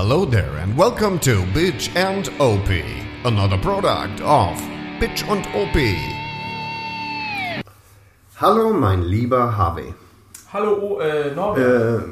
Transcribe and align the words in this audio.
Hello 0.00 0.24
there 0.24 0.56
and 0.62 0.78
welcome 0.78 1.18
to 1.18 1.42
Bitch 1.52 1.90
and 1.96 2.28
OP, 2.38 2.68
another 3.24 3.58
product 3.58 4.20
of 4.20 4.56
Bitch 5.00 5.28
und 5.28 5.44
OP. 5.56 5.76
Hallo, 8.36 8.72
mein 8.72 9.02
lieber 9.02 9.56
Harvey. 9.56 9.92
Hallo 10.52 11.00
äh, 11.00 11.34
Norbert. 11.34 12.00
Äh, 12.00 12.04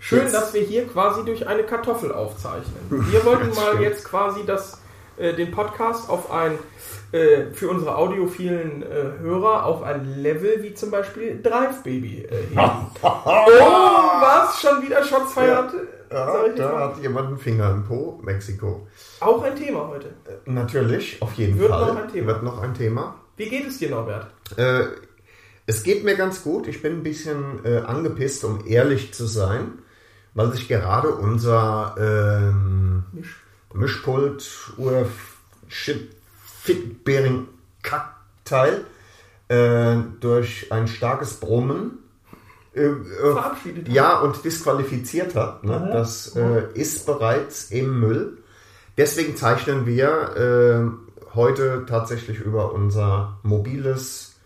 Schön, 0.00 0.18
jetzt- 0.18 0.34
dass 0.34 0.52
wir 0.52 0.60
hier 0.60 0.86
quasi 0.86 1.24
durch 1.24 1.46
eine 1.46 1.62
Kartoffel 1.62 2.12
aufzeichnen. 2.12 3.06
Wir 3.10 3.24
wollten 3.24 3.54
mal 3.54 3.68
stimmt. 3.68 3.80
jetzt 3.80 4.04
quasi 4.04 4.44
das, 4.44 4.78
äh, 5.16 5.32
den 5.32 5.52
Podcast 5.52 6.10
auf 6.10 6.30
ein, 6.30 6.58
äh, 7.12 7.54
für 7.54 7.70
unsere 7.70 7.96
audiophilen 7.96 8.82
äh, 8.82 9.18
Hörer, 9.22 9.64
auf 9.64 9.82
ein 9.82 10.04
Level 10.04 10.62
wie 10.62 10.74
zum 10.74 10.90
Beispiel 10.90 11.40
Drive 11.42 11.82
Baby 11.84 12.26
äh, 12.26 12.48
heben. 12.50 12.86
oh, 13.02 13.08
was? 13.08 14.60
Schon 14.60 14.82
wieder 14.82 15.02
Shots 15.02 15.32
feiert? 15.32 15.72
ja, 15.72 15.80
Ich 16.08 16.56
da 16.56 16.78
hat 16.78 16.98
jemand 17.02 17.28
einen 17.28 17.38
Finger 17.38 17.70
im 17.70 17.84
Po, 17.84 18.20
Mexiko. 18.22 18.86
Auch 19.20 19.42
ein 19.42 19.56
Thema 19.56 19.88
heute. 19.88 20.08
Äh, 20.26 20.50
Natürlich, 20.50 21.20
auf 21.20 21.34
jeden 21.34 21.58
Wird 21.58 21.70
Fall. 21.70 21.94
noch 21.94 22.02
ein 22.02 22.12
Thema. 22.12 22.26
Wird 22.28 22.42
noch 22.42 22.62
ein 22.62 22.74
Thema. 22.74 23.14
Wie 23.36 23.48
geht 23.48 23.66
es 23.66 23.78
dir, 23.78 23.90
Norbert? 23.90 24.26
Äh, 24.56 24.84
es 25.66 25.82
geht 25.82 26.04
mir 26.04 26.16
ganz 26.16 26.42
gut. 26.42 26.68
Ich 26.68 26.80
bin 26.82 26.92
ein 26.94 27.02
bisschen 27.02 27.64
äh, 27.64 27.78
angepisst, 27.78 28.44
um 28.44 28.66
ehrlich 28.66 29.12
zu 29.12 29.26
sein, 29.26 29.78
weil 30.34 30.52
sich 30.52 30.68
gerade 30.68 31.08
unser 31.10 31.94
ähm, 31.98 33.04
Misch. 33.12 33.42
Mischpult 33.74 34.72
Ur 34.78 35.06
Shit 35.68 36.10
Fitbearing 36.62 37.48
Kackteil 37.82 38.84
äh, 39.48 39.96
durch 40.20 40.72
ein 40.72 40.88
starkes 40.88 41.34
Brummen 41.34 41.98
äh, 42.76 42.80
äh, 42.82 43.32
Verabschiedet. 43.32 43.88
ja 43.88 44.20
und 44.20 44.44
disqualifiziert 44.44 45.34
hat. 45.34 45.64
Ne? 45.64 45.90
Das 45.92 46.36
äh, 46.36 46.64
ist 46.74 47.06
bereits 47.06 47.70
im 47.70 48.00
Müll. 48.00 48.38
Deswegen 48.98 49.36
zeichnen 49.36 49.86
wir 49.86 50.36
äh, 50.36 51.34
heute 51.34 51.84
tatsächlich 51.88 52.40
über 52.40 52.72
unser 52.72 53.38
mobiles, 53.42 54.36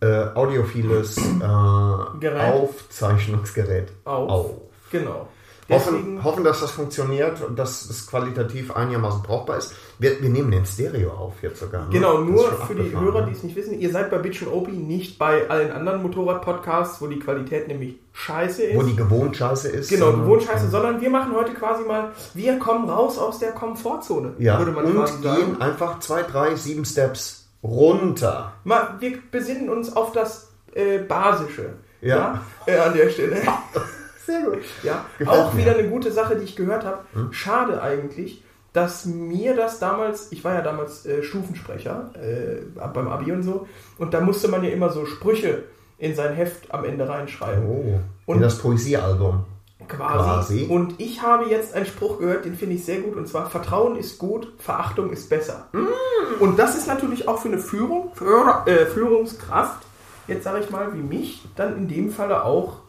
äh, 0.00 0.26
audiophiles 0.34 1.16
äh, 1.18 2.18
Gerät. 2.20 2.52
Aufzeichnungsgerät 2.54 3.92
Auf. 4.04 4.30
auf. 4.30 4.50
Genau. 4.90 5.28
Hoffen, 5.70 6.24
hoffen, 6.24 6.44
dass 6.44 6.60
das 6.60 6.70
funktioniert 6.70 7.42
und 7.42 7.58
dass 7.58 7.90
es 7.90 8.06
qualitativ 8.06 8.74
einigermaßen 8.74 9.22
brauchbar 9.22 9.58
ist. 9.58 9.74
Wir, 9.98 10.20
wir 10.22 10.30
nehmen 10.30 10.50
den 10.50 10.64
Stereo 10.64 11.10
auf 11.10 11.42
jetzt 11.42 11.60
sogar. 11.60 11.82
ne? 11.82 11.88
Genau, 11.90 12.18
nur 12.22 12.50
für 12.66 12.74
die 12.74 12.90
Hörer, 12.90 13.20
ne? 13.20 13.26
die 13.26 13.32
es 13.36 13.42
nicht 13.42 13.54
wissen, 13.54 13.78
ihr 13.78 13.90
seid 13.90 14.10
bei 14.10 14.16
Bitch 14.16 14.40
und 14.42 14.48
Opie 14.48 14.72
nicht 14.72 15.18
bei 15.18 15.48
allen 15.50 15.70
anderen 15.70 16.02
Motorrad-Podcasts, 16.02 17.02
wo 17.02 17.06
die 17.06 17.18
Qualität 17.18 17.68
nämlich 17.68 17.96
scheiße 18.14 18.62
ist. 18.62 18.76
Wo 18.76 18.82
die 18.82 18.96
gewohnt 18.96 19.36
scheiße 19.36 19.68
ist. 19.68 19.90
genau, 19.90 20.12
gewohnt 20.12 20.42
scheiße, 20.44 20.68
sondern 20.70 21.02
wir 21.02 21.10
machen 21.10 21.34
heute 21.36 21.52
quasi 21.52 21.84
mal, 21.84 22.12
wir 22.32 22.58
kommen 22.58 22.88
raus 22.88 23.18
aus 23.18 23.38
der 23.38 23.52
Komfortzone, 23.52 24.32
Ja, 24.38 24.58
würde 24.58 24.72
man 24.72 24.86
und 24.86 24.94
quasi 24.94 25.22
sagen. 25.22 25.36
gehen 25.52 25.60
einfach 25.60 25.98
zwei, 26.00 26.22
drei, 26.22 26.54
sieben 26.54 26.84
Steps 26.86 27.48
runter. 27.62 28.52
Mal, 28.64 28.94
wir 29.00 29.18
besinnen 29.30 29.68
uns 29.68 29.94
auf 29.94 30.12
das 30.12 30.50
äh, 30.74 30.98
Basische. 30.98 31.74
Ja. 32.00 32.40
ja, 32.66 32.72
äh, 32.74 32.78
an 32.78 32.94
der 32.94 33.10
Stelle. 33.10 33.36
Sehr 34.28 34.42
gut. 34.42 34.58
Ja, 34.82 35.06
Gefällt 35.18 35.38
auch 35.40 35.54
mir. 35.54 35.62
wieder 35.62 35.74
eine 35.78 35.88
gute 35.88 36.12
Sache, 36.12 36.36
die 36.36 36.44
ich 36.44 36.54
gehört 36.54 36.84
habe. 36.84 36.98
Schade 37.30 37.80
eigentlich, 37.82 38.44
dass 38.74 39.06
mir 39.06 39.56
das 39.56 39.78
damals, 39.78 40.30
ich 40.32 40.44
war 40.44 40.52
ja 40.52 40.60
damals 40.60 41.06
äh, 41.06 41.22
Stufensprecher 41.22 42.10
äh, 42.14 42.60
beim 42.92 43.08
Abi 43.08 43.32
und 43.32 43.42
so, 43.42 43.66
und 43.96 44.12
da 44.12 44.20
musste 44.20 44.48
man 44.48 44.62
ja 44.62 44.70
immer 44.70 44.90
so 44.90 45.06
Sprüche 45.06 45.64
in 45.96 46.14
sein 46.14 46.34
Heft 46.34 46.72
am 46.74 46.84
Ende 46.84 47.08
reinschreiben. 47.08 47.64
Oh, 47.66 48.00
Und- 48.26 48.36
in 48.36 48.42
das 48.42 48.58
Poesiealbum. 48.58 49.44
Quasi. 49.88 49.96
Quasi. 49.96 50.66
Und 50.68 51.00
ich 51.00 51.22
habe 51.22 51.46
jetzt 51.48 51.72
einen 51.74 51.86
Spruch 51.86 52.18
gehört, 52.18 52.44
den 52.44 52.54
finde 52.54 52.74
ich 52.74 52.84
sehr 52.84 53.00
gut, 53.00 53.16
und 53.16 53.26
zwar 53.26 53.48
Vertrauen 53.48 53.96
ist 53.96 54.18
gut, 54.18 54.52
Verachtung 54.58 55.10
ist 55.10 55.30
besser. 55.30 55.68
Mm. 55.72 55.86
Und 56.40 56.58
das 56.58 56.76
ist 56.76 56.86
natürlich 56.88 57.26
auch 57.26 57.38
für 57.38 57.48
eine 57.48 57.58
Führung, 57.58 58.10
für, 58.14 58.64
äh, 58.66 58.84
Führungskraft, 58.84 59.86
jetzt 60.26 60.44
sage 60.44 60.60
ich 60.62 60.68
mal, 60.70 60.92
wie 60.92 60.98
mich, 60.98 61.42
dann 61.56 61.74
in 61.78 61.88
dem 61.88 62.10
Falle 62.10 62.44
auch 62.44 62.80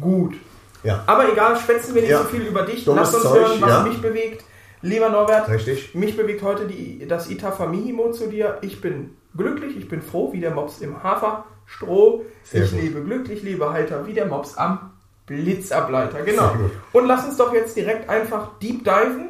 gut. 0.00 0.34
Ja, 0.82 1.02
Aber 1.06 1.30
egal, 1.32 1.56
schwätzen 1.58 1.94
wir 1.94 2.02
nicht 2.02 2.10
Ja. 2.10 2.18
so 2.22 2.28
viel 2.28 2.42
über 2.42 2.62
dich. 2.62 2.84
Dummes 2.84 3.12
Lass 3.12 3.14
uns 3.14 3.22
Zeug, 3.24 3.38
hören, 3.38 3.60
was 3.60 3.70
ja. 3.70 3.82
mich 3.84 4.00
bewegt. 4.02 4.44
Lieber 4.84 5.10
Norbert, 5.10 5.48
richtig. 5.48 5.94
mich 5.94 6.16
bewegt 6.16 6.42
heute 6.42 6.66
die, 6.66 7.06
das 7.06 7.30
Itafa 7.30 7.66
Mihimo 7.66 8.10
zu 8.10 8.26
dir. 8.28 8.58
Ich 8.62 8.80
bin 8.80 9.16
glücklich, 9.36 9.76
ich 9.76 9.88
bin 9.88 10.02
froh, 10.02 10.32
wie 10.32 10.40
der 10.40 10.50
Mops 10.50 10.80
im 10.80 11.02
Haferstroh. 11.04 12.24
Sehr 12.42 12.64
ich 12.64 12.72
gut. 12.72 12.80
lebe 12.80 13.02
glücklich, 13.02 13.42
lebe 13.44 13.72
heiter, 13.72 14.06
wie 14.08 14.12
der 14.12 14.26
Mops 14.26 14.56
am 14.56 14.90
Blitzableiter. 15.26 16.22
Genau. 16.22 16.52
Und 16.92 17.06
lass 17.06 17.24
uns 17.24 17.36
doch 17.36 17.52
jetzt 17.54 17.76
direkt 17.76 18.08
einfach 18.08 18.58
deep 18.60 18.82
diven. 18.84 19.28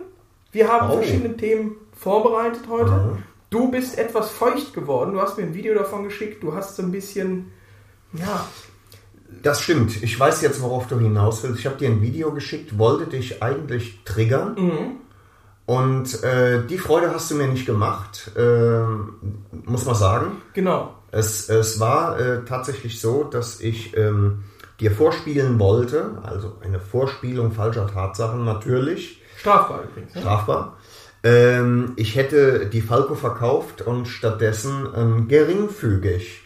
Wir 0.52 0.69
haben 0.72 0.90
Oh. 0.90 0.96
verschiedene 0.96 1.36
Themen 1.36 1.76
vorbereitet 1.98 2.62
heute. 2.70 2.90
Mhm. 2.90 3.22
Du 3.50 3.70
bist 3.70 3.98
etwas 3.98 4.30
feucht 4.30 4.72
geworden. 4.72 5.12
Du 5.12 5.20
hast 5.20 5.36
mir 5.36 5.44
ein 5.44 5.54
Video 5.54 5.74
davon 5.74 6.04
geschickt. 6.04 6.42
Du 6.42 6.54
hast 6.54 6.76
so 6.76 6.82
ein 6.82 6.90
bisschen, 6.90 7.52
ja, 8.14 8.46
Das 9.43 9.60
stimmt. 9.60 10.03
Ich 10.03 10.19
weiß 10.19 10.43
jetzt, 10.43 10.60
worauf 10.62 10.87
du 10.88 10.98
hinaus 10.98 11.43
willst. 11.43 11.60
Ich 11.60 11.66
habe 11.66 11.76
dir 11.76 11.88
ein 11.88 12.03
Video 12.03 12.32
geschickt, 12.32 12.78
wollte 12.78 13.06
dich 13.06 13.43
eigentlich 13.43 14.00
triggern. 14.04 14.54
Mhm. 14.56 14.97
Und 15.66 16.22
äh, 16.22 16.66
die 16.66 16.78
Freude 16.78 17.12
hast 17.15 17.31
du 17.31 17.37
mir 17.37 17.47
nicht 17.47 17.66
gemacht, 17.66 18.32
ähm, 18.37 19.15
muss 19.65 19.84
man 19.84 19.94
sagen. 19.94 20.43
genau. 20.53 20.94
Es, 21.12 21.48
es 21.50 21.78
war 21.78 22.19
äh, 22.19 22.44
tatsächlich 22.44 23.00
so, 23.00 23.25
dass 23.25 23.60
ich 23.60 23.97
ähm, 23.97 24.44
dir 24.81 24.91
vorspielen 24.91 25.59
wollte, 25.59 26.19
also 26.22 26.56
eine 26.62 26.81
Vorspielung 26.81 27.53
falscher 27.53 27.87
Tatsachen 27.87 28.44
natürlich, 28.44 29.22
Strafbar 29.37 29.84
übrigens. 29.84 30.14
Ne? 30.14 30.20
strafbar. 30.20 30.76
Ähm, 31.25 31.93
ich 31.97 32.16
hätte 32.16 32.66
die 32.66 32.81
Falco 32.81 33.14
verkauft 33.14 33.82
und 33.82 34.09
stattdessen 34.09 34.93
ein 34.94 35.28
geringfügig 35.28 36.41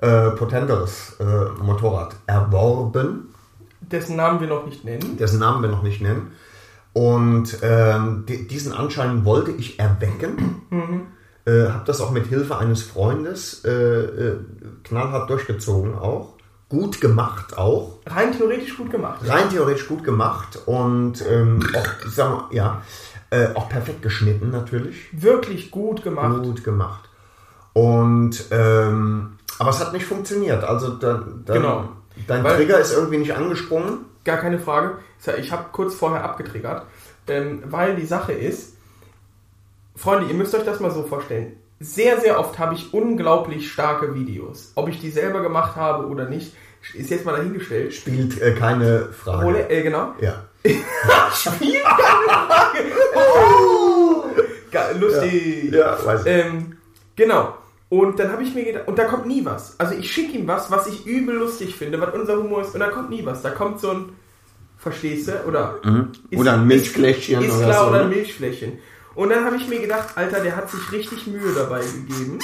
äh, 0.00 0.30
potenteres 0.30 1.16
äh, 1.20 1.62
Motorrad 1.62 2.14
erworben, 2.26 3.34
dessen 3.80 4.16
Namen 4.16 4.40
wir 4.40 4.48
noch 4.48 4.66
nicht 4.66 4.84
nennen. 4.84 5.16
dessen 5.18 5.38
Namen 5.40 5.62
wir 5.62 5.68
noch 5.70 5.82
nicht 5.82 6.00
nennen. 6.00 6.32
Und 6.92 7.58
ähm, 7.62 8.24
di- 8.26 8.48
diesen 8.48 8.72
Anschein 8.72 9.24
wollte 9.24 9.52
ich 9.52 9.78
erwecken. 9.78 10.62
Äh, 11.46 11.68
habe 11.70 11.84
das 11.86 12.00
auch 12.00 12.10
mit 12.10 12.26
Hilfe 12.26 12.58
eines 12.58 12.82
Freundes 12.82 13.64
äh, 13.64 13.70
äh, 13.70 14.36
knallhart 14.84 15.30
durchgezogen 15.30 15.94
auch. 15.96 16.34
Gut 16.68 17.00
gemacht 17.00 17.56
auch. 17.58 17.98
Rein 18.06 18.32
theoretisch 18.36 18.76
gut 18.76 18.90
gemacht. 18.90 19.20
Rein 19.26 19.48
theoretisch 19.50 19.88
gut 19.88 20.04
gemacht 20.04 20.58
und 20.66 21.24
ähm, 21.28 21.60
auch, 21.74 21.88
ich 22.06 22.12
sag 22.14 22.30
mal, 22.30 22.44
ja, 22.54 22.82
äh, 23.30 23.48
auch 23.54 23.68
perfekt 23.68 24.02
geschnitten 24.02 24.50
natürlich. 24.50 25.08
Wirklich 25.12 25.70
gut 25.70 26.02
gemacht. 26.02 26.42
Gut 26.42 26.62
gemacht. 26.64 27.08
Und 27.72 28.44
ähm, 28.50 29.32
aber 29.60 29.70
es 29.70 29.78
hat 29.80 29.92
nicht 29.92 30.06
funktioniert. 30.06 30.64
Also 30.64 30.90
dann, 30.94 31.42
dann, 31.44 31.56
Genau. 31.56 31.88
dein 32.26 32.42
Weil- 32.42 32.56
Trigger 32.56 32.78
ist 32.80 32.92
irgendwie 32.92 33.18
nicht 33.18 33.34
angesprungen. 33.34 34.06
Gar 34.24 34.38
keine 34.38 34.58
Frage. 34.58 34.98
Ich 35.38 35.52
habe 35.52 35.66
kurz 35.72 35.94
vorher 35.94 36.24
abgetriggert, 36.24 36.86
ähm, 37.28 37.62
weil 37.66 37.96
die 37.96 38.06
Sache 38.06 38.32
ist, 38.32 38.74
Freunde, 39.96 40.28
ihr 40.28 40.34
müsst 40.34 40.54
euch 40.54 40.64
das 40.64 40.80
mal 40.80 40.90
so 40.90 41.02
vorstellen. 41.04 41.56
Sehr, 41.78 42.20
sehr 42.20 42.38
oft 42.38 42.58
habe 42.58 42.74
ich 42.74 42.92
unglaublich 42.92 43.70
starke 43.70 44.14
Videos. 44.14 44.72
Ob 44.74 44.88
ich 44.88 45.00
die 45.00 45.10
selber 45.10 45.40
gemacht 45.40 45.76
habe 45.76 46.06
oder 46.06 46.26
nicht, 46.26 46.54
ist 46.94 47.10
jetzt 47.10 47.24
mal 47.24 47.36
dahingestellt. 47.36 47.92
Spielt 47.94 48.40
äh, 48.40 48.52
keine 48.54 49.06
Frage. 49.12 49.46
Ole, 49.46 49.68
äh, 49.70 49.82
genau. 49.82 50.14
Ja. 50.20 50.44
Spiel 51.34 51.80
keine 51.82 52.28
Frage. 52.28 52.78
Oh, 53.14 54.24
lustig. 54.98 55.72
Ja, 55.72 55.98
weiß 56.04 56.20
ich. 56.20 56.26
Ähm, 56.26 56.76
genau. 57.16 57.54
Und 57.90 58.18
dann 58.18 58.30
habe 58.32 58.42
ich 58.42 58.54
mir 58.54 58.64
gedacht, 58.64 58.88
und 58.88 58.98
da 58.98 59.04
kommt 59.04 59.26
nie 59.26 59.44
was. 59.44 59.78
Also 59.78 59.94
ich 59.94 60.10
schicke 60.10 60.38
ihm 60.38 60.46
was, 60.48 60.70
was 60.70 60.86
ich 60.86 61.04
übel 61.06 61.34
lustig 61.36 61.74
finde, 61.76 62.00
was 62.00 62.14
unser 62.14 62.36
Humor 62.38 62.62
ist, 62.62 62.72
und 62.72 62.80
da 62.80 62.88
kommt 62.88 63.10
nie 63.10 63.26
was. 63.26 63.42
Da 63.42 63.50
kommt 63.50 63.80
so 63.80 63.90
ein, 63.90 64.04
verstehst 64.78 65.28
du? 65.28 65.32
Oder, 65.46 65.74
ist- 65.82 65.84
Mhm. 65.90 66.12
Oder 66.38 66.52
ein 66.54 66.66
Milchfläschchen 66.66 67.42
ist 67.42 67.52
oder 67.56 67.66
klar, 67.66 67.84
so, 67.84 67.90
oder 67.90 68.00
ein 68.04 68.08
ne? 68.08 68.14
Milchfläschchen. 68.16 68.78
Und 69.16 69.30
dann 69.30 69.44
habe 69.44 69.56
ich 69.56 69.68
mir 69.68 69.80
gedacht, 69.80 70.16
Alter, 70.16 70.40
der 70.40 70.54
hat 70.56 70.70
sich 70.70 70.92
richtig 70.92 71.26
Mühe 71.26 71.52
dabei 71.52 71.80
gegeben. 71.80 72.38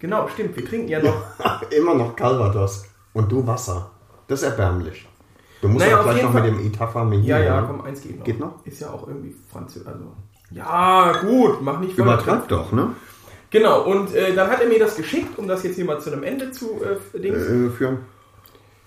Genau, 0.00 0.28
stimmt, 0.28 0.56
wir 0.56 0.64
trinken 0.66 0.88
ja 0.88 1.00
noch. 1.00 1.16
Immer 1.70 1.94
noch 1.94 2.14
Calvados. 2.16 2.84
Und 3.12 3.30
du 3.30 3.46
Wasser. 3.46 3.90
Das 4.26 4.40
ist 4.42 4.48
erbärmlich. 4.48 5.06
Du 5.62 5.68
musst 5.68 5.84
Naja, 5.86 5.96
auch 6.00 6.04
auf 6.06 6.10
gleich 6.10 6.22
noch 6.24 6.32
mit 6.34 6.42
Fall- 6.42 6.50
dem 6.52 6.66
Itafa 6.66 7.04
mit 7.04 7.24
Ja, 7.24 7.36
hier, 7.36 7.44
ja, 7.46 7.60
ne? 7.60 7.66
komm, 7.68 7.80
eins 7.82 8.02
geht 8.02 8.18
noch. 8.18 8.24
Geht 8.24 8.40
noch? 8.40 8.66
Ist 8.66 8.80
ja 8.80 8.90
auch 8.90 9.06
irgendwie 9.06 9.34
französisch. 9.50 9.86
Also, 9.86 10.12
ja, 10.50 11.12
gut, 11.22 11.62
mach 11.62 11.78
nicht. 11.80 11.96
Übertreib 11.96 12.48
doch, 12.48 12.72
ne? 12.72 12.90
Genau, 13.54 13.82
und 13.82 14.12
äh, 14.16 14.34
dann 14.34 14.50
hat 14.50 14.60
er 14.60 14.68
mir 14.68 14.80
das 14.80 14.96
geschickt, 14.96 15.38
um 15.38 15.46
das 15.46 15.62
jetzt 15.62 15.76
hier 15.76 15.84
mal 15.84 16.00
zu 16.00 16.10
einem 16.10 16.24
Ende 16.24 16.50
zu 16.50 16.80
äh, 16.82 17.70
führen. 17.70 17.98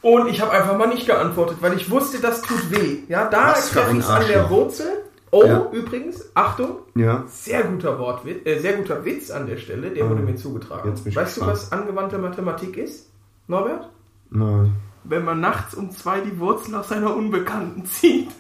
Und 0.02 0.28
ich 0.28 0.42
habe 0.42 0.52
einfach 0.52 0.78
mal 0.78 0.88
nicht 0.88 1.06
geantwortet, 1.08 1.60
weil 1.62 1.78
ich 1.78 1.90
wusste, 1.90 2.20
das 2.20 2.42
tut 2.42 2.70
weh. 2.70 2.98
Ja, 3.08 3.30
da 3.30 3.54
treffe 3.54 3.96
ich 3.98 4.06
an 4.06 4.28
der 4.28 4.50
Wurzel. 4.50 4.88
Oh, 5.32 5.46
ja. 5.46 5.70
übrigens, 5.72 6.32
Achtung, 6.34 6.80
ja. 6.96 7.24
sehr, 7.28 7.64
guter 7.64 7.98
Wortwitz, 7.98 8.46
äh, 8.46 8.60
sehr 8.60 8.74
guter 8.74 9.06
Witz 9.06 9.32
an 9.32 9.48
der 9.48 9.56
Stelle, 9.56 9.90
der 9.92 10.10
wurde 10.10 10.22
mir 10.22 10.36
zugetragen. 10.36 10.94
weißt 11.06 11.38
du, 11.38 11.46
was 11.46 11.72
angewandte 11.72 12.18
Mathematik 12.18 12.76
ist, 12.76 13.10
Norbert? 13.48 13.90
Nein. 14.30 14.74
Wenn 15.06 15.24
man 15.24 15.40
nachts 15.40 15.76
um 15.76 15.92
zwei 15.92 16.20
die 16.20 16.38
Wurzel 16.40 16.76
aus 16.76 16.90
seiner 16.90 17.16
Unbekannten 17.16 17.86
zieht. 17.86 18.32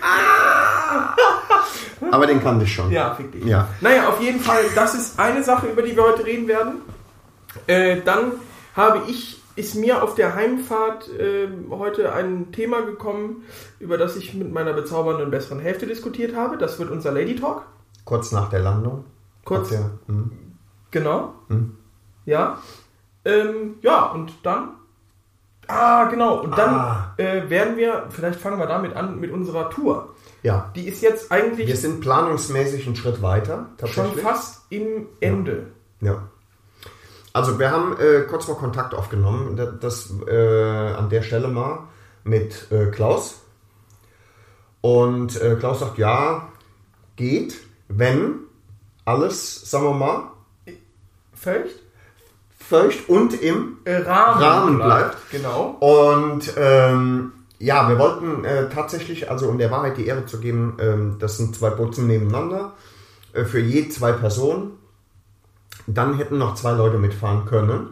ah! 0.00 1.14
Aber 2.12 2.26
den 2.26 2.40
kannte 2.42 2.64
ich 2.64 2.74
schon. 2.74 2.90
Ja, 2.90 3.14
fick 3.14 3.32
dich. 3.32 3.44
Ja. 3.44 3.68
Naja, 3.80 4.08
auf 4.08 4.20
jeden 4.20 4.40
Fall, 4.40 4.62
das 4.74 4.94
ist 4.94 5.18
eine 5.18 5.42
Sache, 5.42 5.66
über 5.68 5.82
die 5.82 5.96
wir 5.96 6.02
heute 6.04 6.24
reden 6.24 6.48
werden. 6.48 6.82
Äh, 7.66 8.00
dann 8.04 8.32
habe 8.76 9.02
ich, 9.08 9.42
ist 9.56 9.74
mir 9.74 10.02
auf 10.02 10.14
der 10.14 10.34
Heimfahrt 10.34 11.08
äh, 11.18 11.48
heute 11.70 12.12
ein 12.12 12.52
Thema 12.52 12.82
gekommen, 12.82 13.44
über 13.80 13.98
das 13.98 14.16
ich 14.16 14.34
mit 14.34 14.52
meiner 14.52 14.72
bezaubernden 14.72 15.30
besseren 15.30 15.60
Hälfte 15.60 15.86
diskutiert 15.86 16.34
habe. 16.36 16.56
Das 16.58 16.78
wird 16.78 16.90
unser 16.90 17.12
Lady 17.12 17.36
Talk. 17.36 17.62
Kurz 18.04 18.32
nach 18.32 18.48
der 18.50 18.60
Landung. 18.60 19.04
Kurz. 19.44 19.68
Der- 19.70 19.90
hm. 20.06 20.30
Genau. 20.90 21.34
Hm. 21.48 21.76
Ja. 22.24 22.58
Ähm, 23.24 23.74
ja, 23.82 24.04
und 24.06 24.32
dann. 24.44 24.70
Ah, 25.68 26.04
genau. 26.06 26.40
Und 26.40 26.56
dann 26.58 26.74
Ah. 26.74 27.14
äh, 27.16 27.48
werden 27.48 27.76
wir, 27.76 28.06
vielleicht 28.10 28.40
fangen 28.40 28.58
wir 28.58 28.66
damit 28.66 28.96
an, 28.96 29.20
mit 29.20 29.30
unserer 29.30 29.70
Tour. 29.70 30.14
Ja. 30.42 30.72
Die 30.74 30.88
ist 30.88 31.02
jetzt 31.02 31.30
eigentlich 31.30 31.68
Wir 31.68 31.76
sind 31.76 32.00
planungsmäßig 32.00 32.86
einen 32.86 32.96
Schritt 32.96 33.22
weiter. 33.22 33.66
schon 33.86 34.14
fast 34.14 34.62
im 34.70 35.06
Ende. 35.20 35.66
Ja. 36.00 36.28
Also 37.32 37.58
wir 37.58 37.70
haben 37.70 37.96
äh, 37.98 38.22
kurz 38.22 38.48
mal 38.48 38.54
Kontakt 38.54 38.94
aufgenommen, 38.94 39.56
das, 39.80 40.12
äh, 40.26 40.92
an 40.92 41.10
der 41.10 41.22
Stelle 41.22 41.48
mal 41.48 41.84
mit 42.24 42.70
äh, 42.72 42.86
Klaus. 42.86 43.40
Und 44.80 45.40
äh, 45.40 45.56
Klaus 45.56 45.80
sagt, 45.80 45.98
ja, 45.98 46.48
geht, 47.16 47.54
wenn 47.88 48.40
alles, 49.04 49.70
sagen 49.70 49.84
wir 49.84 49.94
mal, 49.94 50.22
Feucht? 51.34 51.76
feucht 52.58 53.08
und 53.08 53.40
im 53.42 53.78
Äh, 53.84 53.96
Rahmen, 53.96 54.42
Rahmen 54.42 54.76
bleibt. 54.76 55.16
Genau. 55.30 55.76
Und 55.80 56.52
ähm, 56.56 57.32
ja, 57.60 57.88
wir 57.90 57.98
wollten 57.98 58.44
äh, 58.44 58.70
tatsächlich, 58.70 59.30
also 59.30 59.48
um 59.48 59.58
der 59.58 59.70
Wahrheit 59.70 59.98
die 59.98 60.06
Ehre 60.06 60.24
zu 60.24 60.40
geben, 60.40 60.78
ähm, 60.80 61.16
das 61.18 61.36
sind 61.36 61.54
zwei 61.54 61.68
Butzen 61.70 62.06
nebeneinander, 62.06 62.72
äh, 63.34 63.44
für 63.44 63.60
je 63.60 63.88
zwei 63.90 64.12
Personen. 64.12 64.72
Dann 65.86 66.16
hätten 66.16 66.38
noch 66.38 66.54
zwei 66.54 66.72
Leute 66.72 66.98
mitfahren 66.98 67.44
können. 67.44 67.90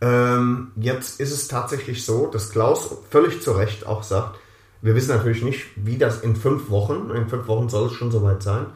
Ähm, 0.00 0.70
jetzt 0.76 1.20
ist 1.20 1.32
es 1.32 1.48
tatsächlich 1.48 2.04
so, 2.04 2.28
dass 2.28 2.50
Klaus 2.50 2.96
völlig 3.10 3.42
zu 3.42 3.50
Recht 3.52 3.84
auch 3.84 4.04
sagt, 4.04 4.38
wir 4.80 4.94
wissen 4.94 5.16
natürlich 5.16 5.42
nicht, 5.42 5.66
wie 5.74 5.98
das 5.98 6.20
in 6.20 6.36
fünf 6.36 6.70
Wochen, 6.70 7.10
in 7.10 7.28
fünf 7.28 7.48
Wochen 7.48 7.68
soll 7.68 7.88
es 7.88 7.94
schon 7.94 8.12
soweit 8.12 8.44
sein, 8.44 8.66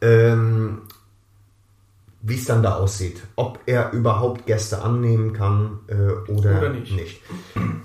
ähm, 0.00 0.82
wie 2.22 2.36
es 2.36 2.46
dann 2.46 2.62
da 2.62 2.76
aussieht. 2.76 3.22
Ob 3.36 3.58
er 3.66 3.92
überhaupt 3.92 4.46
Gäste 4.46 4.80
annehmen 4.80 5.34
kann 5.34 5.80
äh, 5.88 6.30
oder, 6.30 6.56
Oder 6.56 6.68
nicht. 6.70 6.94
nicht. 6.94 7.20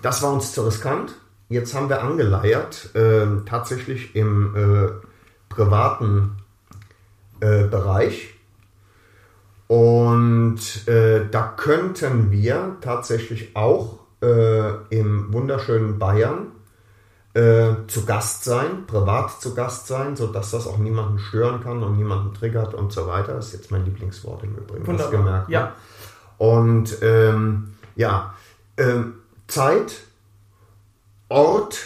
Das 0.01 0.23
war 0.23 0.31
uns 0.31 0.53
zu 0.53 0.65
riskant. 0.65 1.13
Jetzt 1.49 1.73
haben 1.73 1.89
wir 1.89 2.01
angeleiert, 2.03 2.89
ähm, 2.93 3.43
tatsächlich 3.45 4.15
im 4.15 4.55
äh, 4.55 4.89
privaten 5.49 6.37
äh, 7.39 7.63
Bereich. 7.63 8.33
Und 9.67 10.87
äh, 10.87 11.25
da 11.29 11.53
könnten 11.57 12.31
wir 12.31 12.77
tatsächlich 12.81 13.55
auch 13.55 13.99
äh, 14.21 14.71
im 14.89 15.31
wunderschönen 15.31 15.99
Bayern 15.99 16.47
äh, 17.33 17.75
zu 17.87 18.05
Gast 18.05 18.45
sein, 18.45 18.85
privat 18.87 19.39
zu 19.41 19.53
Gast 19.53 19.87
sein, 19.87 20.15
sodass 20.15 20.51
das 20.51 20.65
auch 20.67 20.77
niemanden 20.77 21.19
stören 21.19 21.61
kann 21.61 21.83
und 21.83 21.97
niemanden 21.97 22.33
triggert 22.33 22.73
und 22.73 22.91
so 22.91 23.07
weiter. 23.07 23.35
Das 23.35 23.47
ist 23.47 23.53
jetzt 23.53 23.71
mein 23.71 23.85
Lieblingswort 23.85 24.43
im 24.43 24.55
Übrigen. 24.55 24.87
hast 24.87 24.87
Wunderbar. 24.87 25.11
gemerkt, 25.11 25.49
ne? 25.49 25.53
Ja. 25.53 25.75
Und 26.37 26.97
ähm, 27.01 27.75
ja, 27.95 28.33
ähm, 28.77 29.15
Zeit, 29.47 30.06
Ort 31.29 31.77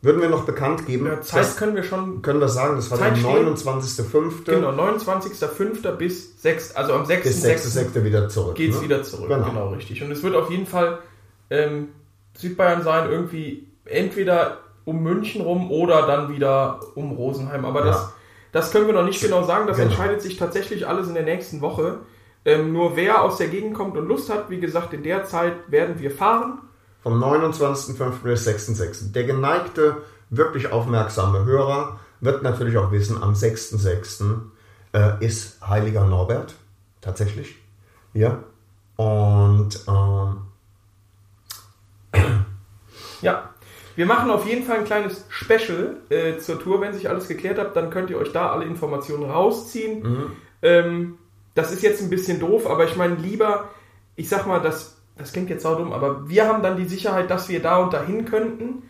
würden 0.00 0.22
wir 0.22 0.28
noch 0.28 0.44
bekannt 0.44 0.86
geben. 0.86 1.06
Ja, 1.06 1.20
Zeit 1.20 1.40
das 1.40 1.56
können 1.56 1.74
wir 1.74 1.82
schon. 1.82 2.22
können 2.22 2.40
wir 2.40 2.48
sagen, 2.48 2.76
das 2.76 2.90
war 2.90 2.98
der 2.98 3.08
Zeit 3.14 3.18
steht. 3.18 3.26
29.05. 3.26 4.44
Genau, 4.44 4.70
29.05. 4.70 5.90
bis 5.92 6.40
6. 6.42 6.76
Also 6.76 6.92
am 6.94 7.02
6.06. 7.04 7.22
bis 7.22 7.44
6.06. 7.76 8.04
wieder 8.04 8.28
zurück. 8.28 8.54
geht 8.54 8.70
es 8.70 8.76
ne? 8.76 8.82
wieder 8.84 9.02
zurück. 9.02 9.28
Genau. 9.28 9.44
Genau. 9.44 9.68
richtig. 9.70 10.02
Und 10.02 10.12
es 10.12 10.22
wird 10.22 10.36
auf 10.36 10.50
jeden 10.50 10.66
Fall 10.66 10.98
ähm, 11.50 11.88
Südbayern 12.36 12.82
sein, 12.82 13.10
irgendwie 13.10 13.66
entweder 13.86 14.58
um 14.84 15.02
München 15.02 15.40
rum 15.42 15.70
oder 15.70 16.06
dann 16.06 16.32
wieder 16.34 16.80
um 16.94 17.12
Rosenheim. 17.12 17.64
Aber 17.64 17.82
das, 17.82 17.96
Ja. 17.96 18.12
das 18.52 18.70
können 18.70 18.86
wir 18.86 18.94
noch 18.94 19.04
nicht 19.04 19.20
genau 19.20 19.42
sagen. 19.42 19.66
Das 19.66 19.76
Genau. 19.78 19.88
entscheidet 19.90 20.22
sich 20.22 20.36
tatsächlich 20.36 20.86
alles 20.86 21.08
in 21.08 21.14
der 21.14 21.24
nächsten 21.24 21.60
Woche. 21.60 21.98
Ähm, 22.44 22.72
nur 22.72 22.96
wer 22.96 23.22
aus 23.22 23.36
der 23.38 23.48
Gegend 23.48 23.74
kommt 23.74 23.96
und 23.96 24.06
Lust 24.06 24.30
hat, 24.30 24.48
wie 24.48 24.60
gesagt, 24.60 24.92
in 24.94 25.02
der 25.02 25.24
Zeit 25.24 25.54
werden 25.66 25.98
wir 25.98 26.10
fahren. 26.12 26.60
Vom 27.02 27.22
29.05. 27.22 28.22
bis 28.22 28.46
6.06. 28.46 29.12
Der 29.12 29.24
geneigte, 29.24 29.98
wirklich 30.30 30.72
aufmerksame 30.72 31.44
Hörer 31.44 32.00
wird 32.20 32.42
natürlich 32.42 32.76
auch 32.76 32.90
wissen, 32.92 33.22
am 33.22 33.34
6.06. 33.34 34.40
Äh, 34.92 35.24
ist 35.24 35.60
Heiliger 35.66 36.04
Norbert. 36.04 36.54
Tatsächlich. 37.00 37.56
Ja. 38.14 38.42
Und 38.96 39.80
ähm, 39.86 40.38
Ja, 43.20 43.50
wir 43.96 44.06
machen 44.06 44.30
auf 44.30 44.46
jeden 44.46 44.64
Fall 44.64 44.78
ein 44.78 44.84
kleines 44.84 45.24
Special 45.28 45.96
äh, 46.08 46.38
zur 46.38 46.60
Tour. 46.60 46.80
Wenn 46.80 46.94
sich 46.94 47.08
alles 47.08 47.26
geklärt 47.26 47.58
hat, 47.58 47.74
dann 47.76 47.90
könnt 47.90 48.10
ihr 48.10 48.18
euch 48.18 48.32
da 48.32 48.50
alle 48.50 48.64
Informationen 48.64 49.28
rausziehen. 49.28 50.36
Ähm, 50.62 51.18
das 51.54 51.72
ist 51.72 51.82
jetzt 51.82 52.00
ein 52.00 52.10
bisschen 52.10 52.38
doof, 52.38 52.68
aber 52.68 52.84
ich 52.84 52.94
meine 52.94 53.16
lieber, 53.16 53.70
ich 54.14 54.28
sag 54.28 54.46
mal, 54.46 54.60
das, 54.60 54.97
das 55.18 55.32
klingt 55.32 55.50
jetzt 55.50 55.62
saudumm, 55.62 55.92
aber 55.92 56.28
wir 56.28 56.46
haben 56.46 56.62
dann 56.62 56.76
die 56.76 56.86
Sicherheit, 56.86 57.30
dass 57.30 57.48
wir 57.48 57.60
da 57.60 57.78
und 57.78 57.92
dahin 57.92 58.24
könnten, 58.24 58.84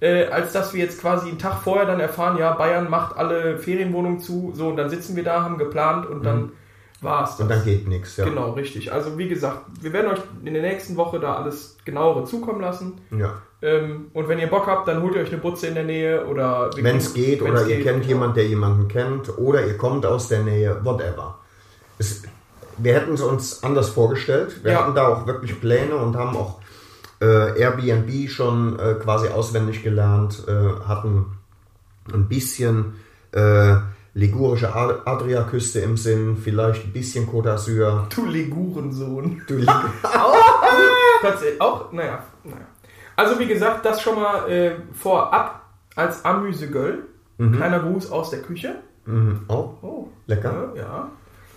äh, 0.00 0.26
als 0.26 0.52
dass 0.52 0.74
wir 0.74 0.82
jetzt 0.82 1.00
quasi 1.00 1.28
einen 1.28 1.38
Tag 1.38 1.62
vorher 1.62 1.86
dann 1.86 2.00
erfahren, 2.00 2.38
ja, 2.38 2.52
Bayern 2.52 2.88
macht 2.88 3.16
alle 3.16 3.58
Ferienwohnungen 3.58 4.20
zu, 4.20 4.52
so, 4.54 4.68
und 4.68 4.76
dann 4.76 4.90
sitzen 4.90 5.16
wir 5.16 5.24
da, 5.24 5.42
haben 5.42 5.58
geplant 5.58 6.06
und 6.06 6.24
dann 6.24 6.52
war's 7.02 7.30
das. 7.32 7.40
und 7.40 7.48
dann 7.50 7.64
geht 7.64 7.88
nichts. 7.88 8.16
Ja. 8.16 8.24
Genau, 8.24 8.52
richtig. 8.52 8.92
Also 8.92 9.18
wie 9.18 9.28
gesagt, 9.28 9.60
wir 9.80 9.92
werden 9.92 10.12
euch 10.12 10.20
in 10.44 10.54
der 10.54 10.62
nächsten 10.62 10.96
Woche 10.96 11.20
da 11.20 11.36
alles 11.36 11.76
genauere 11.84 12.24
zukommen 12.24 12.60
lassen. 12.60 13.00
Ja. 13.10 13.42
Ähm, 13.60 14.06
und 14.12 14.28
wenn 14.28 14.38
ihr 14.38 14.48
Bock 14.48 14.66
habt, 14.66 14.88
dann 14.88 15.02
holt 15.02 15.14
ihr 15.14 15.22
euch 15.22 15.28
eine 15.28 15.38
Butze 15.38 15.68
in 15.68 15.74
der 15.74 15.84
Nähe 15.84 16.26
oder 16.26 16.70
Wenn 16.76 16.96
es 16.96 17.14
geht 17.14 17.42
oder 17.42 17.66
ihr 17.66 17.76
geht, 17.76 17.84
kennt 17.84 18.02
genau. 18.02 18.08
jemanden, 18.08 18.34
der 18.34 18.46
jemanden 18.46 18.88
kennt 18.88 19.38
oder 19.38 19.66
ihr 19.66 19.76
kommt 19.76 20.04
aus 20.04 20.28
der 20.28 20.40
Nähe, 20.40 20.84
whatever. 20.84 21.38
Es, 21.98 22.22
wir 22.78 22.94
hätten 22.94 23.14
es 23.14 23.20
uns 23.20 23.62
anders 23.62 23.90
vorgestellt. 23.90 24.62
Wir 24.64 24.72
Ja. 24.72 24.78
hatten 24.80 24.94
da 24.94 25.08
auch 25.08 25.26
wirklich 25.26 25.60
Pläne 25.60 25.96
und 25.96 26.16
haben 26.16 26.36
auch 26.36 26.60
äh, 27.20 27.58
Airbnb 27.60 28.28
schon 28.30 28.78
äh, 28.78 28.94
quasi 28.94 29.28
auswendig 29.28 29.82
gelernt, 29.82 30.44
äh, 30.48 30.86
hatten 30.88 31.38
ein 32.12 32.28
bisschen 32.28 32.94
äh, 33.32 33.76
ligurische 34.14 34.74
Ad- 34.74 35.02
Adriaküste 35.04 35.80
im 35.80 35.96
Sinn, 35.96 36.36
vielleicht 36.36 36.84
ein 36.84 36.92
bisschen 36.92 37.28
Côte 37.30 37.54
d'Azur. 37.54 38.08
Du 38.14 38.26
Ligurensohn. 38.26 39.42
Du 39.46 39.54
Lig- 39.54 39.70
Tatsächlich 41.22 41.60
auch, 41.60 41.92
naja, 41.92 42.24
naja. 42.44 42.66
Also 43.16 43.38
wie 43.38 43.46
gesagt, 43.46 43.84
das 43.84 44.00
schon 44.02 44.16
mal 44.16 44.50
äh, 44.50 44.72
vorab 44.92 45.62
als 45.94 46.24
Amüsegöl. 46.24 47.04
Kleiner 47.38 47.80
Gruß 47.80 48.12
aus 48.12 48.30
der 48.30 48.40
Küche. 48.40 48.76
Mhm. 49.04 49.40
Oh, 49.48 49.70
Oh, 49.82 50.08
lecker. 50.26 50.72
ja. 50.76 51.08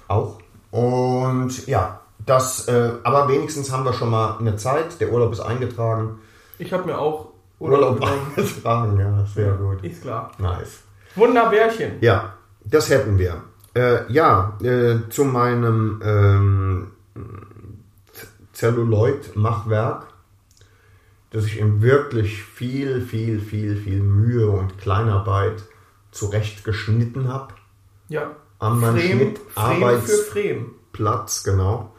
Auch. 0.07 0.39
Und 0.75 1.67
ja, 1.67 2.01
das, 2.25 2.67
äh, 2.67 2.91
aber 3.03 3.29
wenigstens 3.29 3.71
haben 3.71 3.85
wir 3.85 3.93
schon 3.93 4.09
mal 4.09 4.37
eine 4.39 4.57
Zeit. 4.57 4.99
Der 4.99 5.09
Urlaub 5.09 5.31
ist 5.31 5.39
eingetragen. 5.39 6.19
Ich 6.57 6.73
habe 6.73 6.83
mir 6.83 6.97
auch 6.97 7.29
Urlaub 7.59 8.01
genommen. 8.01 8.19
eingetragen, 8.35 8.99
ja, 8.99 9.25
sehr 9.25 9.53
gut. 9.53 9.81
Ist 9.85 10.01
klar. 10.01 10.33
Nice. 10.37 10.83
Wunderbärchen. 11.15 11.93
Ja, 12.01 12.33
das 12.65 12.89
hätten 12.89 13.17
wir. 13.17 13.41
Äh, 13.73 14.11
ja, 14.11 14.57
äh, 14.61 15.07
zu 15.09 15.23
meinem 15.23 16.01
ähm, 16.03 16.91
Zelluloid-Machwerk, 18.51 20.07
das 21.31 21.45
ich 21.45 21.57
in 21.57 21.81
wirklich 21.81 22.43
viel, 22.43 22.99
viel, 22.99 23.39
viel, 23.39 23.77
viel 23.77 24.01
Mühe 24.01 24.49
und 24.49 24.77
Kleinarbeit 24.77 25.63
zurecht 26.11 26.65
geschnitten 26.65 27.29
habe. 27.29 27.53
Ja. 28.09 28.31
An 28.65 28.79
meinem 28.79 28.97
Frame, 28.97 29.11
Schnitt 29.19 29.39
Frame 29.53 29.83
Arbeits- 29.83 30.05
für 30.11 30.17
Frame. 30.31 30.71
Platz, 30.91 31.43
genau. 31.43 31.91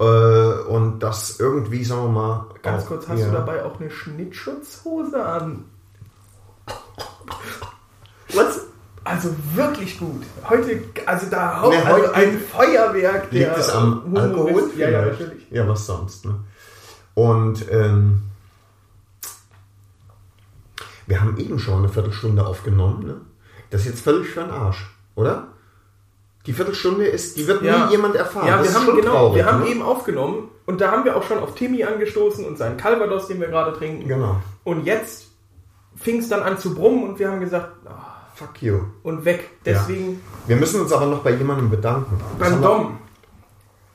Äh, 0.00 0.04
und 0.04 1.00
das 1.00 1.38
irgendwie, 1.40 1.84
sagen 1.84 2.04
wir 2.04 2.08
mal. 2.10 2.46
Ganz 2.62 2.86
kurz, 2.86 3.08
hast 3.08 3.22
du 3.24 3.30
dabei 3.30 3.64
auch 3.64 3.78
eine 3.80 3.90
Schnittschutzhose 3.90 5.24
an? 5.24 5.64
Was? 8.34 8.60
Also 9.04 9.34
wirklich 9.54 9.98
gut. 9.98 10.22
Heute, 10.48 10.80
also 11.06 11.26
da 11.28 11.60
haut 11.60 11.72
Ne, 11.72 11.84
also 11.84 12.12
ein 12.12 12.38
Feuerwerk. 12.40 13.32
Liegt 13.32 13.56
es 13.56 13.68
am 13.70 14.04
Homo- 14.04 14.18
Alkohol? 14.20 14.70
Ja, 14.76 14.88
ja, 14.90 15.02
natürlich. 15.06 15.50
Ja, 15.50 15.66
was 15.68 15.86
sonst, 15.86 16.24
ne? 16.24 16.36
Und 17.14 17.66
ähm, 17.70 18.22
wir 21.06 21.20
haben 21.20 21.36
eben 21.36 21.58
schon 21.58 21.78
eine 21.78 21.88
Viertelstunde 21.88 22.46
aufgenommen, 22.46 23.04
ne? 23.06 23.20
Das 23.70 23.82
ist 23.82 23.86
jetzt 23.88 24.00
völlig 24.04 24.28
für 24.28 24.40
den 24.42 24.50
Arsch, 24.50 24.88
oder? 25.16 25.48
Die 26.46 26.52
Viertelstunde 26.52 27.06
ist, 27.06 27.36
die 27.36 27.46
wird 27.46 27.62
Ja. 27.62 27.86
nie 27.86 27.92
jemand 27.92 28.16
erfahren. 28.16 28.46
Ja, 28.48 28.58
das 28.58 28.72
wir 28.74 28.80
haben, 28.80 28.96
genau, 28.96 29.12
traurig, 29.12 29.36
wir 29.36 29.46
haben 29.46 29.60
ne? 29.60 29.68
eben 29.68 29.82
aufgenommen 29.82 30.48
und 30.66 30.80
da 30.80 30.90
haben 30.90 31.04
wir 31.04 31.16
auch 31.16 31.22
schon 31.22 31.38
auf 31.38 31.54
Timmy 31.54 31.84
angestoßen 31.84 32.44
und 32.44 32.58
seinen 32.58 32.76
Calvados, 32.76 33.28
den 33.28 33.40
wir 33.40 33.48
gerade 33.48 33.76
trinken. 33.76 34.08
Genau. 34.08 34.36
Und 34.64 34.84
jetzt 34.84 35.28
fing 35.94 36.18
es 36.18 36.28
dann 36.28 36.42
an 36.42 36.58
zu 36.58 36.74
brummen 36.74 37.04
und 37.08 37.18
wir 37.18 37.30
haben 37.30 37.40
gesagt, 37.40 37.68
ah, 37.86 38.08
Fuck 38.34 38.60
you. 38.62 38.80
und 39.02 39.24
weg. 39.24 39.50
Deswegen 39.64 40.20
Wir 40.46 40.56
müssen 40.56 40.80
uns 40.80 40.90
aber 40.92 41.06
noch 41.06 41.20
bei 41.22 41.30
jemandem 41.32 41.70
bedanken. 41.70 42.18
Das 42.18 42.48
beim 42.48 42.54
haben 42.54 42.60
wir- 42.62 42.68
Dom, 42.68 42.98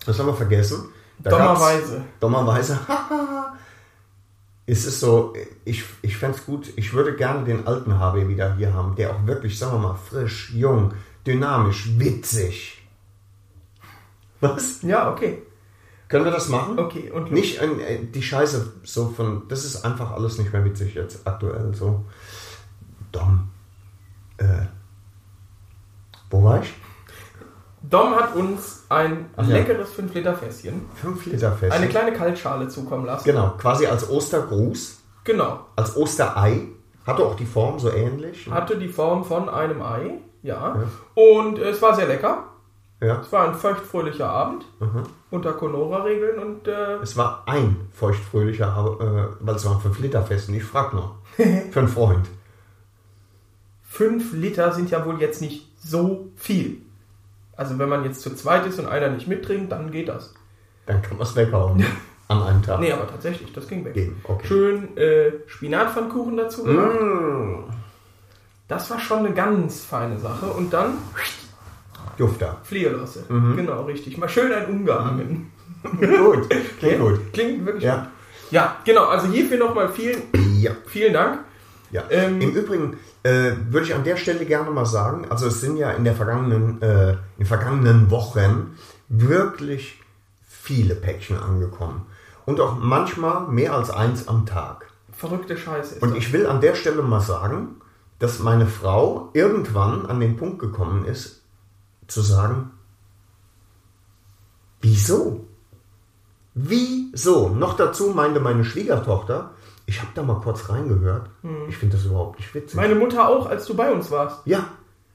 Das 0.05 0.19
haben 0.19 0.27
wir 0.27 0.33
vergessen. 0.35 0.89
Da 1.19 1.31
dummerweise. 1.31 2.05
Dummerweise. 2.21 2.79
ist 4.67 4.85
es 4.85 4.99
so, 4.99 5.33
ich, 5.65 5.83
ich 6.01 6.17
fände 6.17 6.37
es 6.37 6.45
gut, 6.45 6.71
ich 6.75 6.93
würde 6.93 7.15
gerne 7.15 7.43
den 7.45 7.65
alten 7.67 7.99
HB 7.99 8.27
wieder 8.27 8.55
hier 8.55 8.73
haben, 8.73 8.95
der 8.95 9.11
auch 9.11 9.25
wirklich, 9.25 9.57
sagen 9.57 9.73
wir 9.73 9.79
mal, 9.89 9.95
frisch, 9.95 10.51
jung, 10.53 10.93
dynamisch, 11.27 11.99
witzig. 11.99 12.81
Was? 14.39 14.81
Ja, 14.83 15.11
okay. 15.11 15.41
Können 16.07 16.23
wir 16.25 16.31
das 16.31 16.47
machen? 16.47 16.79
Okay, 16.79 17.11
und 17.11 17.23
los. 17.23 17.31
Nicht 17.31 17.61
äh, 17.61 17.99
die 18.05 18.21
Scheiße 18.23 18.73
so 18.83 19.09
von, 19.09 19.43
das 19.49 19.65
ist 19.65 19.83
einfach 19.83 20.11
alles 20.11 20.37
nicht 20.37 20.53
mehr 20.53 20.63
witzig 20.63 20.93
jetzt 20.95 21.27
aktuell 21.27 21.73
so. 21.73 22.05
Dumm. 23.11 23.49
Äh, 24.37 24.65
wo 26.29 26.43
war 26.43 26.61
ich? 26.61 26.73
Dom 27.81 28.15
hat 28.15 28.35
uns 28.35 28.83
ein 28.89 29.25
Ach 29.37 29.47
ja. 29.47 29.57
leckeres 29.57 29.89
5-Liter-Fässchen, 29.97 30.81
5 30.95 31.25
Liter 31.27 31.51
Fest. 31.53 31.71
eine 31.73 31.87
kleine 31.87 32.11
Kaltschale 32.13 32.67
zukommen 32.67 33.05
lassen. 33.05 33.23
Genau, 33.25 33.51
quasi 33.57 33.85
als 33.85 34.09
Ostergruß, 34.09 34.99
Genau. 35.23 35.65
als 35.75 35.95
Osterei. 35.95 36.63
Hatte 37.05 37.25
auch 37.25 37.35
die 37.35 37.45
Form 37.45 37.79
so 37.79 37.89
ähnlich. 37.91 38.49
Hatte 38.49 38.77
die 38.77 38.89
Form 38.89 39.23
von 39.23 39.47
einem 39.47 39.81
Ei, 39.81 40.19
ja. 40.43 40.75
Und 41.15 41.59
es 41.59 41.81
war 41.81 41.95
sehr 41.95 42.07
lecker. 42.07 42.45
Ja. 42.99 43.21
Es 43.21 43.31
war 43.31 43.47
ein 43.47 43.53
feuchtfröhlicher 43.55 44.27
Abend 44.29 44.65
Mhm. 44.79 45.03
unter 45.29 45.53
Conora-Regeln 45.53 46.39
und 46.39 46.67
äh, 46.67 46.95
Es 46.95 47.15
war 47.15 47.43
ein 47.45 47.75
feuchtfröhlicher, 47.93 48.65
äh, 48.99 49.45
weil 49.45 49.55
es 49.55 49.65
war 49.65 49.73
ein 49.75 49.81
5 49.81 49.99
Liter 49.99 50.23
Fest. 50.23 50.49
Und 50.49 50.55
ich 50.55 50.63
frag 50.63 50.93
noch. 50.93 51.15
Für 51.35 51.79
einen 51.79 51.87
Freund. 51.89 52.25
5 53.83 54.33
Liter 54.33 54.71
sind 54.73 54.89
ja 54.91 55.05
wohl 55.05 55.19
jetzt 55.21 55.41
nicht 55.41 55.71
so 55.79 56.27
viel. 56.35 56.81
Also 57.55 57.77
wenn 57.79 57.89
man 57.89 58.03
jetzt 58.03 58.21
zu 58.21 58.35
zweit 58.35 58.65
ist 58.65 58.79
und 58.79 58.87
einer 58.87 59.09
nicht 59.09 59.27
mittrinkt, 59.27 59.71
dann 59.71 59.91
geht 59.91 60.09
das. 60.09 60.33
Dann 60.85 61.01
kann 61.01 61.17
man 61.17 61.27
es 61.27 61.35
weghauen. 61.35 61.83
an 62.29 62.43
einem 62.43 62.61
Tag. 62.63 62.79
Nee, 62.79 62.91
aber 62.91 63.07
tatsächlich, 63.07 63.53
das 63.53 63.67
ging 63.67 63.85
weg. 63.85 64.11
Okay. 64.23 64.47
Schön 64.47 64.97
äh, 64.97 65.31
Spinatpfannkuchen 65.47 66.35
dazu 66.37 66.63
gemacht. 66.63 66.95
Das 68.67 68.89
war 68.89 68.99
schon 68.99 69.19
eine 69.19 69.33
ganz 69.33 69.81
feine 69.85 70.19
Sache. 70.19 70.47
Und 70.47 70.73
dann 70.73 70.97
Jufta. 72.17 72.57
Fliegerlosse. 72.63 73.25
Mhm. 73.29 73.55
Genau, 73.55 73.83
richtig. 73.83 74.17
Mal 74.17 74.27
schön 74.29 74.51
ein 74.51 74.65
umgehangen. 74.67 75.51
gut. 75.83 76.49
Klingt 76.79 76.99
gut. 76.99 77.33
Klingt 77.33 77.65
wirklich 77.65 77.83
Ja. 77.83 77.95
gut. 77.97 78.07
Ja, 78.51 78.77
genau. 78.85 79.05
Also 79.05 79.27
hierfür 79.27 79.57
nochmal 79.57 79.89
vielen, 79.89 80.21
Ja. 80.59 80.71
vielen 80.87 81.13
Dank. 81.13 81.39
Ja. 81.91 82.03
Ähm, 82.09 82.41
Im 82.41 82.51
Übrigen 82.51 82.97
äh, 83.23 83.51
würde 83.69 83.85
ich 83.85 83.95
an 83.95 84.03
der 84.03 84.17
Stelle 84.17 84.45
gerne 84.45 84.69
mal 84.71 84.85
sagen, 84.85 85.25
also 85.29 85.47
es 85.47 85.61
sind 85.61 85.77
ja 85.77 85.91
in 85.91 86.03
der 86.03 86.15
vergangenen, 86.15 86.81
äh, 86.81 87.11
in 87.11 87.17
den 87.39 87.45
vergangenen 87.45 88.09
Wochen 88.11 88.77
wirklich 89.09 90.01
viele 90.47 90.95
Päckchen 90.95 91.37
angekommen. 91.37 92.05
Und 92.45 92.59
auch 92.61 92.77
manchmal 92.77 93.47
mehr 93.47 93.73
als 93.73 93.89
eins 93.89 94.27
am 94.27 94.45
Tag. 94.45 94.87
Verrückte 95.11 95.57
Scheiße. 95.57 95.95
Ist 95.95 96.01
Und 96.03 96.15
ich 96.15 96.31
will 96.33 96.45
an 96.47 96.61
der 96.61 96.75
Stelle 96.75 97.01
mal 97.01 97.19
sagen, 97.21 97.75
dass 98.19 98.39
meine 98.39 98.67
Frau 98.67 99.29
irgendwann 99.33 100.05
an 100.05 100.19
den 100.19 100.37
Punkt 100.37 100.59
gekommen 100.59 101.05
ist, 101.05 101.43
zu 102.07 102.21
sagen, 102.21 102.71
wieso? 104.81 105.45
Wieso? 106.53 107.49
Noch 107.49 107.75
dazu 107.75 108.07
meinte 108.09 108.39
meine 108.39 108.65
Schwiegertochter, 108.65 109.51
ich 109.85 109.99
habe 110.01 110.11
da 110.15 110.23
mal 110.23 110.41
kurz 110.41 110.69
reingehört, 110.69 111.29
ich 111.69 111.77
finde 111.77 111.95
das 111.97 112.05
überhaupt 112.05 112.39
nicht 112.39 112.53
witzig. 112.53 112.75
Meine 112.75 112.95
Mutter 112.95 113.27
auch, 113.29 113.45
als 113.47 113.65
du 113.65 113.75
bei 113.75 113.91
uns 113.91 114.09
warst. 114.11 114.39
ja, 114.45 114.65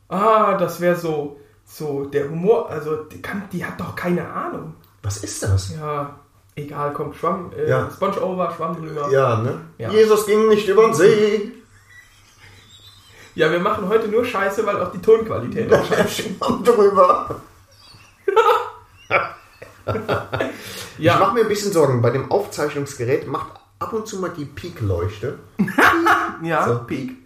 Ah, 0.09 0.59
das 0.59 0.78
wäre 0.82 0.94
so, 0.97 1.40
so 1.64 2.04
der 2.04 2.28
Humor. 2.28 2.68
Also 2.68 2.97
die, 3.04 3.23
kann, 3.23 3.44
die 3.50 3.64
hat 3.64 3.80
doch 3.80 3.97
keine 3.97 4.30
Ahnung. 4.30 4.75
was 5.02 5.25
ist 5.25 5.42
das? 5.42 5.75
Ja, 5.75 6.16
egal, 6.54 6.92
komm, 6.92 7.14
Schwamm, 7.14 7.50
äh, 7.56 7.66
Ja. 7.71 7.90
Sponge 7.90 8.21
over, 8.23 8.52
Schwamm 8.54 8.76
drüber. 8.76 9.11
Ja, 9.11 9.40
ne? 9.40 9.59
Ja. 9.78 9.90
Jesus 9.90 10.26
ging 10.26 10.49
nicht 10.49 10.68
über 10.68 10.82
den 10.85 10.92
See. 10.94 11.52
Ja, 13.35 13.51
wir 13.51 13.61
machen 13.61 13.89
heute 13.89 14.09
nur 14.09 14.25
Scheiße, 14.25 14.65
weil 14.67 14.81
auch 14.81 14.93
die 14.93 15.01
Tonqualität 15.01 15.73
auch 15.73 15.85
scheiße 15.87 16.23
ist. 16.23 16.41
Drüber. 16.41 17.41
Ich 20.99 21.05
Ja, 21.05 21.19
mache 21.19 21.35
mir 21.35 21.41
ein 21.43 21.49
bisschen 21.49 21.73
Sorgen. 21.73 22.03
Bei 22.03 22.11
dem 22.11 22.31
Aufzeichnungsgerät 22.31 23.27
macht 23.27 23.49
ab 23.79 23.93
und 23.93 24.07
zu 24.07 24.19
mal 24.21 24.31
die 24.31 24.45
Peak-Leuchte. 24.45 25.39
ja, 26.43 26.67
So. 26.69 26.79
Peak. 26.85 27.17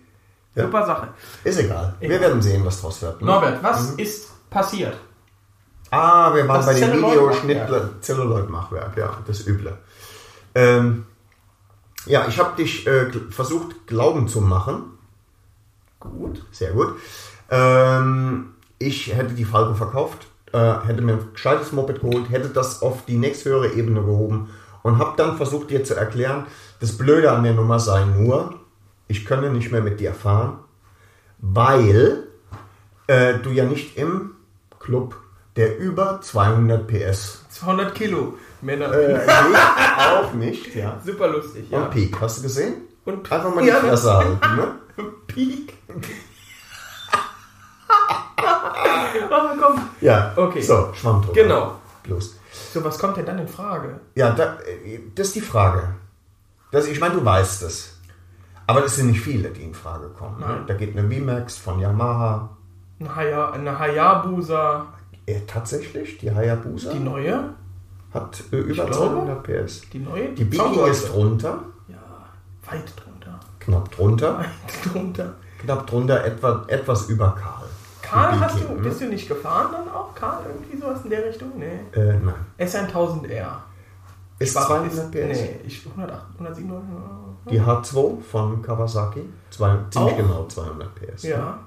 Ja. 0.54 0.64
Super 0.64 0.86
Sache. 0.86 1.08
Ist 1.44 1.58
egal. 1.58 1.94
Wir 2.00 2.08
Egal. 2.08 2.20
werden 2.22 2.40
sehen, 2.42 2.64
was 2.64 2.80
draus 2.80 3.02
wird. 3.02 3.20
ne? 3.20 3.26
Norbert, 3.26 3.62
was 3.62 3.90
ist 3.96 4.30
passiert? 4.48 4.96
Ah, 5.90 6.34
wir 6.34 6.48
waren 6.48 6.56
Das 6.64 6.66
bei 6.66 6.74
dem. 6.74 6.92
Videoschnitt 6.94 7.60
Zelluloid-Machwerk, 8.00 8.96
ja, 8.96 9.18
das 9.26 9.46
Üble. 9.46 9.76
Ähm, 10.54 11.04
ja, 12.06 12.26
ich 12.26 12.38
habe 12.38 12.56
dich 12.56 12.86
äh, 12.86 13.10
versucht, 13.30 13.86
Glauben 13.86 14.28
zu 14.28 14.40
machen. 14.40 14.95
Gut. 16.18 16.42
Sehr 16.52 16.72
gut. 16.72 16.94
Ähm, 17.50 18.54
ich 18.78 19.14
hätte 19.14 19.34
die 19.34 19.44
Falco 19.44 19.74
verkauft, 19.74 20.26
äh, 20.52 20.74
hätte 20.86 21.02
mir 21.02 21.12
ein 21.14 21.28
gescheites 21.32 21.72
Moped 21.72 22.00
geholt, 22.00 22.30
hätte 22.30 22.48
das 22.48 22.82
auf 22.82 23.04
die 23.06 23.16
nächsthöhere 23.16 23.72
Ebene 23.72 24.02
gehoben 24.02 24.50
und 24.82 24.98
habe 24.98 25.14
dann 25.16 25.36
versucht, 25.36 25.70
dir 25.70 25.84
zu 25.84 25.94
erklären, 25.94 26.46
das 26.80 26.96
Blöde 26.98 27.30
an 27.32 27.44
der 27.44 27.54
Nummer 27.54 27.78
sei 27.78 28.04
nur, 28.04 28.54
ich 29.08 29.24
könne 29.24 29.50
nicht 29.50 29.70
mehr 29.72 29.80
mit 29.82 30.00
dir 30.00 30.12
fahren, 30.12 30.58
weil 31.38 32.24
äh, 33.06 33.34
du 33.38 33.50
ja 33.50 33.64
nicht 33.64 33.96
im 33.96 34.32
Club 34.78 35.16
der 35.56 35.78
über 35.78 36.20
200 36.20 36.86
PS 36.86 37.44
200 37.50 37.94
Kilo 37.94 38.34
Männer. 38.60 38.92
äh, 38.92 39.18
auch 39.98 40.32
nicht, 40.34 40.74
ja. 40.74 41.00
Super 41.04 41.28
lustig, 41.28 41.70
ja. 41.70 41.78
Und 41.84 41.90
Peak, 41.90 42.20
hast 42.20 42.38
du 42.38 42.42
gesehen? 42.42 42.74
Und 43.06 43.30
Einfach 43.32 43.54
mal 43.54 43.62
die 43.62 43.68
Ja, 43.68 43.76
Fresse 43.76 44.12
halten, 44.14 44.56
ne? 44.56 44.74
Peak. 45.26 45.74
oh, 49.30 49.56
komm. 49.60 49.80
Ja, 50.00 50.32
Okay. 50.36 50.60
So, 50.62 50.92
Schwamm 50.94 51.22
drüber. 51.22 51.34
Genau. 51.34 51.72
Los. 52.06 52.36
So, 52.72 52.84
was 52.84 52.98
kommt 52.98 53.16
denn 53.16 53.26
dann 53.26 53.38
in 53.38 53.48
Frage? 53.48 54.00
Ja, 54.14 54.30
da, 54.30 54.58
das 55.14 55.28
ist 55.28 55.36
die 55.36 55.40
Frage. 55.40 55.94
Das, 56.72 56.86
ich 56.86 57.00
meine, 57.00 57.14
du 57.14 57.24
weißt 57.24 57.62
es. 57.62 57.98
Aber 58.66 58.80
das 58.80 58.96
sind 58.96 59.08
nicht 59.08 59.20
viele, 59.20 59.50
die 59.50 59.62
in 59.62 59.74
Frage 59.74 60.08
kommen. 60.08 60.40
Ne? 60.40 60.64
Da 60.66 60.74
geht 60.74 60.96
eine 60.96 61.08
VMAX 61.08 61.56
von 61.56 61.78
Yamaha. 61.78 62.50
Eine, 62.98 63.14
Haya, 63.14 63.50
eine 63.50 63.78
Hayabusa, 63.78 64.86
Äh, 65.26 65.40
tatsächlich, 65.46 66.18
die 66.18 66.30
Hayabusa 66.34 66.92
die 66.92 66.98
neue? 67.00 67.50
hat 68.12 68.42
äh, 68.52 68.56
über 68.56 68.86
glaube. 68.86 68.92
200 68.94 69.42
PS. 69.42 69.82
Die 69.92 69.98
neue? 69.98 70.28
Die 70.30 70.46
Viking 70.50 70.58
Zaunleute. 70.58 70.90
ist 70.90 71.12
drunter, 71.12 71.58
Ja, 71.88 71.96
weit 72.70 72.92
drunter. 72.96 73.05
Knapp 73.66 73.90
drunter. 73.90 74.44
Drunter. 74.92 75.34
Knapp 75.60 75.86
drunter, 75.86 76.24
etwa, 76.24 76.64
etwas 76.68 77.08
über 77.08 77.34
Karl. 77.40 77.66
Karl, 78.02 78.38
hast 78.40 78.60
du, 78.60 78.68
bist 78.82 79.00
du 79.00 79.06
nicht 79.08 79.26
gefahren 79.28 79.68
dann 79.72 79.88
auch? 79.92 80.14
Karl, 80.14 80.44
irgendwie 80.46 80.78
sowas 80.80 81.00
in 81.04 81.10
der 81.10 81.24
Richtung? 81.24 81.52
Nee. 81.58 81.80
Äh, 82.00 82.14
nein. 82.22 82.34
S1000R. 82.58 83.46
Ist 84.38 84.54
War- 84.54 84.66
200 84.66 84.92
ist- 84.92 85.10
PS. 85.10 85.14
Nee, 85.40 85.60
ich 85.66 85.86
108, 85.86 86.22
107, 86.34 86.82
Die 87.50 87.60
H2 87.60 88.20
von 88.22 88.62
Kawasaki, 88.62 89.22
zwei, 89.50 89.76
ziemlich 89.90 90.12
Auch? 90.12 90.16
genau 90.16 90.46
200 90.46 90.94
PS. 90.94 91.22
Ja. 91.24 91.58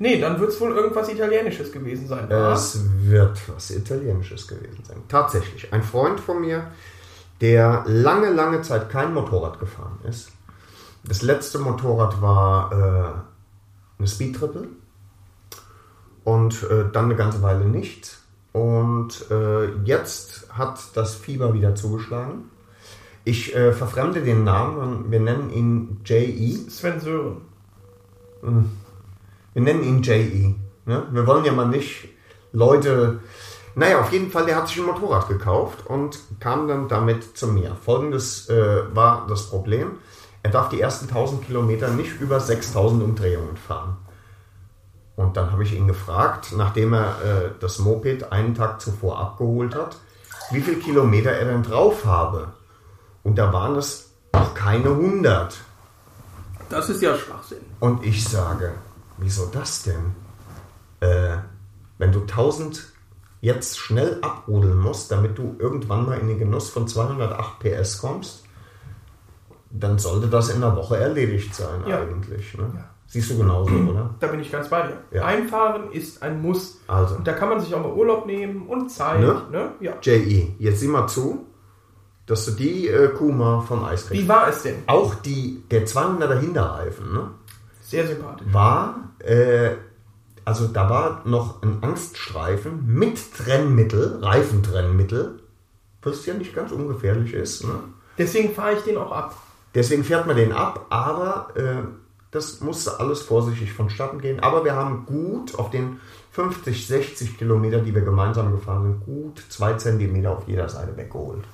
Nee, 0.00 0.20
dann 0.20 0.38
wird 0.40 0.50
es 0.50 0.60
wohl 0.60 0.70
irgendwas 0.76 1.08
Italienisches 1.10 1.70
gewesen 1.72 2.06
sein. 2.08 2.28
wa? 2.30 2.52
Es 2.52 2.80
wird 3.02 3.40
was 3.54 3.70
Italienisches 3.70 4.46
gewesen 4.48 4.82
sein. 4.86 4.96
Tatsächlich. 5.08 5.72
Ein 5.72 5.82
Freund 5.82 6.18
von 6.20 6.40
mir, 6.40 6.68
der 7.40 7.82
lange, 7.86 8.30
lange 8.30 8.62
Zeit 8.62 8.88
kein 8.90 9.12
Motorrad 9.12 9.58
gefahren 9.60 9.98
ist. 10.08 10.30
Das 11.08 11.22
letzte 11.22 11.58
Motorrad 11.58 12.20
war 12.20 12.70
äh, 12.70 13.98
eine 13.98 14.06
Speed 14.06 14.36
Triple. 14.36 14.68
Und 16.22 16.62
äh, 16.64 16.84
dann 16.92 17.06
eine 17.06 17.16
ganze 17.16 17.40
Weile 17.40 17.64
nicht. 17.64 18.18
Und 18.52 19.30
äh, 19.30 19.74
jetzt 19.84 20.46
hat 20.52 20.78
das 20.94 21.14
Fieber 21.14 21.54
wieder 21.54 21.74
zugeschlagen. 21.74 22.50
Ich 23.24 23.54
äh, 23.56 23.72
verfremde 23.72 24.20
den 24.20 24.44
Namen 24.44 24.76
und 24.76 25.10
wir 25.10 25.20
nennen 25.20 25.50
ihn 25.50 26.00
J.E. 26.04 26.68
Sven 26.68 27.00
Sören. 27.00 27.42
Wir 29.54 29.62
nennen 29.62 29.82
ihn 29.82 30.02
J.E. 30.02 30.54
Ne? 30.84 31.06
Wir 31.10 31.26
wollen 31.26 31.44
ja 31.44 31.52
mal 31.52 31.68
nicht 31.68 32.08
Leute. 32.52 33.20
Naja, 33.74 34.00
auf 34.00 34.12
jeden 34.12 34.30
Fall, 34.30 34.44
der 34.44 34.56
hat 34.56 34.68
sich 34.68 34.78
ein 34.78 34.86
Motorrad 34.86 35.28
gekauft 35.28 35.86
und 35.86 36.18
kam 36.40 36.68
dann 36.68 36.88
damit 36.88 37.36
zu 37.36 37.46
mir. 37.46 37.76
Folgendes 37.82 38.48
äh, 38.50 38.82
war 38.94 39.26
das 39.26 39.48
Problem. 39.48 39.92
Er 40.48 40.52
darf 40.52 40.70
die 40.70 40.80
ersten 40.80 41.08
1000 41.08 41.44
Kilometer 41.44 41.90
nicht 41.90 42.18
über 42.22 42.40
6000 42.40 43.02
Umdrehungen 43.02 43.58
fahren. 43.58 43.98
Und 45.14 45.36
dann 45.36 45.52
habe 45.52 45.62
ich 45.62 45.74
ihn 45.74 45.86
gefragt, 45.86 46.54
nachdem 46.56 46.94
er 46.94 47.22
äh, 47.22 47.50
das 47.60 47.78
Moped 47.80 48.32
einen 48.32 48.54
Tag 48.54 48.80
zuvor 48.80 49.20
abgeholt 49.20 49.74
hat, 49.74 49.98
wie 50.50 50.62
viel 50.62 50.76
Kilometer 50.76 51.32
er 51.32 51.44
denn 51.44 51.62
drauf 51.62 52.06
habe. 52.06 52.54
Und 53.24 53.36
da 53.36 53.52
waren 53.52 53.76
es 53.76 54.08
noch 54.32 54.54
keine 54.54 54.88
100. 54.88 55.54
Das 56.70 56.88
ist 56.88 57.02
ja 57.02 57.14
Schwachsinn. 57.14 57.60
Und 57.80 58.02
ich 58.06 58.26
sage, 58.26 58.72
wieso 59.18 59.50
das 59.52 59.82
denn? 59.82 60.14
Äh, 61.00 61.36
wenn 61.98 62.12
du 62.12 62.20
1000 62.20 62.90
jetzt 63.42 63.78
schnell 63.78 64.16
abrudeln 64.22 64.78
musst, 64.78 65.12
damit 65.12 65.36
du 65.36 65.56
irgendwann 65.58 66.06
mal 66.06 66.16
in 66.16 66.28
den 66.28 66.38
Genuss 66.38 66.70
von 66.70 66.88
208 66.88 67.58
PS 67.58 67.98
kommst, 67.98 68.47
dann 69.70 69.98
sollte 69.98 70.28
das 70.28 70.50
in 70.50 70.62
einer 70.62 70.74
Woche 70.76 70.96
erledigt 70.96 71.54
sein 71.54 71.82
Ja. 71.86 72.00
eigentlich. 72.00 72.56
Ne? 72.56 72.64
Siehst 73.06 73.30
du 73.30 73.38
genauso, 73.38 73.70
oder? 73.90 74.14
Da 74.20 74.26
bin 74.28 74.40
ich 74.40 74.50
ganz 74.52 74.68
bei 74.68 74.86
dir. 74.86 74.96
Ja. 75.10 75.24
Einfahren 75.24 75.92
ist 75.92 76.22
ein 76.22 76.40
Muss. 76.42 76.78
Also. 76.86 77.16
Und 77.16 77.26
da 77.26 77.32
kann 77.32 77.48
man 77.48 77.60
sich 77.60 77.74
auch 77.74 77.82
mal 77.82 77.92
Urlaub 77.92 78.26
nehmen 78.26 78.66
und 78.66 78.90
Zeit. 78.90 79.20
Ne? 79.20 79.42
Ne? 79.50 79.72
Ja. 79.80 79.92
JE, 80.02 80.54
jetzt 80.58 80.80
sieh 80.80 80.88
mal 80.88 81.06
zu, 81.06 81.46
dass 82.26 82.44
du 82.44 82.50
die 82.52 82.88
äh, 82.88 83.08
Kuh 83.08 83.32
mal 83.32 83.60
vom 83.62 83.84
Eis 83.84 84.06
kriegst. 84.06 84.22
Wie 84.22 84.28
war 84.28 84.48
es 84.48 84.62
denn? 84.62 84.76
Auch 84.86 85.14
die, 85.14 85.62
der 85.70 85.86
200er 85.86 86.38
Hinterreifen 86.38 87.12
ne, 87.14 87.30
Sehr 87.80 88.06
sympathisch. 88.06 88.46
war, 88.52 88.96
äh, 89.20 89.70
also 90.44 90.66
da 90.66 90.90
war 90.90 91.22
noch 91.24 91.62
ein 91.62 91.78
Angststreifen 91.82 92.84
mit 92.86 93.18
Trennmittel, 93.34 94.18
Reifentrennmittel, 94.22 95.40
was 96.02 96.24
ja 96.26 96.34
nicht 96.34 96.54
ganz 96.54 96.70
ungefährlich 96.72 97.32
ist. 97.32 97.64
Ne? 97.64 97.74
Deswegen 98.18 98.52
fahre 98.54 98.74
ich 98.74 98.80
den 98.82 98.98
auch 98.98 99.12
ab. 99.12 99.34
Deswegen 99.78 100.02
fährt 100.02 100.26
man 100.26 100.34
den 100.34 100.50
ab, 100.50 100.86
aber 100.90 101.50
äh, 101.54 101.86
das 102.32 102.60
musste 102.60 102.98
alles 102.98 103.22
vorsichtig 103.22 103.72
vonstatten 103.72 104.20
gehen. 104.20 104.40
Aber 104.40 104.64
wir 104.64 104.74
haben 104.74 105.06
gut 105.06 105.56
auf 105.56 105.70
den 105.70 106.00
50, 106.32 106.88
60 106.88 107.38
Kilometer, 107.38 107.78
die 107.78 107.94
wir 107.94 108.02
gemeinsam 108.02 108.50
gefahren 108.50 108.82
sind, 108.82 109.04
gut 109.04 109.44
zwei 109.48 109.74
Zentimeter 109.74 110.32
auf 110.32 110.48
jeder 110.48 110.68
Seite 110.68 110.96
weggeholt. 110.96 111.44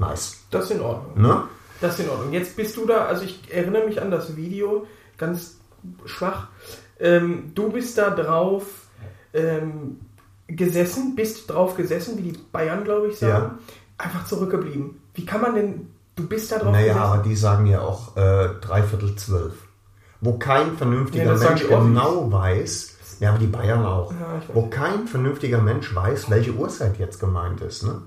Nice. 0.00 0.44
Das 0.50 0.64
ist 0.64 0.72
in 0.72 0.80
Ordnung. 0.80 1.22
Ne? 1.22 1.44
Das 1.80 1.96
ist 1.96 2.04
in 2.04 2.10
Ordnung. 2.10 2.32
Jetzt 2.32 2.56
bist 2.56 2.76
du 2.76 2.86
da, 2.86 3.04
also 3.04 3.22
ich 3.22 3.40
erinnere 3.54 3.86
mich 3.86 4.02
an 4.02 4.10
das 4.10 4.34
Video, 4.34 4.88
ganz 5.16 5.58
schwach. 6.06 6.48
Ähm, 6.98 7.52
du 7.54 7.70
bist 7.70 7.98
da 7.98 8.10
drauf 8.10 8.64
ähm, 9.32 10.00
gesessen, 10.48 11.14
bist 11.14 11.48
drauf 11.48 11.76
gesessen, 11.76 12.18
wie 12.18 12.32
die 12.32 12.38
Bayern, 12.50 12.82
glaube 12.82 13.10
ich, 13.10 13.16
sagen. 13.16 13.58
Ja. 13.58 14.04
Einfach 14.04 14.26
zurückgeblieben. 14.26 15.00
Wie 15.14 15.24
kann 15.24 15.40
man 15.40 15.54
denn, 15.54 15.92
du 16.16 16.26
bist 16.26 16.50
da 16.50 16.58
drauf 16.58 16.72
Naja, 16.72 16.94
gesessen? 16.94 17.00
aber 17.12 17.22
die 17.22 17.36
sagen 17.36 17.66
ja 17.66 17.80
auch 17.80 18.16
äh, 18.16 18.48
dreiviertel 18.60 19.14
zwölf. 19.16 19.54
Wo 20.20 20.38
kein 20.38 20.76
vernünftiger 20.76 21.36
sagen 21.36 21.54
Mensch 21.54 21.68
genau 21.68 22.32
weiß, 22.32 22.96
ja, 23.20 23.30
aber 23.30 23.38
die 23.38 23.46
Bayern 23.46 23.84
auch, 23.84 24.12
Ja, 24.12 24.42
wo 24.52 24.66
kein 24.68 25.06
vernünftiger 25.06 25.58
Mensch 25.60 25.94
weiß, 25.94 26.30
welche 26.30 26.52
Uhrzeit 26.52 26.98
jetzt 26.98 27.20
gemeint 27.20 27.60
ist, 27.60 27.84
ne? 27.84 28.02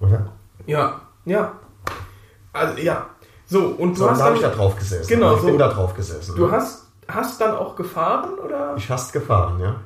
Oder? 0.00 0.32
Ja, 0.66 1.00
ja. 1.24 1.52
Also, 2.52 2.78
ja. 2.78 3.06
So, 3.46 3.60
und 3.66 3.94
du 3.94 4.00
So, 4.00 4.10
hast 4.10 4.20
da 4.20 4.24
habe 4.26 4.36
ich 4.36 4.42
da 4.42 4.50
drauf 4.50 4.76
gesessen. 4.76 5.08
Genau, 5.08 5.34
ich 5.34 5.40
so. 5.40 5.46
bin 5.46 5.58
da 5.58 5.68
drauf 5.68 5.94
gesessen. 5.94 6.36
du 6.36 6.46
ne? 6.46 6.52
hast, 6.52 6.86
hast 7.08 7.40
dann 7.40 7.56
auch 7.56 7.74
gefahren, 7.76 8.38
oder? 8.38 8.74
ich 8.76 8.90
hast 8.90 9.12
gefahren, 9.12 9.58
ja. 9.60 9.76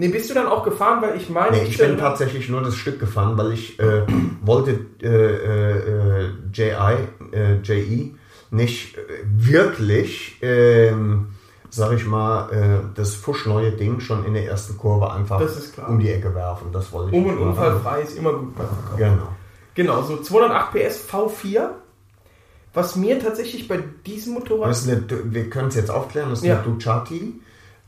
Nee, 0.00 0.08
bist 0.08 0.30
du 0.30 0.34
dann 0.34 0.46
auch 0.46 0.64
gefahren, 0.64 1.02
weil 1.02 1.16
ich 1.16 1.28
meine, 1.28 1.58
Nee, 1.58 1.64
ich 1.68 1.76
bin 1.76 1.98
tatsächlich 1.98 2.48
nur 2.48 2.62
das 2.62 2.74
Stück 2.74 2.98
gefahren, 2.98 3.36
weil 3.36 3.52
ich 3.52 3.78
äh, 3.78 4.02
wollte 4.42 4.78
äh, 5.02 5.06
äh, 5.06 6.24
äh, 6.24 6.30
JI, 6.54 6.96
äh, 7.32 7.56
JE 7.62 8.14
nicht 8.50 8.96
äh, 8.96 9.00
wirklich, 9.24 10.38
ähm, 10.40 11.28
sag 11.68 11.92
ich 11.92 12.04
mal, 12.06 12.90
das 12.96 13.14
fuschneue 13.14 13.70
Ding 13.72 14.00
schon 14.00 14.24
in 14.24 14.34
der 14.34 14.46
ersten 14.46 14.76
Kurve 14.78 15.12
einfach 15.12 15.38
Das 15.38 15.56
ist 15.56 15.74
klar. 15.74 15.88
um 15.90 16.00
die 16.00 16.08
Ecke 16.10 16.34
werfen. 16.34 16.72
Das 16.72 16.90
wollte 16.92 17.10
ich 17.14 17.16
um 17.22 17.26
und 17.30 17.38
unfallfrei 17.38 18.00
ist 18.00 18.16
immer 18.18 18.32
gut 18.32 18.56
beim 18.56 18.66
Verkauf. 18.66 18.96
Genau. 18.98 19.28
Genau, 19.74 20.02
so 20.02 20.16
208 20.20 20.72
PS 20.72 21.06
V4. 21.08 21.68
Was 22.74 22.96
mir 22.96 23.18
tatsächlich 23.20 23.68
bei 23.68 23.78
diesem 24.06 24.34
Motorrad. 24.34 24.70
Das 24.70 24.86
ist 24.86 24.88
eine, 24.90 25.04
wir 25.32 25.50
können 25.50 25.68
es 25.68 25.74
jetzt 25.76 25.90
aufklären, 25.90 26.30
das 26.30 26.40
ist 26.40 26.46
Ja. 26.46 26.54
eine 26.56 26.64
Ducati 26.64 27.40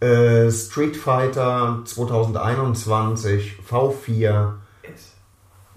äh, 0.03 0.51
Street 0.51 0.97
Fighter 0.97 1.81
2021 1.85 3.59
V4 3.71 4.53
S. 4.83 5.13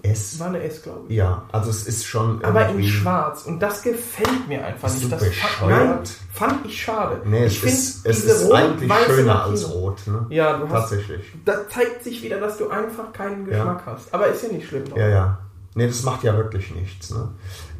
S. 0.02 0.40
War 0.40 0.48
eine 0.48 0.62
S, 0.62 0.82
glaube 0.82 1.00
ich. 1.08 1.16
Ja, 1.16 1.44
also 1.52 1.70
es 1.70 1.86
ist 1.86 2.04
schon 2.04 2.44
Aber 2.44 2.68
in 2.68 2.82
schwarz. 2.84 3.44
Und 3.46 3.60
das 3.60 3.82
gefällt 3.82 4.48
mir 4.48 4.64
einfach 4.64 4.92
nicht. 4.92 5.10
Das 5.10 5.22
bescheuert? 5.24 5.70
nein, 5.70 5.98
fand 6.32 6.66
ich 6.66 6.80
schade. 6.80 7.22
Nee, 7.24 7.46
ich 7.46 7.62
es 7.64 7.72
ist, 7.72 8.06
es 8.06 8.24
ist 8.24 8.52
eigentlich 8.52 8.92
schöner 9.06 9.44
als 9.44 9.68
rot. 9.70 10.06
Ne? 10.06 10.26
Ja, 10.30 10.58
du 10.58 10.68
hast. 10.68 10.90
Tatsächlich. 10.90 11.24
Da 11.44 11.68
zeigt 11.68 12.04
sich 12.04 12.22
wieder, 12.22 12.38
dass 12.38 12.58
du 12.58 12.68
einfach 12.68 13.12
keinen 13.12 13.46
Geschmack 13.46 13.82
hast. 13.86 14.12
Aber 14.14 14.28
ist 14.28 14.42
ja 14.42 14.50
nicht 14.50 14.68
schlimm. 14.68 14.84
Ja, 14.94 15.08
ja. 15.08 15.38
Nee, 15.74 15.88
das 15.88 16.02
macht 16.04 16.22
ja 16.22 16.34
wirklich 16.36 16.74
nichts. 16.74 17.10
Ne? 17.10 17.28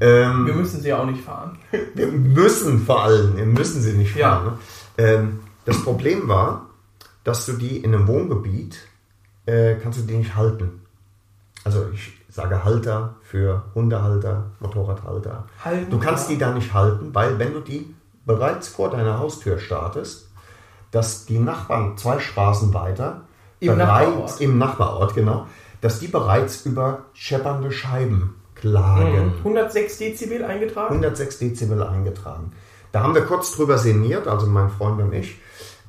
Ähm, 0.00 0.46
Wir 0.46 0.54
müssen 0.54 0.82
sie 0.82 0.88
ja 0.88 0.98
auch 0.98 1.06
nicht 1.06 1.24
fahren. 1.24 1.58
wir 1.94 2.08
müssen 2.08 2.84
vor 2.84 3.02
allem, 3.04 3.36
wir 3.36 3.46
müssen 3.46 3.80
sie 3.80 3.92
nicht 3.92 4.14
Ja. 4.14 4.30
fahren. 4.32 4.44
Ne? 4.44 4.58
Ähm, 4.98 5.40
das 5.66 5.82
Problem 5.82 6.28
war, 6.28 6.70
dass 7.24 7.44
du 7.44 7.52
die 7.52 7.78
in 7.78 7.94
einem 7.94 8.06
Wohngebiet, 8.06 8.78
äh, 9.44 9.74
kannst 9.74 9.98
du 9.98 10.02
die 10.04 10.16
nicht 10.16 10.34
halten. 10.34 10.82
Also 11.64 11.88
ich 11.92 12.12
sage 12.30 12.64
Halter 12.64 13.16
für 13.22 13.64
Hundehalter, 13.74 14.52
Motorradhalter. 14.60 15.46
Halten, 15.64 15.90
du 15.90 15.98
kannst 15.98 16.28
ja. 16.28 16.34
die 16.34 16.40
da 16.40 16.52
nicht 16.52 16.72
halten, 16.72 17.14
weil 17.14 17.38
wenn 17.38 17.52
du 17.52 17.60
die 17.60 17.94
bereits 18.24 18.68
vor 18.68 18.90
deiner 18.90 19.18
Haustür 19.18 19.58
startest, 19.58 20.28
dass 20.92 21.26
die 21.26 21.38
Nachbarn 21.38 21.96
zwei 21.96 22.20
Straßen 22.20 22.72
weiter 22.72 23.22
Im 23.60 23.76
Nachbarort. 23.76 24.40
im 24.40 24.58
Nachbarort, 24.58 25.14
genau, 25.14 25.46
dass 25.80 25.98
die 25.98 26.08
bereits 26.08 26.64
über 26.64 27.06
scheppernde 27.12 27.72
Scheiben 27.72 28.36
klagen. 28.54 29.34
106 29.38 29.98
Dezibel 29.98 30.44
eingetragen. 30.44 30.94
106 30.94 31.38
Dezibel 31.38 31.82
eingetragen. 31.82 32.52
Da 32.92 33.02
haben 33.02 33.14
wir 33.14 33.22
kurz 33.22 33.52
drüber 33.52 33.78
sinniert, 33.78 34.26
also 34.26 34.46
mein 34.46 34.70
Freund 34.70 35.00
und 35.00 35.12
ich, 35.12 35.38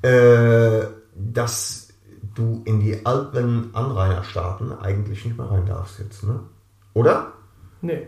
äh, 0.08 0.88
dass 1.16 1.88
du 2.36 2.62
in 2.66 2.80
die 2.80 3.06
alten 3.06 3.72
Anrainerstaaten 3.74 4.72
eigentlich 4.80 5.26
nicht 5.26 5.38
mehr 5.38 5.50
rein 5.50 5.66
darfst 5.66 6.00
jetzt, 6.00 6.24
ne? 6.24 6.40
Oder? 6.94 7.32
Nee. 7.82 8.08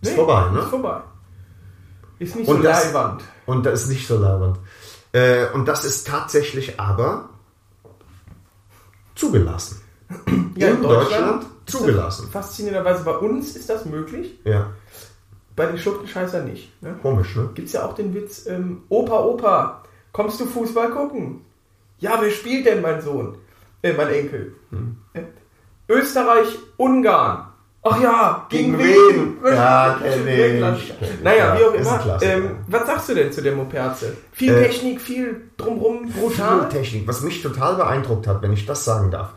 Ist 0.00 0.10
Nee, 0.10 0.16
vorbei, 0.16 0.50
ne? 0.50 0.60
Ist 0.60 0.68
vorbei. 0.68 1.00
Ist 2.18 2.36
nicht 2.36 2.48
Und 2.48 2.56
so 2.58 2.62
das- 2.62 2.84
leiwand. 2.92 3.22
Und 3.46 3.66
das 3.66 3.82
ist 3.82 3.88
nicht 3.88 4.06
so 4.06 4.18
labernd. 4.18 4.58
Äh, 5.12 5.46
und 5.52 5.66
das 5.68 5.84
ist 5.84 6.06
tatsächlich 6.06 6.78
aber 6.80 7.28
zugelassen. 9.14 9.80
Ja, 10.56 10.68
in 10.68 10.82
Deutschland 10.82 11.46
zugelassen. 11.64 12.28
Faszinierenderweise 12.30 13.02
bei 13.04 13.16
uns 13.16 13.56
ist 13.56 13.70
das 13.70 13.86
möglich, 13.86 14.38
Ja, 14.44 14.70
bei 15.56 15.64
den 15.66 15.78
Schluchtenscheißer 15.78 16.42
nicht. 16.42 16.70
Ne? 16.82 16.94
komisch, 17.00 17.34
ne? 17.36 17.48
Gibt 17.54 17.68
es 17.68 17.72
ja 17.72 17.86
auch 17.86 17.94
den 17.94 18.12
Witz, 18.12 18.46
ähm, 18.46 18.82
Opa, 18.90 19.18
Opa, 19.20 19.81
kommst 20.12 20.40
du 20.40 20.46
Fußball 20.46 20.90
gucken? 20.90 21.44
Ja, 21.98 22.18
wer 22.20 22.30
spielt 22.30 22.66
denn 22.66 22.82
mein 22.82 23.00
Sohn? 23.00 23.36
Äh, 23.82 23.92
mein 23.92 24.08
Enkel. 24.08 24.54
Hm. 24.70 24.96
Äh, 25.14 25.22
Österreich, 25.88 26.58
Ungarn. 26.76 27.48
Ach 27.84 28.00
ja, 28.00 28.46
gegen, 28.48 28.78
Gegen 28.78 28.78
wen? 28.78 29.42
wen? 29.42 29.54
Ja, 29.54 29.98
kenn 30.00 30.74
ich. 30.76 30.94
Naja, 31.24 31.54
ja, 31.54 31.58
wie 31.58 31.64
auch 31.64 31.74
immer. 31.74 32.22
Ähm, 32.22 32.58
was 32.68 32.86
sagst 32.86 33.08
du 33.08 33.14
denn 33.14 33.32
zu 33.32 33.42
der 33.42 33.56
Moperze? 33.56 34.16
Viel 34.30 34.52
Äh, 34.52 34.68
Technik, 34.68 35.00
viel 35.00 35.50
drumrum, 35.56 36.06
Viel 36.08 36.22
brutal? 36.22 36.68
Technik. 36.68 37.08
Was 37.08 37.22
mich 37.22 37.42
total 37.42 37.74
beeindruckt 37.74 38.28
hat, 38.28 38.40
wenn 38.40 38.52
ich 38.52 38.66
das 38.66 38.84
sagen 38.84 39.10
darf. 39.10 39.32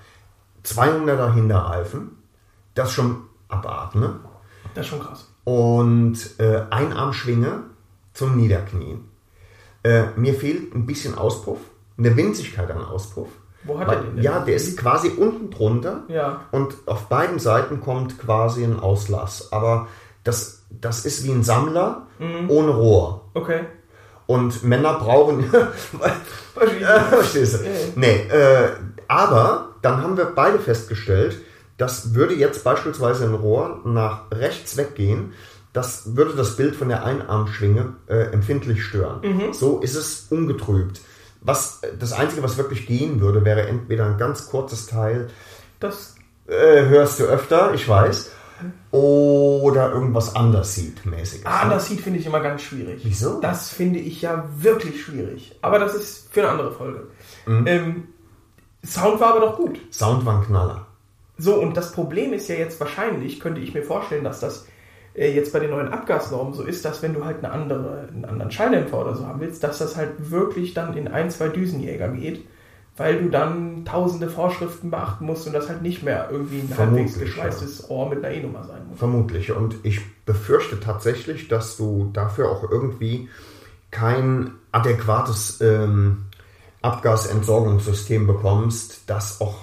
200er 0.64 1.34
Hinterreifen, 1.34 2.18
das 2.76 2.92
schon 2.92 3.24
abarten, 3.48 4.00
ne? 4.02 4.20
Das 4.76 4.86
ist 4.86 4.90
schon 4.92 5.00
krass. 5.00 5.28
Und 5.44 6.18
äh, 6.40 6.62
Einarmschwinge 6.70 7.64
zum 8.14 8.36
Niederknien. 8.36 9.06
Äh, 9.86 10.06
mir 10.16 10.34
fehlt 10.34 10.74
ein 10.74 10.86
bisschen 10.86 11.16
Auspuff, 11.18 11.60
eine 11.98 12.16
Winzigkeit 12.18 12.70
an 12.72 12.84
Auspuff. 12.84 13.30
Wo 13.64 13.80
hat 13.80 13.88
Weil- 13.88 13.98
er 13.98 14.04
den 14.04 14.16
denn? 14.16 14.24
Ja, 14.24 14.40
der 14.40 14.56
ist 14.56 14.78
quasi 14.78 15.10
unten 15.10 15.50
drunter 15.52 16.04
Ja. 16.08 16.42
und 16.52 16.74
auf 16.88 17.08
beiden 17.08 17.40
Seiten 17.40 17.82
kommt 17.82 18.18
quasi 18.20 18.64
ein 18.64 18.80
Auslass. 18.80 19.52
Aber 19.52 19.88
das, 20.24 20.64
das 20.70 21.06
ist 21.06 21.24
wie 21.24 21.32
ein 21.32 21.44
Sammler 21.44 22.08
Mhm. 22.20 22.50
ohne 22.50 22.72
Rohr. 22.72 23.30
Okay. 23.36 23.62
Und 24.28 24.64
Männer 24.64 24.94
brauchen. 24.96 25.46
Ja, 26.82 27.00
Verstehst 27.00 27.60
du? 27.60 28.00
Nee, 28.00 28.28
äh, 28.30 28.70
aber 29.10 29.70
dann 29.82 30.02
haben 30.02 30.16
wir 30.18 30.26
beide 30.26 30.58
festgestellt, 30.58 31.38
das 31.78 32.14
würde 32.14 32.34
jetzt 32.34 32.64
beispielsweise 32.64 33.26
ein 33.26 33.34
Rohr 33.34 33.82
nach 33.84 34.32
rechts 34.32 34.78
weggehen, 34.78 35.34
das 35.76 36.16
würde 36.16 36.36
das 36.36 36.56
Bild 36.56 36.76
von 36.76 36.88
der 36.88 37.04
Einarmschwinge 37.04 37.96
äh, 38.08 38.32
empfindlich 38.32 38.82
stören. 38.82 39.20
Mhm. 39.24 39.54
So 39.54 39.82
ist 39.82 39.96
es 39.96 40.28
ungetrübt. 40.30 41.02
Was, 41.42 41.82
das 42.00 42.14
Einzige, 42.14 42.42
was 42.44 42.58
wirklich 42.58 42.88
gehen 42.88 43.20
würde, 43.20 43.44
wäre 43.44 43.68
entweder 43.68 44.06
ein 44.06 44.18
ganz 44.18 44.48
kurzes 44.50 44.88
Teil, 44.88 45.30
Das, 45.82 46.16
äh, 46.48 46.86
hörst 46.86 47.20
du 47.20 47.26
öfter, 47.26 47.74
ich 47.74 47.88
weiß, 47.88 48.32
oder 48.92 49.92
irgendwas 49.92 50.34
Underseat-mäßiges. 50.34 51.46
ah, 51.46 51.66
ne? 51.66 51.74
das 51.74 51.88
sieht 51.88 52.00
finde 52.00 52.20
ich 52.20 52.26
immer 52.26 52.40
ganz 52.40 52.62
schwierig. 52.62 53.02
Wieso? 53.04 53.42
Das 53.42 53.70
finde 53.70 54.00
ich 54.00 54.22
ja 54.22 54.48
wirklich 54.58 55.04
schwierig. 55.04 55.60
Aber 55.62 55.78
das 55.78 55.94
ist 55.94 56.30
für 56.32 56.42
eine 56.42 56.52
andere 56.52 56.72
Folge. 56.72 57.08
Mhm. 57.46 57.68
Ähm, 57.68 58.08
Sound 58.86 59.20
war 59.20 59.36
aber 59.36 59.42
doch 59.42 59.58
gut. 59.58 59.78
Sound 59.92 60.26
war 60.26 60.40
ein 60.40 60.46
Knaller. 60.46 60.88
So, 61.38 61.56
und 61.56 61.76
das 61.76 61.92
Problem 61.92 62.32
ist 62.32 62.48
ja 62.48 62.56
jetzt 62.56 62.80
wahrscheinlich, 62.80 63.42
könnte 63.42 63.60
ich 63.60 63.74
mir 63.74 63.84
vorstellen, 63.84 64.24
dass 64.24 64.40
das 64.40 64.66
jetzt 65.16 65.54
bei 65.54 65.60
den 65.60 65.72
neuen 65.72 65.90
Abgasnormen 65.90 66.54
so 66.54 66.64
ist, 66.64 66.84
dass 66.84 67.02
wenn 67.02 67.14
du 67.14 67.24
halt 67.24 67.44
eine 67.44 67.52
andere, 67.52 68.08
einen 68.14 68.26
anderen 68.26 68.52
Schalldämpfer 68.52 69.02
oder 69.02 69.16
so 69.16 69.26
haben 69.26 69.40
willst, 69.40 69.64
dass 69.64 69.78
das 69.78 69.96
halt 69.96 70.30
wirklich 70.30 70.74
dann 70.74 70.96
in 70.98 71.08
ein, 71.08 71.30
zwei 71.30 71.48
Düsenjäger 71.48 72.10
geht, 72.10 72.46
weil 72.98 73.22
du 73.22 73.30
dann 73.30 73.86
tausende 73.86 74.30
Vorschriften 74.30 74.92
beachten 74.92 75.26
musst 75.26 75.48
und 75.48 75.54
das 75.54 75.70
halt 75.70 75.82
nicht 75.82 76.04
mehr 76.04 76.30
irgendwie 76.32 76.60
ein 76.60 76.70
Vermutlich, 76.70 77.14
halbwegs 77.14 77.20
geschweißtes 77.20 77.90
Ohr 77.90 78.10
mit 78.10 78.24
einer 78.24 78.34
E-Nummer 78.34 78.64
sein 78.64 78.88
muss. 78.90 79.00
Vermutlich. 79.00 79.52
Und 79.52 79.76
ich 79.84 80.02
befürchte 80.26 80.80
tatsächlich, 80.80 81.48
dass 81.48 81.78
du 81.78 82.10
dafür 82.14 82.50
auch 82.50 82.70
irgendwie 82.70 83.30
kein 83.92 84.52
adäquates 84.72 85.62
ähm, 85.62 86.26
Abgasentsorgungssystem 86.82 88.28
bekommst, 88.28 89.04
das 89.08 89.42
auch, 89.42 89.56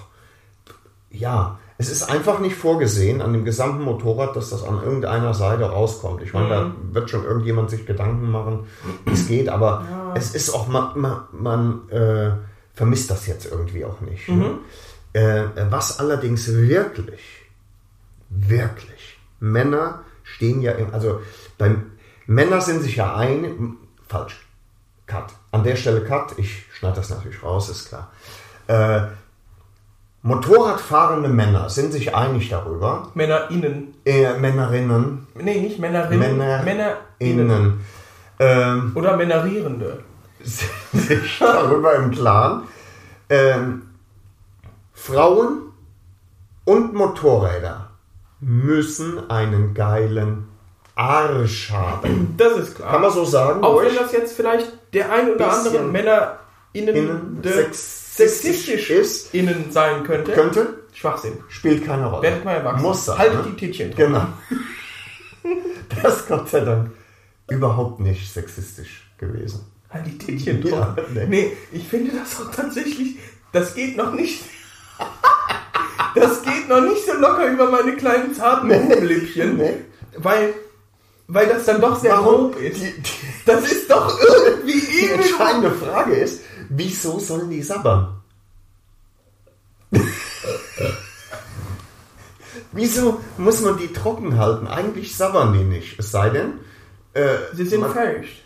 ja, 1.11 1.59
es 1.83 1.91
ist 1.91 2.05
einfach 2.05 2.39
nicht 2.39 2.55
vorgesehen 2.55 3.21
an 3.21 3.33
dem 3.33 3.45
gesamten 3.45 3.83
Motorrad, 3.83 4.37
dass 4.37 4.51
das 4.51 4.63
an 4.63 4.81
irgendeiner 4.83 5.35
Seite 5.35 5.65
rauskommt. 5.65 6.23
Ich 6.23 6.33
meine, 6.33 6.49
da 6.49 6.73
wird 6.93 7.11
schon 7.11 7.25
irgendjemand 7.25 7.71
sich 7.71 7.87
Gedanken 7.87 8.31
machen, 8.31 8.67
wie 9.05 9.13
es 9.13 9.27
geht, 9.27 9.49
aber 9.49 10.13
es 10.15 10.33
ist 10.33 10.51
auch, 10.51 10.69
man, 10.69 11.01
man, 11.01 11.21
man 11.33 11.91
äh, 11.91 12.31
vermisst 12.73 13.11
das 13.11 13.27
jetzt 13.27 13.51
irgendwie 13.51 13.85
auch 13.85 14.01
nicht. 14.01 14.29
Ne? 14.29 14.59
Äh, 15.13 15.43
was 15.71 15.99
allerdings 15.99 16.47
wirklich, 16.55 17.21
wirklich, 18.31 19.19
Männer 19.41 20.03
stehen 20.23 20.63
ja, 20.63 20.73
im, 20.73 20.95
also 20.95 21.21
beim 21.59 21.91
Männer 22.27 22.61
sind 22.61 22.83
sich 22.83 22.95
ja 22.95 23.17
ein, 23.17 23.77
falsch, 24.07 24.47
Cut. 25.07 25.33
An 25.51 25.65
der 25.65 25.75
Stelle 25.75 26.05
Cut, 26.05 26.39
ich 26.39 26.65
schneide 26.73 26.95
das 26.97 27.11
natürlich 27.11 27.43
raus, 27.43 27.69
ist 27.69 27.89
klar. 27.89 28.13
Äh, 28.69 29.09
Motorradfahrende 30.25 31.29
Männer 31.29 31.69
sind 31.69 31.93
sich 31.93 32.15
einig 32.15 32.49
darüber, 32.49 33.09
MännerInnen. 33.15 33.95
äh, 34.05 34.35
Männerinnen, 34.39 35.27
Nee, 35.35 35.61
nicht 35.61 35.79
Männerinnen. 35.81 36.39
Männer, 36.39 36.63
MännerInnen. 36.63 37.01
innen, 37.19 37.81
ähm, 38.39 38.93
Oder 38.95 39.17
Männerierende. 39.17 39.99
sind 40.43 40.71
sich 41.03 41.39
darüber 41.41 41.95
im 41.97 42.13
Klaren, 42.13 42.63
ähm, 43.31 43.83
Frauen 44.93 45.73
und 46.65 46.95
Motorräder 46.95 47.89
müssen 48.41 49.29
einen 49.31 49.75
geilen 49.75 50.47
Arsch 50.95 51.73
haben. 51.73 52.35
Das 52.37 52.57
ist 52.59 52.77
klar. 52.77 52.93
Kann 52.93 53.03
man 53.03 53.11
so 53.11 53.25
sagen? 53.25 53.65
Auch 53.65 53.81
wenn 53.83 53.95
das 53.97 54.13
jetzt 54.13 54.37
vielleicht 54.37 54.71
der 54.95 55.11
ein 55.11 55.33
oder 55.35 55.51
andere 55.53 55.83
MännerInnen 55.83 56.37
innen 56.75 57.43
de- 57.43 57.53
sexistisch 58.29 58.91
ist, 58.91 59.35
innen 59.35 59.71
sein 59.71 60.05
könnte. 60.05 60.33
könnte, 60.33 60.75
Schwachsinn. 60.93 61.33
spielt 61.49 61.85
keine 61.85 62.07
Rolle. 62.07 62.23
Werdet 62.23 62.45
mal 62.45 62.53
erwachsen. 62.57 62.83
Muss 62.83 63.05
sein. 63.05 63.19
Haltet 63.19 63.45
ne? 63.47 63.53
die 63.53 63.57
Tittchen 63.67 63.91
dran. 63.91 63.97
Genau. 64.07 64.27
Das 66.03 66.17
ist 66.21 66.29
Gott 66.29 66.49
sei 66.49 66.61
Dank 66.61 66.91
überhaupt 67.51 68.01
nicht 68.01 68.33
sexistisch 68.33 69.11
gewesen. 69.19 69.61
Halt 69.91 70.07
die 70.07 70.17
Tittchen 70.17 70.65
Ja, 70.67 70.71
dran. 70.95 70.97
nee. 71.13 71.27
nee. 71.29 71.53
ich 71.73 71.87
finde 71.87 72.13
das 72.17 72.41
auch 72.41 72.51
tatsächlich, 72.51 73.17
das 73.53 73.75
geht 73.75 73.97
noch 73.97 74.13
nicht. 74.15 74.43
Das 76.15 76.43
geht 76.43 76.69
noch 76.69 76.83
nicht 76.83 77.07
so 77.07 77.15
locker 77.15 77.47
über 77.51 77.71
meine 77.71 77.97
kleinen 77.97 78.35
zarten 78.35 78.69
Bubenlippchen. 78.69 79.57
Nee. 79.57 79.75
Weil, 80.19 80.53
weil 81.27 81.47
das 81.47 81.65
dann 81.65 81.81
doch 81.81 81.99
sehr 81.99 82.13
Warum? 82.13 82.53
grob 82.53 82.61
ist. 82.61 82.83
Die, 82.83 82.93
die, 83.01 83.11
Das 83.47 83.65
ist 83.71 83.91
doch 83.91 84.19
irgendwie 84.47 84.79
die 84.79 85.05
irgendwo. 85.07 85.23
entscheidende 85.23 85.71
Frage 85.71 86.15
ist, 86.17 86.43
wieso 86.77 87.19
sollen 87.19 87.51
die 87.51 87.63
sabbern? 87.63 88.21
wieso 92.73 93.21
muss 93.39 93.61
man 93.61 93.77
die 93.77 93.93
trocken 93.93 94.39
halten? 94.39 94.67
Eigentlich 94.67 95.17
sabbern 95.17 95.53
die 95.53 95.65
nicht. 95.65 95.99
Es 95.99 96.11
sei 96.11 96.31
denn, 96.31 96.55
äh, 97.15 97.37
Sie 97.55 97.67
sind 97.67 97.81
man- 97.83 97.93
feucht. 97.93 98.43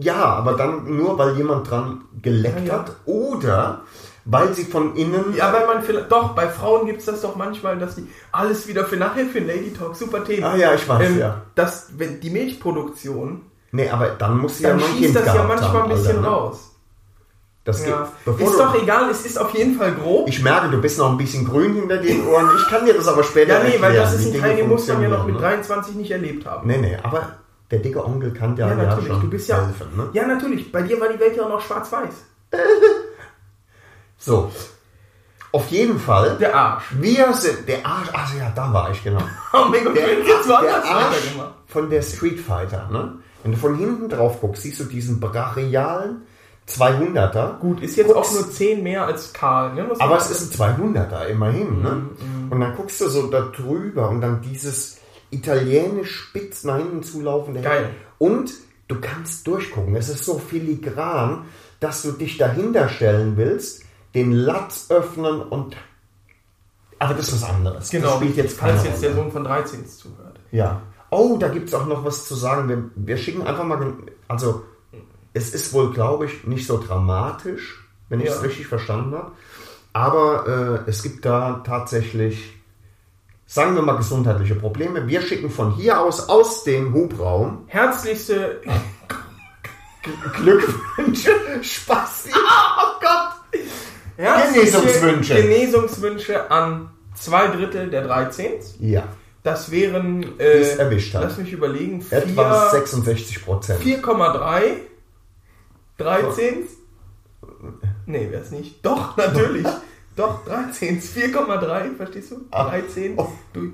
Ja, 0.00 0.24
aber 0.24 0.54
dann 0.54 0.96
nur, 0.96 1.18
weil 1.18 1.36
jemand 1.36 1.70
dran 1.70 2.04
geleckt 2.22 2.60
Ja, 2.60 2.64
ja. 2.64 2.72
hat 2.80 2.96
oder 3.04 3.82
weil 4.24 4.54
sie 4.54 4.64
von 4.64 4.96
innen. 4.96 5.34
Ja, 5.36 5.52
weil 5.52 5.66
man 5.66 5.82
vielleicht, 5.82 6.10
doch, 6.10 6.34
bei 6.34 6.48
Frauen 6.48 6.86
gibt 6.86 7.00
es 7.00 7.04
das 7.06 7.20
doch 7.20 7.36
manchmal, 7.36 7.78
dass 7.78 7.94
die 7.96 8.08
alles 8.32 8.66
wieder 8.66 8.86
für 8.86 8.96
nachher 8.96 9.26
für 9.26 9.40
Lady 9.40 9.72
Talk, 9.74 9.94
super 9.96 10.24
Thema. 10.24 10.52
Ah 10.52 10.56
ja, 10.56 10.74
ich 10.74 10.88
weiß, 10.88 11.10
ähm, 11.10 11.18
ja. 11.18 11.42
Dass, 11.54 11.88
wenn 11.98 12.20
die 12.20 12.30
Milchproduktion, 12.30 13.42
Nee, 13.70 13.90
aber 13.90 14.08
dann 14.10 14.38
muss 14.38 14.56
sie 14.58 14.62
dann 14.64 14.78
ja 14.78 14.86
ein 14.86 14.92
schießt 14.96 15.16
das 15.16 15.26
ja 15.26 15.42
manchmal 15.42 15.72
haben, 15.72 15.90
ein 15.90 15.96
bisschen 15.96 16.16
Alter, 16.16 16.20
ne? 16.22 16.26
raus. 16.28 16.73
Das 17.64 17.84
Ja. 17.86 18.12
bevor 18.26 18.50
Ist 18.50 18.58
doch 18.60 18.82
egal, 18.82 19.08
es 19.10 19.24
ist 19.24 19.38
auf 19.38 19.54
jeden 19.54 19.78
Fall 19.78 19.92
grob. 19.94 20.28
Ich 20.28 20.42
merke, 20.42 20.68
du 20.68 20.78
bist 20.80 20.98
noch 20.98 21.10
ein 21.10 21.16
bisschen 21.16 21.46
grün 21.46 21.74
hinter 21.74 21.96
den 21.96 22.26
Ohren. 22.26 22.50
Ich 22.58 22.68
kann 22.68 22.84
dir 22.84 22.92
das 22.92 23.08
aber 23.08 23.24
später 23.24 23.54
ja, 23.54 23.64
nee, 23.64 23.80
weil 23.80 23.94
erklären, 23.94 24.04
das 24.04 24.14
ist 24.14 24.34
ein 24.34 24.40
Teil, 24.40 24.56
den 24.56 24.68
muss 24.68 24.86
man 24.86 25.02
ja 25.02 25.08
noch 25.08 25.24
mit 25.24 25.36
funktionieren, 25.36 25.62
23 25.62 25.94
nicht 25.94 26.10
erlebt 26.10 26.44
haben. 26.46 26.66
Ne? 26.68 26.76
Nee, 26.76 26.88
nee, 26.90 26.98
aber 27.02 27.38
der 27.70 27.78
dicke 27.78 28.04
Onkel 28.04 28.32
kann 28.34 28.54
ja, 28.58 28.68
Ja, 28.68 28.76
ja, 28.76 28.82
natürlich. 28.82 29.08
schon 29.08 29.20
du 29.22 29.30
bist 29.30 29.48
ja. 29.48 29.64
helfen. 29.64 29.96
Ne? 29.96 30.10
Ja, 30.12 30.26
natürlich. 30.26 30.70
Bei 30.70 30.82
dir 30.82 31.00
war 31.00 31.08
die 31.08 31.18
Welt 31.18 31.36
ja 31.36 31.44
auch 31.44 31.48
noch 31.48 31.60
schwarz-weiß. 31.60 32.14
So, 34.16 34.50
auf 35.52 35.68
jeden 35.68 35.98
Fall. 35.98 36.36
Der 36.38 36.54
Arsch. 36.54 36.84
Wir 36.98 37.32
sind, 37.34 37.68
der 37.68 37.84
Arsch, 37.84 38.08
also 38.12 38.38
ja, 38.38 38.50
da 38.54 38.72
war 38.72 38.90
ich 38.90 39.04
genau. 39.04 39.20
Oh 39.52 39.66
mein 39.70 39.84
Gott, 39.84 39.96
Der, 39.96 40.18
jetzt 40.18 40.48
woanders 40.48 40.82
der 40.82 40.96
Arsch 40.96 41.34
von 41.66 41.90
der 41.90 42.02
Street 42.02 42.40
Fighter, 42.40 42.88
ne? 42.90 43.18
Wenn 43.42 43.52
du 43.52 43.58
von 43.58 43.76
hinten 43.76 44.08
drauf 44.08 44.40
guckst, 44.40 44.62
siehst 44.62 44.80
du 44.80 44.84
diesen 44.84 45.20
brachialen 45.20 46.22
200er. 46.68 47.58
Gut, 47.58 47.80
ist 47.82 47.96
jetzt 47.96 48.08
Guckst- 48.12 48.30
auch 48.30 48.32
nur 48.32 48.50
10 48.50 48.82
mehr 48.82 49.06
als 49.06 49.32
Karl. 49.32 49.74
Ne? 49.74 49.86
Aber 49.98 50.16
es 50.16 50.30
ist 50.30 50.60
ein 50.60 50.76
200er 50.76 51.26
immerhin. 51.26 51.82
Ne? 51.82 51.90
Mhm, 51.90 52.52
Und 52.52 52.60
dann 52.60 52.74
guckst 52.76 53.00
du 53.00 53.08
so 53.08 53.26
da 53.26 53.40
drüber 53.42 54.08
und 54.08 54.20
dann 54.20 54.40
dieses 54.40 54.98
italienisch 55.30 56.14
spitz 56.14 56.64
nach 56.64 56.76
hinten 56.78 57.02
zulaufende. 57.02 57.60
Geil. 57.60 57.90
Und 58.18 58.52
du 58.88 59.00
kannst 59.00 59.46
durchgucken. 59.46 59.94
Es 59.96 60.08
ist 60.08 60.24
so 60.24 60.38
filigran, 60.38 61.44
dass 61.80 62.02
du 62.02 62.12
dich 62.12 62.38
dahinter 62.38 62.88
stellen 62.88 63.36
willst, 63.36 63.82
den 64.14 64.32
Latz 64.32 64.86
öffnen 64.90 65.42
und. 65.42 65.76
Aber 66.98 67.14
das 67.14 67.28
ist 67.28 67.42
was 67.42 67.50
anderes. 67.50 67.90
Genau, 67.90 68.06
Das 68.06 68.16
spielt 68.16 68.36
jetzt 68.36 68.58
falls 68.58 68.84
jetzt 68.84 69.02
der. 69.02 69.14
Sohn 69.14 69.30
von 69.32 69.44
13 69.44 69.84
zuhört. 69.86 70.38
Ja. 70.52 70.80
Oh, 71.10 71.36
da 71.38 71.48
gibt 71.48 71.68
es 71.68 71.74
auch 71.74 71.86
noch 71.86 72.04
was 72.04 72.26
zu 72.26 72.34
sagen. 72.34 72.68
Wir, 72.68 72.84
wir 72.94 73.16
schicken 73.18 73.42
einfach 73.46 73.64
mal. 73.64 73.92
Also, 74.28 74.62
es 75.34 75.52
ist 75.54 75.72
wohl, 75.72 75.92
glaube 75.92 76.24
ich, 76.26 76.44
nicht 76.44 76.66
so 76.66 76.78
dramatisch, 76.82 77.84
wenn 78.08 78.20
ich 78.20 78.28
es 78.28 78.36
Ja. 78.36 78.40
richtig 78.42 78.66
verstanden 78.66 79.14
habe. 79.14 79.32
Aber 79.92 80.82
äh, 80.86 80.90
es 80.90 81.02
gibt 81.02 81.24
da 81.24 81.62
tatsächlich, 81.66 82.52
sagen 83.46 83.74
wir 83.76 83.82
mal, 83.82 83.96
gesundheitliche 83.96 84.54
Probleme. 84.56 85.06
Wir 85.06 85.20
schicken 85.22 85.50
von 85.50 85.74
hier 85.74 86.00
aus, 86.00 86.28
aus 86.28 86.64
dem 86.64 86.92
Hubraum, 86.94 87.64
Herzlichste. 87.68 88.60
Glückwünsche, 90.36 91.30
Spaß. 91.62 92.28
Oh 92.36 93.00
Gott! 93.00 93.64
Genesungswünsche. 94.16 95.34
Genesungswünsche 95.34 96.50
an 96.50 96.90
zwei 97.14 97.48
Drittel 97.48 97.90
der 97.90 98.02
13. 98.06 98.52
Ja, 98.80 99.04
Das 99.42 99.70
wären. 99.70 100.38
Äh, 100.38 100.76
erwischt 100.76 101.14
hat. 101.14 101.22
Lass 101.24 101.38
mich 101.38 101.52
überlegen. 101.52 102.04
etwa 102.10 102.68
vier- 102.70 102.80
66 102.80 103.44
Prozent. 103.44 103.80
4,3 103.82 104.62
13 105.98 106.64
Nee, 108.06 108.28
wär's 108.30 108.50
nicht. 108.50 108.84
Doch, 108.84 109.16
natürlich. 109.16 109.66
Doch, 110.16 110.44
13 110.44 111.00
4,3, 111.00 111.96
verstehst 111.96 112.30
du? 112.30 112.42
Ah. 112.50 112.68
13 112.70 113.14
Oh. 113.16 113.28
durch. 113.52 113.72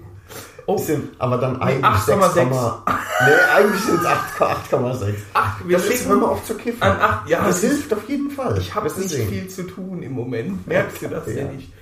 Oh, 0.66 0.80
aber 1.18 1.38
dann 1.38 1.60
eigentlich 1.60 1.84
8,6. 1.84 2.32
6, 2.32 2.46
nee, 2.46 3.32
eigentlich 3.56 3.80
sind 3.82 4.00
es 4.00 4.06
8,6. 4.06 5.14
ach, 5.34 5.60
wir 5.66 5.76
Das 5.78 5.86
schicken 5.88 6.08
hör 6.08 6.16
mal 6.16 6.26
auf 6.28 6.44
zu 6.44 6.54
kiffen. 6.54 6.80
an 6.82 7.00
8. 7.00 7.28
Ja, 7.28 7.44
das 7.44 7.56
es 7.58 7.64
ist- 7.64 7.70
hilft 7.72 7.92
auf 7.94 8.08
jeden 8.08 8.30
Fall. 8.30 8.56
Ich 8.58 8.72
habe 8.74 8.88
du 8.88 9.00
nicht 9.00 9.10
sehen. 9.10 9.28
viel 9.28 9.48
zu 9.48 9.64
tun 9.64 10.02
im 10.02 10.12
Moment. 10.12 10.66
Merkst 10.68 11.02
du 11.02 11.08
das 11.08 11.26
Ja. 11.26 11.42
ja 11.42 11.44
nicht? 11.50 11.72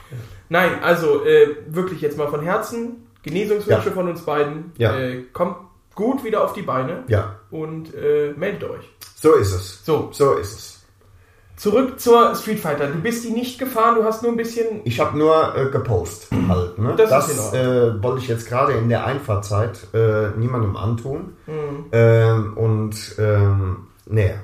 Nein, 0.48 0.82
also 0.82 1.24
äh, 1.26 1.56
wirklich 1.68 2.00
jetzt 2.00 2.16
mal 2.16 2.28
von 2.28 2.40
Herzen. 2.42 3.06
Genesungswünsche 3.22 3.88
Ja. 3.88 3.94
von 3.94 4.08
uns 4.08 4.22
beiden. 4.22 4.72
Ja. 4.78 4.96
Äh, 4.98 5.24
kommt 5.34 5.56
gut 5.94 6.24
wieder 6.24 6.42
auf 6.42 6.54
die 6.54 6.62
Beine 6.62 7.04
Ja, 7.08 7.36
und 7.50 7.92
äh, 7.94 8.32
meldet 8.36 8.64
euch. 8.64 8.88
So 9.20 9.34
ist 9.34 9.52
es. 9.52 9.84
So, 9.84 10.10
So 10.12 10.34
ist 10.34 10.52
es. 10.58 10.74
zurück 11.56 11.98
zur 11.98 12.34
Street 12.36 12.60
Fighter. 12.60 12.86
Du 12.86 13.00
bist 13.00 13.24
die 13.24 13.30
nicht 13.30 13.58
gefahren, 13.58 13.96
du 13.96 14.04
hast 14.04 14.22
nur 14.22 14.30
ein 14.32 14.36
bisschen. 14.36 14.80
Ich 14.84 15.00
habe 15.00 15.18
nur 15.18 15.56
äh, 15.56 15.66
gepost 15.70 16.28
halt. 16.48 16.78
Ne? 16.78 16.94
Das 16.96 17.10
Das, 17.10 17.52
äh, 17.52 18.00
wollte 18.02 18.20
ich 18.22 18.28
jetzt 18.28 18.48
gerade 18.48 18.74
in 18.74 18.88
der 18.88 19.04
Einfahrzeit 19.04 19.78
äh, 19.92 20.28
niemandem 20.36 20.76
antun. 20.76 21.36
Mhm. 21.46 21.86
Ähm, 21.92 22.56
und 22.56 22.96
ähm, 23.18 23.88
nee, 24.06 24.34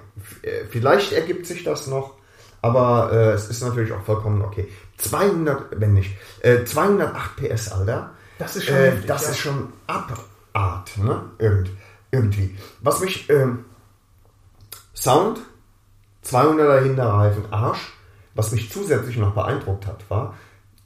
äh, 0.42 0.64
vielleicht 0.70 1.12
ergibt 1.12 1.46
sich 1.46 1.62
das 1.62 1.86
noch, 1.86 2.14
aber 2.62 3.10
äh, 3.12 3.30
es 3.32 3.48
ist 3.48 3.62
natürlich 3.62 3.92
auch 3.92 4.02
vollkommen 4.02 4.42
okay. 4.42 4.66
200, 4.96 5.80
wenn 5.80 5.92
nicht, 5.94 6.16
äh, 6.40 6.64
208 6.64 7.36
PS, 7.36 7.72
Alter. 7.72 8.10
Das 8.38 8.56
ist 8.56 8.64
schon 8.64 8.76
äh, 8.76 8.86
heftig, 8.90 9.06
Das 9.06 9.22
ja. 9.24 9.28
ist 9.30 9.38
schon 9.38 9.72
Abart, 9.86 10.98
ne? 10.98 11.22
Irgend, 11.38 11.70
irgendwie. 12.10 12.56
Was 12.80 13.00
mich, 13.00 13.28
ähm, 13.30 13.64
Sound, 15.04 15.38
200er 16.24 16.82
Hinterreifen, 16.82 17.44
Arsch. 17.50 17.92
Was 18.34 18.52
mich 18.52 18.72
zusätzlich 18.72 19.18
noch 19.18 19.34
beeindruckt 19.34 19.86
hat, 19.86 20.08
war, 20.08 20.32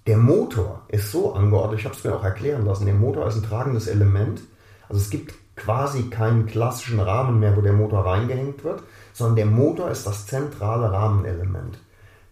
der 0.09 0.17
Motor 0.17 0.83
ist 0.89 1.13
so 1.13 1.35
angeordnet, 1.35 1.79
ich 1.79 1.85
habe 1.87 1.95
es 1.95 2.03
mir 2.03 2.17
auch 2.17 2.25
erklären 2.25 2.67
lassen, 2.67 2.87
der 2.87 2.97
Motor 2.97 3.29
ist 3.29 3.37
ein 3.37 3.45
tragendes 3.45 3.87
Element, 3.87 4.41
Also 4.89 5.01
es 5.01 5.11
gibt 5.11 5.35
quasi 5.55 6.11
keinen 6.11 6.47
klassischen 6.47 6.99
Rahmen 6.99 7.39
mehr, 7.39 7.57
wo 7.57 7.61
der 7.61 7.73
Motor 7.75 8.07
reingehängt 8.07 8.65
wird, 8.65 8.83
sondern 9.13 9.37
der 9.37 9.47
Motor 9.47 9.89
ist 9.93 10.05
das 10.05 10.27
zentrale 10.27 10.91
Rahmenelement. 10.91 11.79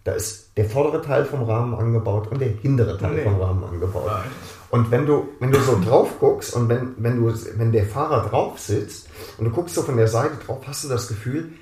Da 0.02 0.12
ist 0.12 0.50
der 0.56 0.64
vordere 0.64 1.02
Teil 1.02 1.24
vom 1.24 1.44
Rahmen 1.44 1.74
angebaut 1.74 2.26
und 2.32 2.40
der 2.40 2.48
hintere 2.48 2.98
Teil 2.98 3.14
Nee. 3.14 3.22
vom 3.22 3.40
Rahmen 3.40 3.62
angebaut. 3.62 4.06
Nein. 4.08 4.30
Und 4.70 4.90
wenn 4.90 5.06
du, 5.06 5.28
wenn 5.38 5.52
du 5.52 5.60
so 5.60 5.80
drauf 5.84 6.18
guckst 6.18 6.52
und 6.56 6.68
wenn, 6.68 6.94
wenn, 6.98 7.22
du, 7.22 7.32
wenn 7.56 7.70
der 7.70 7.86
Fahrer 7.86 8.28
drauf 8.28 8.58
sitzt 8.58 9.08
und 9.38 9.44
du 9.44 9.50
guckst 9.52 9.76
so 9.76 9.82
von 9.82 9.96
der 9.96 10.08
Seite 10.08 10.34
drauf, 10.44 10.58
hast 10.66 10.82
du 10.82 10.88
das 10.88 11.06
Gefühl, 11.06 11.52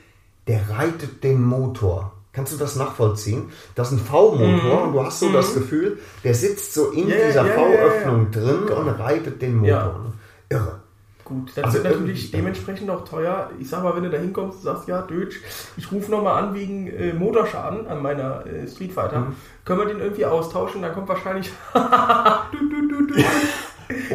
der 0.46 0.60
reitet 0.70 1.22
den 1.24 1.42
Motor. 1.42 2.12
Kannst 2.32 2.52
du 2.52 2.56
das 2.56 2.74
nachvollziehen? 2.76 3.50
Das 3.76 3.92
ist 3.92 3.98
ein 3.98 4.04
V-Motor 4.04 4.82
und 4.82 4.92
du 4.92 5.04
hast 5.04 5.20
so 5.20 5.30
das 5.30 5.54
Gefühl, 5.54 5.98
der 6.24 6.34
sitzt 6.34 6.74
so 6.74 6.90
in 6.90 7.04
Mhm. 7.04 7.10
Ja, 7.10 7.26
dieser 7.28 7.46
ja, 7.46 7.52
V-Öffnung 7.54 8.30
drin 8.32 8.64
und 8.64 8.88
reitet 8.88 9.40
den 9.40 9.56
Motor. 9.58 9.70
Ja. 9.70 10.56
Irre. 10.58 10.80
Gut, 11.24 11.52
das 11.54 11.64
Also 11.64 11.82
wird 11.82 11.98
natürlich 12.00 12.30
dementsprechend 12.32 12.90
auch 12.90 13.02
teuer. 13.04 13.48
Ich 13.58 13.70
sag 13.70 13.82
mal, 13.82 13.96
wenn 13.96 14.02
du 14.02 14.10
da 14.10 14.18
hinkommst 14.18 14.58
und 14.58 14.64
sagst, 14.64 14.88
ja, 14.88 15.00
Deutsch, 15.00 15.36
ich 15.76 15.90
rufe 15.90 16.10
nochmal 16.10 16.42
an 16.42 16.54
wegen 16.54 16.86
äh, 16.88 17.14
Motorschaden 17.14 17.86
an 17.86 18.02
meiner 18.02 18.44
äh, 18.46 18.68
Street 18.68 18.92
Fighter. 18.92 19.20
Mhm. 19.20 19.36
Können 19.64 19.78
wir 19.78 19.86
den 19.86 20.00
irgendwie 20.00 20.26
austauschen? 20.26 20.82
Dann 20.82 20.92
kommt 20.92 21.08
wahrscheinlich. 21.08 21.50
du, 21.72 22.58
du, 22.88 23.06
du. 23.06 23.14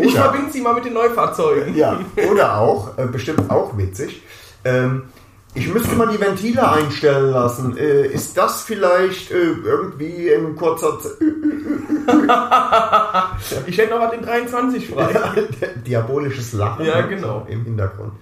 Ich 0.01 0.13
verbinde 0.13 0.51
sie 0.51 0.61
mal 0.61 0.73
mit 0.73 0.85
den 0.85 0.93
Neufahrzeugen. 0.93 1.75
Ja, 1.75 1.99
oder 2.31 2.57
auch, 2.57 2.97
äh, 2.97 3.05
bestimmt 3.07 3.49
auch 3.49 3.75
witzig, 3.77 4.21
ähm, 4.65 5.03
ich 5.55 5.67
müsste 5.73 5.95
mal 5.95 6.07
die 6.07 6.19
Ventile 6.19 6.69
einstellen 6.71 7.31
lassen. 7.31 7.77
Äh, 7.77 8.07
ist 8.07 8.37
das 8.37 8.63
vielleicht 8.63 9.31
äh, 9.31 9.35
irgendwie 9.63 10.29
in 10.29 10.55
kurzer 10.55 10.99
Zeit... 10.99 11.13
Ich 13.67 13.77
hätte 13.77 13.91
noch 13.91 13.99
mal 13.99 14.09
den 14.11 14.23
23 14.23 14.89
frei. 14.89 15.11
Ja, 15.13 15.33
Diabolisches 15.85 16.53
Lachen 16.53 16.85
Ja, 16.85 17.01
genau. 17.01 17.45
im 17.47 17.63
Hintergrund. 17.63 18.13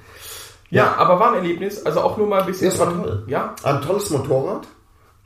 aber 0.74 1.20
war 1.20 1.30
ein 1.32 1.36
Erlebnis. 1.36 1.86
Also 1.86 2.02
auch 2.02 2.18
nur 2.18 2.28
mal 2.28 2.42
ein 2.42 2.46
bisschen. 2.46 2.70
Das 2.70 2.80
war 2.80 2.94
toll. 2.94 3.24
Ja, 3.28 3.56
Ein 3.64 3.82
tolles 3.82 4.10
Motorrad. 4.10 4.68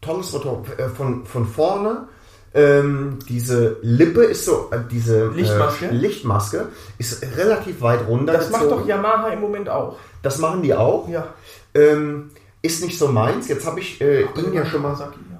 Tolles 0.01 0.31
Motorrad. 0.33 0.79
Äh, 0.79 0.89
von, 0.89 1.25
von 1.25 1.47
vorne. 1.47 2.07
Ähm, 2.53 3.19
diese 3.29 3.77
Lippe 3.81 4.25
ist 4.25 4.45
so, 4.45 4.69
äh, 4.71 4.79
diese 4.91 5.29
Lichtmaske? 5.29 5.85
Äh, 5.85 5.93
Lichtmaske 5.93 6.67
ist 6.97 7.23
relativ 7.37 7.81
weit 7.81 8.05
runter. 8.07 8.33
das 8.33 8.49
macht 8.49 8.69
doch 8.69 8.85
Yamaha 8.85 9.29
im 9.29 9.39
Moment 9.39 9.69
auch. 9.69 9.95
Das 10.21 10.37
machen 10.37 10.61
die 10.61 10.73
auch. 10.73 11.07
Ja. 11.07 11.27
Ähm, 11.73 12.31
ist 12.61 12.83
nicht 12.83 12.97
so 12.97 13.07
meins. 13.07 13.47
Jetzt 13.47 13.65
habe 13.65 13.79
ich 13.79 14.01
äh, 14.01 14.21
ihn 14.23 14.53
ja 14.53 14.65
schon 14.65 14.81
mal 14.83 14.95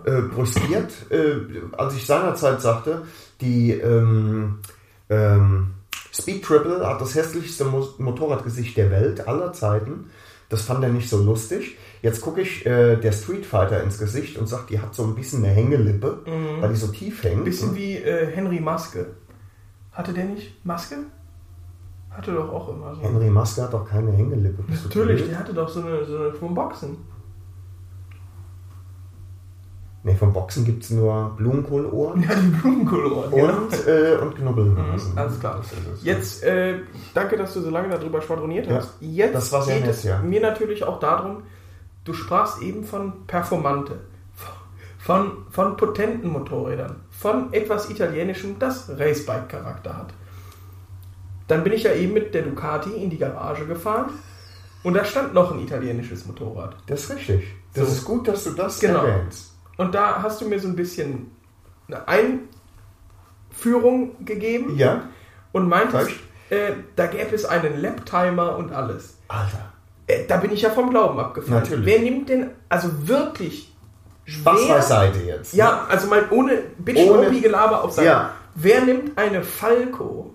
äh, 0.06 0.22
brüskiert, 0.22 0.92
äh, 1.12 1.36
als 1.78 1.96
ich 1.96 2.06
seinerzeit 2.06 2.62
sagte, 2.62 3.04
die 3.42 3.72
ähm, 3.72 4.60
ähm, 5.10 5.72
Speed 6.12 6.44
Triple 6.44 6.86
hat 6.86 7.00
das 7.00 7.16
hässlichste 7.16 7.66
Mo 7.66 7.88
Motorradgesicht 7.98 8.76
der 8.78 8.92
Welt 8.92 9.28
aller 9.28 9.54
Zeiten. 9.54 10.10
Das 10.50 10.64
fand 10.64 10.84
er 10.84 10.90
nicht 10.90 11.10
so 11.10 11.18
lustig. 11.24 11.78
Jetzt 12.02 12.20
gucke 12.20 12.42
ich 12.42 12.66
äh, 12.66 12.98
der 12.98 13.14
Street 13.14 13.46
Fighter 13.46 13.82
ins 13.84 13.98
Gesicht 14.00 14.38
und 14.38 14.48
sage, 14.48 14.64
die 14.70 14.80
hat 14.80 14.94
so 14.94 15.04
ein 15.04 15.16
bisschen 15.16 15.46
eine 15.46 15.54
Hängelippe, 15.54 16.20
weil 16.60 16.70
die 16.70 16.76
so 16.76 16.88
tief 16.88 17.24
hängt. 17.24 17.38
Ein 17.38 17.44
bisschen 17.46 17.76
wie 17.76 17.96
äh, 17.96 18.28
Henry 18.28 18.60
Maske. 18.60 19.06
Hatte 19.94 20.12
der 20.12 20.26
nicht 20.26 20.66
Maske? 20.66 20.98
Hatte 22.12 22.34
doch 22.34 22.52
auch 22.52 22.70
immer 22.70 22.94
so. 22.94 23.02
Henry 23.02 23.30
Maske 23.30 23.64
hat 23.64 23.74
doch 23.74 23.88
keine 23.88 24.12
Hängelippe. 24.12 24.64
Natürlich, 24.70 25.28
der 25.28 25.40
hatte 25.40 25.54
doch 25.54 25.70
so 25.70 25.82
eine, 25.82 26.04
so 26.06 26.18
eine 26.18 26.34
vom 26.34 26.54
Boxen. 26.54 26.98
Nee, 30.04 30.16
vom 30.16 30.34
Boxen 30.34 30.66
gibt 30.66 30.84
es 30.84 30.90
nur 30.90 31.36
Blumenkohlohren 31.38 32.24
Ja, 32.24 32.34
die 32.34 32.48
Blumenkohlohren. 32.48 33.32
und, 33.32 33.88
äh, 33.88 34.18
und 34.20 34.36
Knubbelnasen. 34.36 35.12
Mhm, 35.12 35.18
alles 35.18 35.40
klar. 35.40 35.62
Jetzt, 36.02 36.44
äh, 36.44 36.80
danke, 37.14 37.38
dass 37.38 37.54
du 37.54 37.62
so 37.62 37.70
lange 37.70 37.90
darüber 37.90 38.20
schwadroniert 38.20 38.66
Ja, 38.66 38.78
hast. 38.78 38.96
Jetzt 39.00 39.36
das 39.36 39.52
war 39.52 39.62
sehr 39.62 39.76
geht 39.76 39.86
nett, 39.86 39.96
es 39.96 40.04
ja. 40.04 40.18
mir 40.20 40.42
natürlich 40.42 40.84
auch 40.84 41.00
darum, 41.00 41.44
du 42.04 42.14
sprachst 42.14 42.64
eben 42.64 42.84
von 42.84 43.28
Performante, 43.28 44.00
von, 44.98 45.46
von 45.52 45.78
potenten 45.78 46.32
Motorrädern, 46.32 46.96
von 47.12 47.54
etwas 47.54 47.92
Italienischem, 47.92 48.58
das 48.58 48.90
Racebike-Charakter 48.90 49.98
hat. 49.98 50.14
Dann 51.48 51.64
bin 51.64 51.74
ich 51.74 51.84
ja 51.84 51.94
eben 51.94 52.14
mit 52.14 52.34
der 52.34 52.44
Ducati 52.44 52.92
in 52.92 53.10
die 53.10 53.18
Garage 53.18 53.66
gefahren 53.66 54.10
und 54.84 54.94
da 54.94 55.04
stand 55.06 55.34
noch 55.34 55.52
ein 55.52 55.60
italienisches 55.60 56.26
Motorrad. 56.26 56.76
Das 56.88 57.04
ist 57.06 57.16
richtig. 57.16 57.44
Das 57.74 57.88
So. 57.88 57.94
ist 57.94 58.06
gut, 58.06 58.28
dass 58.28 58.44
du 58.46 58.52
das 58.52 58.80
Genau. 58.80 59.04
erwähnst. 59.06 59.52
Und 59.78 59.94
da 59.96 60.22
hast 60.22 60.42
du 60.42 60.48
mir 60.48 60.60
so 60.60 60.68
ein 60.68 60.76
bisschen 60.76 61.32
eine 61.88 62.08
Einführung 63.52 64.24
gegeben 64.26 64.76
Ja. 64.78 65.04
und 65.52 65.68
meintest, 65.68 66.12
äh, 66.50 66.74
da 66.96 67.08
gäbe 67.08 67.36
es 67.36 67.46
einen 67.46 67.80
Lap-Timer 67.82 68.56
und 68.58 68.72
alles. 68.72 69.18
Alter. 69.28 69.72
Äh, 70.08 70.26
da 70.28 70.38
bin 70.38 70.52
ich 70.52 70.62
ja 70.62 70.70
vom 70.70 70.90
Glauben 70.90 71.20
abgefallen. 71.20 71.62
Natürlich. 71.64 71.86
Wer 71.86 72.00
nimmt 72.00 72.30
denn, 72.30 72.52
also 72.70 73.08
wirklich, 73.08 73.74
Spaß 74.26 74.60
wer, 74.68 74.76
beiseite 74.76 75.20
jetzt. 75.24 75.54
Ja, 75.54 75.86
also 75.90 76.08
mal 76.08 76.26
ohne 76.32 76.58
bitch 76.78 77.42
gelaber 77.42 77.84
auf 77.84 77.92
Seite. 77.94 78.08
Ja. 78.08 78.30
Wer 78.56 78.82
nimmt 78.86 79.18
eine 79.18 79.44
Falco, 79.44 80.31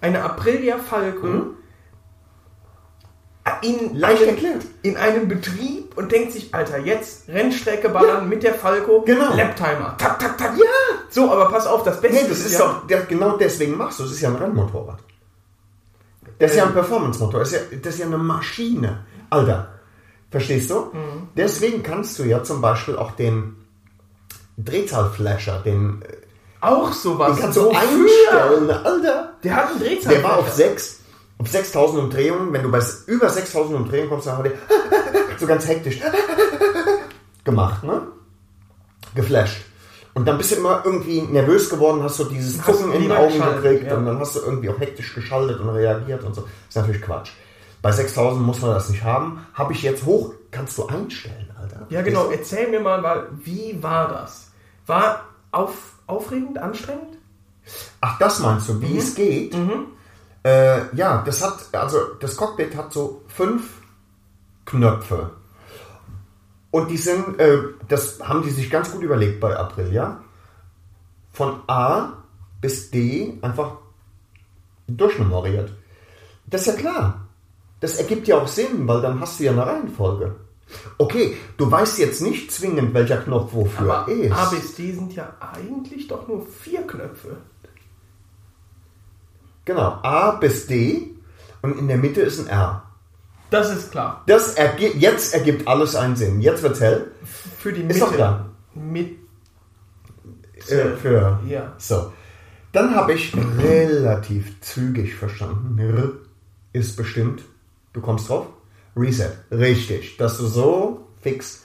eine 0.00 0.22
Aprilia 0.22 0.78
Falco, 0.78 1.26
Mhm. 1.26 1.50
in, 3.62 3.96
Leicht 3.96 4.22
einen, 4.22 4.30
erklärt. 4.30 4.64
in 4.82 4.96
einem 4.96 5.28
Betrieb 5.28 5.96
und 5.96 6.10
denkt 6.12 6.32
sich, 6.32 6.52
Alter, 6.54 6.78
jetzt 6.78 7.28
Rennstrecke 7.28 7.88
ballern 7.88 8.28
mit 8.28 8.42
der 8.42 8.54
Falco, 8.54 9.02
Genau. 9.02 9.34
Laptimer, 9.34 9.94
tak, 9.98 10.18
tak, 10.18 10.36
tak. 10.36 10.56
Ja. 10.58 10.64
So, 11.08 11.30
aber 11.30 11.48
pass 11.50 11.66
auf, 11.66 11.84
das 11.84 12.00
Beste 12.00 12.22
Nee, 12.24 12.28
das 12.28 12.40
ist 12.40 12.52
ja, 12.52 12.58
doch, 12.58 12.86
der, 12.88 13.02
genau 13.04 13.36
deswegen 13.36 13.76
machst 13.76 14.00
du 14.00 14.04
es. 14.04 14.12
Ist 14.12 14.20
ja 14.20 14.30
ein 14.30 14.36
Rennmotorrad. 14.36 14.98
Das 16.38 16.50
ist 16.50 16.56
ja 16.58 16.66
ein 16.66 16.72
Performance-Motor. 16.72 17.40
Das, 17.40 17.52
ist 17.52 17.72
ja, 17.72 17.78
das 17.78 17.94
ist 17.94 18.00
ja 18.00 18.06
eine 18.06 18.18
Maschine. 18.18 19.06
Alter. 19.30 19.68
Verstehst 20.30 20.68
du? 20.70 20.90
Mhm. 20.92 21.28
Deswegen 21.36 21.82
kannst 21.82 22.18
du 22.18 22.24
ja 22.24 22.42
zum 22.42 22.60
Beispiel 22.60 22.96
auch 22.96 23.12
den 23.12 23.56
Drehzahlflasher, 24.58 25.60
den, 25.64 26.02
äh, 26.02 26.15
auch 26.66 26.92
sowas. 26.92 27.34
den 27.34 27.42
kannst 27.42 27.56
du 27.58 27.70
einstellen. 27.70 28.70
Alter. 28.70 29.32
Der 29.42 29.56
hat 29.56 29.70
einen 29.70 29.80
Drehzahl. 29.80 30.14
Der 30.14 30.22
war 30.22 30.38
auf 30.38 30.52
6, 30.52 31.00
auf 31.38 31.48
6000 31.48 32.02
Umdrehungen. 32.02 32.52
Wenn 32.52 32.62
du 32.62 32.70
bei 32.70 32.80
über 33.06 33.28
6000 33.28 33.76
Umdrehungen 33.76 34.08
kommst, 34.08 34.26
dann 34.26 34.38
hat 34.38 34.46
der 34.46 34.52
so 35.38 35.46
ganz 35.46 35.66
hektisch 35.66 36.00
gemacht, 37.44 37.84
ne? 37.84 38.02
Geflasht. 39.14 39.62
Und 40.16 40.26
dann 40.26 40.38
bist 40.38 40.50
du 40.50 40.56
immer 40.56 40.80
irgendwie 40.82 41.20
nervös 41.20 41.68
geworden, 41.68 42.02
hast 42.02 42.16
so 42.16 42.24
dieses 42.24 42.56
du 42.56 42.72
Zucken 42.72 42.86
in 42.86 42.92
den 42.92 43.02
lieber 43.02 43.18
Augen 43.18 43.38
gekriegt 43.38 43.84
ja. 43.84 43.98
und 43.98 44.06
dann 44.06 44.18
hast 44.18 44.34
du 44.34 44.40
irgendwie 44.40 44.70
auch 44.70 44.80
hektisch 44.80 45.14
geschaltet 45.14 45.60
und 45.60 45.68
reagiert 45.68 46.24
und 46.24 46.34
so. 46.34 46.40
Das 46.40 46.50
ist 46.70 46.76
natürlich 46.76 47.02
Quatsch. 47.02 47.32
Bei 47.82 47.92
6000 47.92 48.42
muss 48.42 48.62
man 48.62 48.70
das 48.70 48.88
nicht 48.88 49.04
haben. 49.04 49.46
Habe 49.52 49.74
ich 49.74 49.82
jetzt 49.82 50.06
hoch, 50.06 50.32
kannst 50.50 50.78
du 50.78 50.86
einstellen, 50.86 51.50
Alter. 51.60 51.86
Ja, 51.90 52.00
genau. 52.00 52.30
Erzähl 52.30 52.68
mir 52.70 52.80
mal, 52.80 53.02
mal, 53.02 53.28
wie 53.44 53.78
war 53.82 54.08
das? 54.08 54.50
War 54.86 55.26
auf, 55.52 55.95
aufregend, 56.06 56.58
anstrengend? 56.58 57.18
Ach, 58.00 58.18
das 58.18 58.40
meinst 58.40 58.68
du, 58.68 58.80
wie 58.80 58.94
Mhm. 58.94 58.98
es 58.98 59.14
geht? 59.14 59.56
Äh, 60.44 60.94
ja, 60.96 61.22
das 61.26 61.42
hat, 61.42 61.74
also 61.74 61.98
das 62.20 62.36
Cockpit 62.36 62.76
hat 62.76 62.92
so 62.92 63.22
fünf 63.26 63.80
Knöpfe. 64.64 65.30
Und 66.70 66.88
die 66.90 66.96
sind, 66.96 67.40
äh, 67.40 67.58
das 67.88 68.20
haben 68.20 68.42
die 68.42 68.50
sich 68.50 68.70
ganz 68.70 68.92
gut 68.92 69.02
überlegt 69.02 69.40
bei 69.40 69.56
Aprilia. 69.56 70.20
Von 71.32 71.60
A 71.66 72.12
bis 72.60 72.90
D 72.90 73.38
einfach 73.42 73.72
durchnummeriert. 74.86 75.72
Das 76.46 76.62
ist 76.62 76.66
ja 76.68 76.72
klar. 76.74 77.26
Das 77.80 77.96
ergibt 77.96 78.28
ja 78.28 78.36
auch 78.38 78.48
Sinn, 78.48 78.86
weil 78.86 79.00
dann 79.00 79.20
hast 79.20 79.40
du 79.40 79.44
ja 79.44 79.52
eine 79.52 79.66
Reihenfolge. 79.66 80.36
Okay, 80.98 81.36
du 81.56 81.70
weißt 81.70 81.98
jetzt 81.98 82.22
nicht 82.22 82.50
zwingend, 82.50 82.92
welcher 82.92 83.18
Knopf 83.18 83.52
wofür 83.52 83.94
Aber 83.98 84.12
ist. 84.12 84.32
A 84.32 84.46
bis 84.50 84.74
D 84.74 84.92
sind 84.92 85.14
ja 85.14 85.32
eigentlich 85.40 86.08
doch 86.08 86.26
nur 86.26 86.44
vier 86.46 86.82
Knöpfe. 86.86 87.36
Genau, 89.64 89.98
A 90.02 90.32
bis 90.32 90.66
D 90.66 91.10
und 91.62 91.78
in 91.78 91.88
der 91.88 91.96
Mitte 91.98 92.20
ist 92.20 92.38
ein 92.40 92.46
R. 92.48 92.82
Das 93.50 93.70
ist 93.74 93.90
klar. 93.92 94.22
Das 94.26 94.54
ergibt, 94.54 94.96
jetzt 94.96 95.32
ergibt 95.34 95.68
alles 95.68 95.94
einen 95.94 96.16
Sinn. 96.16 96.40
Jetzt 96.40 96.62
wird's 96.62 96.80
hell. 96.80 97.12
Für 97.58 97.72
die 97.72 97.82
Ist 97.82 97.88
Mitte. 97.88 98.00
doch 98.00 98.12
klar. 98.14 98.46
Mit, 98.74 99.16
Äh, 100.68 100.96
für, 101.00 101.40
Ja. 101.46 101.74
So. 101.78 102.12
Dann 102.72 102.94
habe 102.94 103.14
ich 103.14 103.34
relativ 103.58 104.60
zügig 104.60 105.14
verstanden. 105.14 105.78
R 105.78 106.12
ist 106.72 106.96
bestimmt. 106.96 107.42
Du 107.92 108.00
kommst 108.00 108.28
drauf? 108.28 108.48
Reset. 108.96 109.32
Richtig. 109.50 110.16
Dass 110.16 110.38
du 110.38 110.46
so 110.46 111.06
fix. 111.20 111.62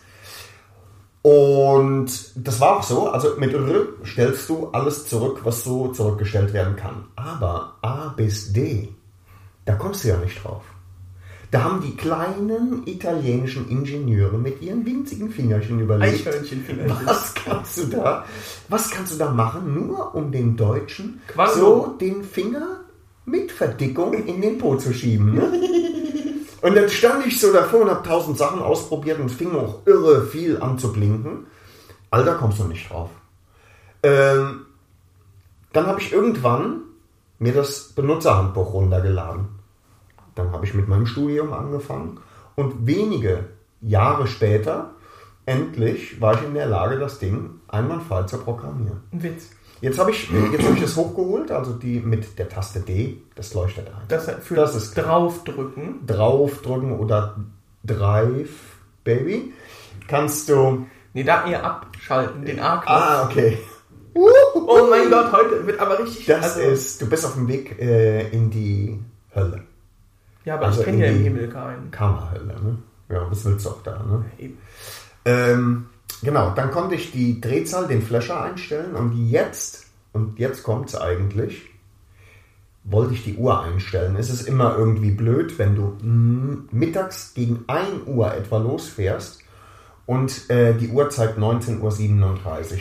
Und 1.21 2.09
das 2.35 2.59
war 2.59 2.77
auch 2.79 2.83
so. 2.83 3.09
Also 3.09 3.35
mit 3.37 3.53
R 3.53 3.87
stellst 4.03 4.49
du 4.49 4.69
alles 4.69 5.07
zurück, 5.07 5.41
was 5.43 5.63
so 5.63 5.89
zurückgestellt 5.89 6.53
werden 6.53 6.75
kann. 6.75 7.05
Aber 7.15 7.77
A 7.81 8.09
bis 8.09 8.51
D, 8.53 8.89
da 9.65 9.75
kommst 9.75 10.03
du 10.03 10.09
ja 10.09 10.17
nicht 10.17 10.43
drauf. 10.43 10.63
Da 11.51 11.63
haben 11.63 11.81
die 11.81 11.97
kleinen 11.97 12.87
italienischen 12.87 13.69
Ingenieure 13.69 14.37
mit 14.37 14.61
ihren 14.61 14.85
winzigen 14.85 15.29
Fingerchen 15.29 15.81
überlegt. 15.81 16.25
Eichhörnchen 16.25 16.63
vielleicht. 16.65 17.05
Was 17.05 17.33
kannst 17.35 17.77
du 17.77 17.85
da? 17.87 18.25
Was 18.69 18.89
kannst 18.89 19.13
du 19.13 19.17
da 19.17 19.31
machen, 19.31 19.73
nur 19.75 20.15
um 20.15 20.31
den 20.31 20.55
Deutschen 20.55 21.21
Quasi. 21.27 21.59
so 21.59 21.97
den 21.99 22.23
Finger 22.23 22.79
mit 23.25 23.51
Verdickung 23.51 24.13
in 24.13 24.41
den 24.41 24.57
Po 24.57 24.77
zu 24.77 24.93
schieben. 24.93 25.35
Ne? 25.35 25.51
Und 26.61 26.75
dann 26.75 26.89
stand 26.89 27.25
ich 27.25 27.39
so 27.39 27.51
davor 27.51 27.81
und 27.81 27.89
habe 27.89 28.07
tausend 28.07 28.37
Sachen 28.37 28.61
ausprobiert 28.61 29.19
und 29.19 29.29
fing 29.29 29.55
auch 29.55 29.85
irre 29.85 30.23
viel 30.25 30.61
an 30.61 30.77
zu 30.77 30.93
blinken. 30.93 31.47
Alter, 32.11 32.35
kommst 32.35 32.59
du 32.59 32.65
nicht 32.65 32.89
drauf. 32.89 33.09
Ähm, 34.03 34.65
dann 35.73 35.87
habe 35.87 36.01
ich 36.01 36.11
irgendwann 36.11 36.81
mir 37.39 37.53
das 37.53 37.93
Benutzerhandbuch 37.93 38.73
runtergeladen. 38.73 39.47
Dann 40.35 40.51
habe 40.51 40.65
ich 40.65 40.73
mit 40.73 40.87
meinem 40.87 41.07
Studium 41.07 41.53
angefangen 41.53 42.19
und 42.55 42.85
wenige 42.85 43.45
Jahre 43.81 44.27
später, 44.27 44.91
endlich, 45.45 46.21
war 46.21 46.35
ich 46.35 46.43
in 46.43 46.53
der 46.53 46.67
Lage, 46.67 46.99
das 46.99 47.17
Ding 47.17 47.61
einwandfrei 47.67 48.23
zu 48.23 48.37
programmieren. 48.37 49.01
Witz. 49.11 49.49
Jetzt 49.81 49.97
habe 49.97 50.11
ich, 50.11 50.29
jetzt 50.29 50.63
hab 50.63 50.75
ich 50.75 50.81
das 50.81 50.95
hochgeholt, 50.95 51.51
also 51.51 51.73
die 51.73 51.99
mit 51.99 52.37
der 52.37 52.47
Taste 52.47 52.79
D, 52.81 53.17
das 53.35 53.53
leuchtet 53.55 53.87
ein. 53.87 54.03
Das 54.07 54.29
für 54.41 54.55
Das 54.55 54.75
ist 54.75 54.93
draufdrücken. 54.95 56.05
Draufdrücken 56.05 56.99
oder 56.99 57.35
Drive, 57.83 58.77
Baby, 59.03 59.51
kannst 60.07 60.49
du. 60.49 60.85
Nee, 61.13 61.23
da 61.23 61.45
eher 61.47 61.63
abschalten, 61.65 62.45
den 62.45 62.59
A-Knopf. 62.59 62.87
Ah, 62.87 63.25
okay. 63.29 63.57
Oh 64.13 64.87
mein 64.89 65.09
Gott, 65.09 65.31
heute 65.31 65.65
wird 65.65 65.79
aber 65.79 65.99
richtig. 65.99 66.25
Das 66.27 66.55
also- 66.57 66.59
ist, 66.61 67.01
du 67.01 67.09
bist 67.09 67.25
auf 67.25 67.33
dem 67.33 67.47
Weg 67.47 67.79
äh, 67.81 68.29
in 68.29 68.49
die 68.51 68.99
Hölle. 69.33 69.63
Ja, 70.45 70.55
aber 70.55 70.67
also 70.67 70.81
ich 70.81 70.85
kenne 70.85 71.05
ja 71.05 71.11
im 71.11 71.23
Himmel 71.23 71.49
keinen. 71.49 71.91
Kammerhölle, 71.91 72.45
ne? 72.61 72.77
Ja, 73.09 73.29
was 73.29 73.45
willst 73.45 73.65
du 73.65 73.69
auch 73.69 73.83
da, 73.83 74.03
ne? 74.03 74.25
Eben. 74.37 74.57
Ähm, 75.25 75.85
genau, 76.21 76.51
dann 76.51 76.71
konnte 76.71 76.95
ich 76.95 77.11
die 77.11 77.39
Drehzahl, 77.41 77.87
den 77.87 78.01
Flasher 78.01 78.41
einstellen 78.43 78.95
und 78.95 79.13
jetzt, 79.29 79.85
und 80.13 80.39
jetzt 80.39 80.63
kommt 80.63 80.89
es 80.89 80.95
eigentlich, 80.95 81.61
wollte 82.83 83.13
ich 83.13 83.23
die 83.23 83.35
Uhr 83.35 83.61
einstellen. 83.61 84.15
Es 84.15 84.29
ist 84.29 84.47
immer 84.47 84.75
irgendwie 84.75 85.11
blöd, 85.11 85.57
wenn 85.59 85.75
du 85.75 85.95
mittags 86.71 87.33
gegen 87.35 87.63
1 87.67 88.07
Uhr 88.07 88.33
etwa 88.33 88.57
losfährst 88.57 89.39
und 90.07 90.49
äh, 90.49 90.73
die 90.73 90.89
Uhr 90.89 91.09
zeigt 91.09 91.37
19.37 91.37 91.79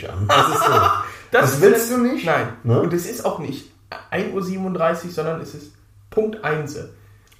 Uhr 0.03 0.13
an. 0.13 0.27
Das 0.27 0.47
ist 0.49 0.63
so. 0.65 0.71
das 1.31 1.53
ist 1.53 1.61
willst 1.61 1.91
das- 1.91 1.97
du 1.97 2.03
nicht? 2.03 2.25
Nein. 2.25 2.49
Ne? 2.63 2.81
Und 2.81 2.91
es 2.93 3.05
ist 3.09 3.23
auch 3.23 3.39
nicht 3.39 3.71
1.37 4.11 5.05
Uhr, 5.05 5.11
sondern 5.11 5.41
es 5.41 5.53
ist 5.53 5.71
Punkt 6.09 6.43
1. 6.43 6.79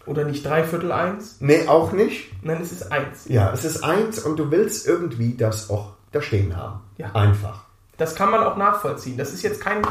Oder 0.05 0.25
nicht 0.25 0.45
dreiviertel 0.45 0.91
eins. 0.91 1.37
Nee, 1.39 1.67
auch 1.67 1.91
nicht. 1.91 2.31
Nein, 2.43 2.59
es 2.61 2.71
ist 2.71 2.91
1. 2.91 3.25
Ja, 3.29 3.51
es 3.53 3.63
ist 3.65 3.83
eins 3.83 4.19
und 4.19 4.37
du 4.37 4.49
willst 4.51 4.87
irgendwie 4.87 5.35
das 5.35 5.69
auch 5.69 5.93
da 6.11 6.21
stehen 6.21 6.55
haben. 6.57 6.79
Ja. 6.97 7.11
Einfach. 7.13 7.65
Das 7.97 8.15
kann 8.15 8.31
man 8.31 8.43
auch 8.43 8.57
nachvollziehen. 8.57 9.17
Das 9.17 9.31
ist 9.33 9.43
jetzt 9.43 9.61
kein 9.61 9.81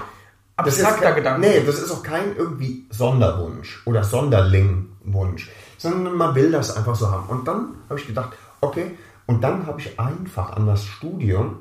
abstrakter 0.56 1.12
Gedanke. 1.12 1.46
Nee, 1.48 1.62
das 1.64 1.78
ist 1.78 1.90
auch 1.92 2.02
kein 2.02 2.36
irgendwie 2.36 2.86
Sonderwunsch 2.90 3.82
oder 3.86 4.02
Sonderlingwunsch, 4.04 5.48
sondern 5.78 6.16
man 6.16 6.34
will 6.34 6.50
das 6.50 6.76
einfach 6.76 6.94
so 6.96 7.10
haben. 7.10 7.28
Und 7.28 7.46
dann 7.46 7.76
habe 7.88 7.98
ich 8.00 8.06
gedacht, 8.06 8.30
okay, 8.60 8.96
und 9.26 9.42
dann 9.44 9.66
habe 9.66 9.80
ich 9.80 9.98
einfach 9.98 10.56
an 10.56 10.66
das 10.66 10.84
Studium 10.84 11.60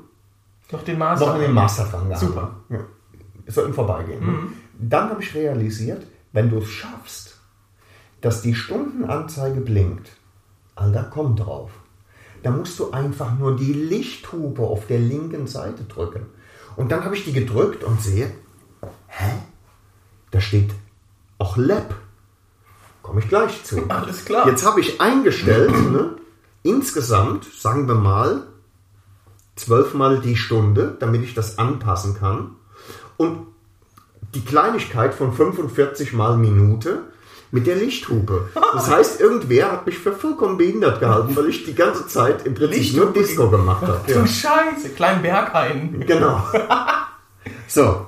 Noch 0.72 0.82
den 0.82 0.98
Master. 0.98 1.26
noch 1.26 1.34
einen 1.34 1.54
Master 1.54 1.84
dran 1.84 2.08
gehabt. 2.08 2.20
Super. 2.26 2.50
Ja. 2.68 2.78
So 3.46 3.64
im 3.64 3.72
Vorbeigehen. 3.72 4.24
ne? 4.24 4.38
Dann 4.78 5.10
habe 5.10 5.22
ich 5.22 5.34
realisiert, 5.34 6.04
wenn 6.32 6.50
du 6.50 6.58
es 6.58 6.68
schaffst, 6.68 7.29
dass 8.20 8.42
die 8.42 8.54
Stundenanzeige 8.54 9.60
blinkt, 9.60 10.10
Alter, 10.74 11.10
komm 11.12 11.36
drauf. 11.36 11.70
Da 12.42 12.50
musst 12.50 12.78
du 12.78 12.90
einfach 12.90 13.38
nur 13.38 13.56
die 13.56 13.72
Lichthupe 13.72 14.62
auf 14.62 14.86
der 14.86 14.98
linken 14.98 15.46
Seite 15.46 15.84
drücken. 15.84 16.26
Und 16.76 16.90
dann 16.90 17.04
habe 17.04 17.14
ich 17.14 17.24
die 17.24 17.32
gedrückt 17.32 17.84
und 17.84 18.00
sehe, 18.00 18.32
hä? 19.08 19.32
Da 20.30 20.40
steht 20.40 20.70
auch 21.38 21.56
Lab. 21.56 21.94
Komme 23.02 23.20
ich 23.20 23.28
gleich 23.28 23.62
zu. 23.64 23.84
Alles 23.88 24.24
klar. 24.24 24.46
Jetzt 24.46 24.64
habe 24.64 24.80
ich 24.80 25.00
eingestellt, 25.00 25.70
ne, 25.70 26.16
insgesamt, 26.62 27.44
sagen 27.44 27.88
wir 27.88 27.94
mal, 27.94 28.46
zwölfmal 29.56 30.20
die 30.20 30.36
Stunde, 30.36 30.96
damit 30.98 31.22
ich 31.22 31.34
das 31.34 31.58
anpassen 31.58 32.14
kann. 32.14 32.56
Und 33.16 33.46
die 34.34 34.44
Kleinigkeit 34.44 35.12
von 35.12 35.32
45 35.32 36.12
mal 36.12 36.36
Minute 36.36 37.02
mit 37.52 37.66
der 37.66 37.76
Lichthupe. 37.76 38.48
Das 38.74 38.88
heißt, 38.90 39.20
irgendwer 39.20 39.72
hat 39.72 39.86
mich 39.86 39.98
für 39.98 40.12
vollkommen 40.12 40.56
behindert 40.56 41.00
gehalten, 41.00 41.34
weil 41.36 41.46
ich 41.48 41.64
die 41.64 41.74
ganze 41.74 42.06
Zeit 42.06 42.46
im 42.46 42.54
Prinzip 42.54 42.96
nur. 42.96 43.12
Disco 43.12 43.50
gemacht 43.50 43.82
habe. 43.82 44.00
Du 44.06 44.26
Scheiße, 44.26 44.90
kleinen 44.96 45.22
Berg 45.22 45.54
ein. 45.54 46.04
Genau. 46.06 46.42
So. 47.66 48.06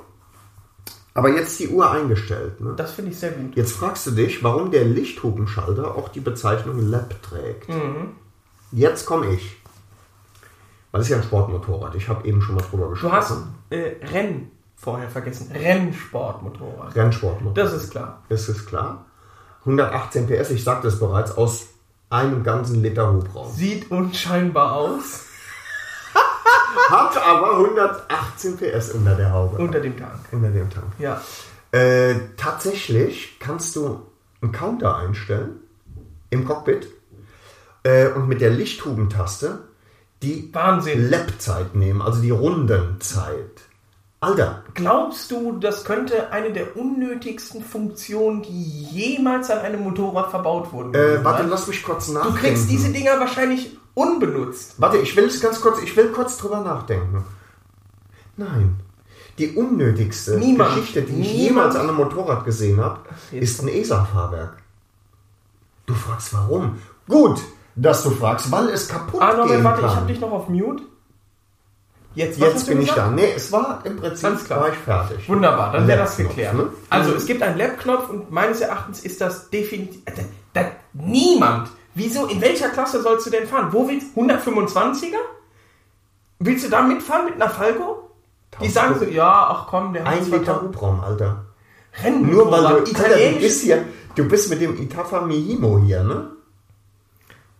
Aber 1.15 1.29
jetzt 1.31 1.59
die 1.61 1.69
Uhr 1.69 1.91
eingestellt. 1.91 2.61
Ne? 2.61 2.75
Das 2.77 2.93
finde 2.93 3.11
ich 3.13 3.19
sehr 3.19 3.31
gut. 3.33 3.55
Jetzt 3.55 3.73
fragst 3.73 4.07
du 4.07 4.11
dich, 4.11 4.43
warum 4.43 4.71
der 4.71 4.85
Lichthupenschalter 4.85 5.95
auch 5.95 6.09
die 6.09 6.21
Bezeichnung 6.21 6.79
Lab 6.91 7.15
trägt. 7.23 7.69
Mhm. 7.69 8.11
Jetzt 8.73 9.07
komme 9.07 9.33
ich. 9.35 9.57
Weil 10.91 11.01
es 11.01 11.07
ist 11.07 11.11
ja 11.13 11.17
ein 11.19 11.23
Sportmotorrad. 11.23 11.95
Ich 11.95 12.09
habe 12.09 12.27
eben 12.27 12.43
schon 12.43 12.57
mal 12.57 12.63
drüber 12.63 12.85
Du 12.87 12.91
gesprochen. 12.91 13.13
hast 13.17 13.33
äh, 13.71 13.95
Renn 14.05 14.51
vorher 14.77 15.09
vergessen. 15.09 15.51
Rennsportmotorrad. 15.55 16.95
Rennsportmotorrad. 16.95 17.57
Das 17.57 17.73
ist 17.83 17.91
klar. 17.91 18.23
Das 18.29 18.49
ist 18.49 18.67
klar. 18.67 19.05
118 19.65 20.27
PS, 20.27 20.51
ich 20.51 20.65
sagte 20.65 20.89
es 20.89 20.99
bereits, 20.99 21.37
aus 21.37 21.67
einem 22.11 22.43
ganzen 22.43 22.83
Liter 22.83 23.13
Hubraum. 23.13 23.51
Sieht 23.55 23.91
unscheinbar 23.91 24.73
aus 24.73 25.27
Hat 26.91 27.17
aber 27.27 27.53
118 27.53 28.57
PS 28.57 28.91
unter 28.91 29.15
der 29.15 29.33
Haube. 29.33 29.57
unter 29.59 29.81
dem 29.81 29.97
Tank. 29.97 30.21
unter 30.33 30.51
dem 30.51 30.69
Tank. 30.69 30.87
Ja. 30.99 31.21
Äh, 31.71 32.17
tatsächlich 32.37 33.39
kannst 33.39 33.75
du 33.77 34.03
einen 34.43 34.53
Counter 34.53 34.97
einstellen 34.97 35.61
im 36.31 36.45
Cockpit 36.45 36.89
äh, 37.85 38.09
und 38.09 38.29
mit 38.29 38.41
der 38.41 38.51
Lichthubentaste 38.51 39.61
die 40.23 40.51
Wahnsinn. 40.53 41.09
Lap-Zeit 41.09 41.75
nehmen, 41.75 42.03
also 42.03 42.21
die 42.21 42.31
Rundenzeit. 42.31 43.63
Alter, 44.23 44.63
Glaubst 44.75 45.31
du, 45.33 45.59
das 45.59 45.85
könnte 45.85 46.31
eine 46.33 46.53
der 46.53 46.77
unnötigsten 46.77 47.63
Funktionen, 47.65 48.41
die 48.43 48.85
jemals 48.85 49.51
an 49.51 49.59
einem 49.59 49.83
Motorrad 49.83 50.31
verbaut 50.31 50.73
wurden? 50.73 50.95
äh, 50.95 51.25
warte, 51.25 51.43
lass 51.49 51.67
mich 51.67 51.83
kurz 51.83 52.07
du 52.07 52.13
nachdenken. 52.15 52.39
kriegst 52.39 52.71
diese 52.71 52.91
Dinger 52.91 53.19
wahrscheinlich 53.19 53.77
unbenutzt. 53.95 54.75
Warte, 54.81 54.99
ich 54.99 55.17
will 55.17 55.25
es 55.25 55.41
ganz 55.41 55.61
kurz, 55.61 55.83
ich 55.83 55.97
will 55.97 56.09
kurz 56.13 56.39
drüber 56.39 56.61
nachdenken. 56.61 57.25
Nein. 58.37 58.77
Die 59.39 59.49
unnötigste 59.57 60.39
Niemand. 60.39 60.77
Geschichte, 60.77 61.03
die 61.03 61.13
ich 61.21 61.33
Niemand. 61.33 61.39
jemals 61.41 61.75
an 61.77 61.89
einem 61.89 61.97
Motorrad 61.97 62.45
gesehen 62.45 62.81
habe, 62.81 63.01
ist 63.33 63.61
ein 63.61 63.69
ESA-Fahrwerk. 63.69 64.57
Du 65.87 65.95
fragst 65.95 66.33
warum? 66.33 66.79
Gut, 67.09 67.41
dass 67.75 68.05
du 68.05 68.11
fragst, 68.11 68.53
weil 68.53 68.69
es 68.69 68.89
kaputt 68.89 69.21
Ah, 69.21 69.33
gehen 69.47 69.65
warte, 69.65 69.81
ich 69.81 69.87
kann. 69.89 69.97
habe 69.97 70.07
dich 70.07 70.21
noch 70.21 70.31
auf 70.31 70.49
Mute. 70.49 70.85
Jetzt, 72.15 72.41
was 72.41 72.53
Jetzt 72.53 72.67
bin 72.67 72.83
ich 72.83 72.91
da. 72.93 73.11
Nee, 73.11 73.33
es 73.37 73.51
war 73.53 73.81
im 73.85 73.97
Prinzip 73.97 74.25
Alles 74.27 74.45
klar. 74.45 74.61
war 74.61 74.69
ich 74.69 74.75
fertig. 74.77 75.29
Wunderbar, 75.29 75.73
dann 75.73 75.87
wäre 75.89 76.01
das 76.01 76.17
geklärt. 76.17 76.55
ne? 76.55 76.69
Also 76.91 77.15
es 77.15 77.25
gibt 77.27 77.43
einen 77.43 77.57
Lab-Knopf 77.59 78.09
und 78.11 78.31
meines 78.31 78.61
Erachtens 78.61 79.01
ist 79.01 79.21
das 79.21 79.49
definitiv. 79.51 80.03
Da, 80.05 80.23
da, 80.53 80.71
niemand. 80.93 81.71
Wieso? 81.95 82.27
In 82.27 82.41
welcher 82.41 82.69
Klasse 82.71 83.03
sollst 83.03 83.27
du 83.27 83.31
denn 83.31 83.47
fahren? 83.47 83.69
Wo 83.73 83.89
willst 83.89 84.09
du? 84.17 84.23
125er? 84.23 85.17
Willst 86.39 86.65
du 86.65 86.71
da 86.71 86.83
mitfahren 86.83 87.25
mit 87.27 87.35
einer 87.35 87.49
Falco? 87.51 88.11
Die 88.61 88.69
sagen 88.69 88.99
so, 88.99 89.05
ja, 89.07 89.49
ach 89.51 89.67
komm, 89.69 89.93
der 89.95 90.05
hat 90.05 90.13
Ein 90.15 90.31
Liter 90.31 90.61
Hubraum, 90.61 91.01
Alter. 91.01 91.45
Rennmotorrad, 92.03 92.33
Nur 92.33 92.53
weil 92.53 92.61
du, 92.61 92.67
Alter, 92.67 92.85
du 92.85 92.91
italienisch. 92.91 93.43
bist 93.43 93.63
hier, 93.63 93.85
du 94.15 94.29
bist 94.29 94.51
mit 94.51 94.61
dem 94.61 94.79
Itafa 94.83 95.23
Mihimo 95.23 95.79
hier, 95.79 96.03
ne? 96.05 96.31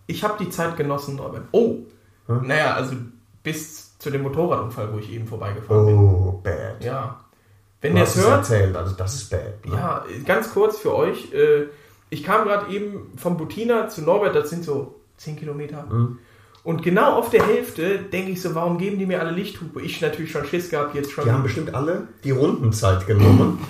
Ich 0.05 0.23
habe 0.23 0.43
die 0.43 0.49
Zeit 0.49 0.75
genossen, 0.77 1.15
Norbert. 1.15 1.43
Oh, 1.51 1.77
naja, 2.27 2.73
also 2.73 2.95
bis 3.41 3.82
zu 4.03 4.11
dem 4.11 4.21
Motorradunfall, 4.21 4.89
wo 4.91 4.99
ich 4.99 5.11
eben 5.13 5.25
vorbeigefahren 5.25 5.85
bin. 5.85 5.97
Oh, 5.97 6.41
bad. 6.43 6.83
Ja. 6.83 7.21
Wenn 7.79 7.97
hast 7.97 8.17
es 8.17 8.23
hört, 8.23 8.39
erzählt, 8.39 8.75
also 8.75 8.93
das 8.95 9.15
ist 9.15 9.29
bad. 9.29 9.65
Ne? 9.65 9.75
Ja, 9.75 10.05
ganz 10.25 10.53
kurz 10.53 10.77
für 10.77 10.93
euch. 10.93 11.33
Äh, 11.33 11.67
ich 12.09 12.23
kam 12.23 12.45
gerade 12.45 12.69
eben 12.71 13.13
vom 13.15 13.37
Butina 13.37 13.87
zu 13.87 14.01
Norbert, 14.01 14.35
das 14.35 14.49
sind 14.49 14.65
so 14.65 14.95
10 15.17 15.37
Kilometer. 15.37 15.85
Mhm. 15.89 16.19
Und 16.65 16.83
genau 16.83 17.13
auf 17.13 17.29
der 17.29 17.45
Hälfte 17.45 17.99
denke 17.99 18.31
ich 18.31 18.41
so, 18.41 18.55
warum 18.55 18.77
geben 18.77 18.99
die 18.99 19.05
mir 19.05 19.21
alle 19.21 19.31
Lichthupe? 19.31 19.81
Ich 19.81 20.01
natürlich 20.01 20.31
schon 20.31 20.45
Schiss 20.45 20.69
gehabt, 20.69 20.95
jetzt 20.95 21.11
schon. 21.11 21.23
Die 21.23 21.31
haben 21.31 21.43
bestimmt 21.43 21.73
alle 21.73 22.09
die 22.25 22.31
Rundenzeit 22.31 23.07
genommen. 23.07 23.57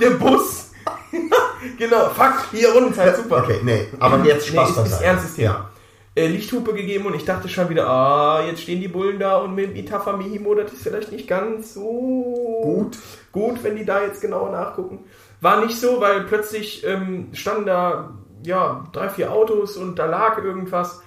der 0.00 0.10
Bus! 0.10 0.70
genau, 1.78 2.08
fuck, 2.10 2.34
hier 2.50 2.72
Rundenzeit, 2.72 3.16
super. 3.16 3.42
Okay, 3.44 3.60
nee, 3.62 3.88
aber 4.00 4.24
jetzt 4.24 4.50
Nee, 4.50 4.56
Spaß 4.56 4.70
ist, 4.70 4.76
ist 4.76 4.82
beiseite. 4.84 5.04
ernstes 5.04 5.34
Thema. 5.34 5.48
Ja. 5.48 5.70
Äh, 6.16 6.28
Lichthupe 6.28 6.74
gegeben 6.74 7.06
und 7.06 7.16
ich 7.16 7.24
dachte 7.24 7.48
schon 7.48 7.68
wieder, 7.68 7.88
ah, 7.88 8.46
jetzt 8.46 8.62
stehen 8.62 8.80
die 8.80 8.86
Bullen 8.86 9.18
da 9.18 9.38
und 9.38 9.56
mit 9.56 9.70
dem 9.70 9.76
Itafa 9.76 10.16
Mihimo, 10.16 10.54
das 10.54 10.72
ist 10.72 10.84
vielleicht 10.84 11.10
nicht 11.10 11.26
ganz 11.26 11.74
so 11.74 12.60
Gut. 12.62 12.98
gut, 13.32 13.64
wenn 13.64 13.74
die 13.74 13.84
da 13.84 14.00
jetzt 14.00 14.20
genauer 14.20 14.52
nachgucken. 14.52 15.00
War 15.40 15.64
nicht 15.64 15.76
so, 15.78 16.00
weil 16.00 16.22
plötzlich 16.22 16.86
ähm, 16.86 17.30
standen 17.32 17.66
da 17.66 18.12
ja 18.44 18.84
drei, 18.92 19.08
vier 19.08 19.32
Autos 19.32 19.76
und 19.76 19.98
da 19.98 20.06
lag 20.06 20.38
irgendwas. 20.38 21.02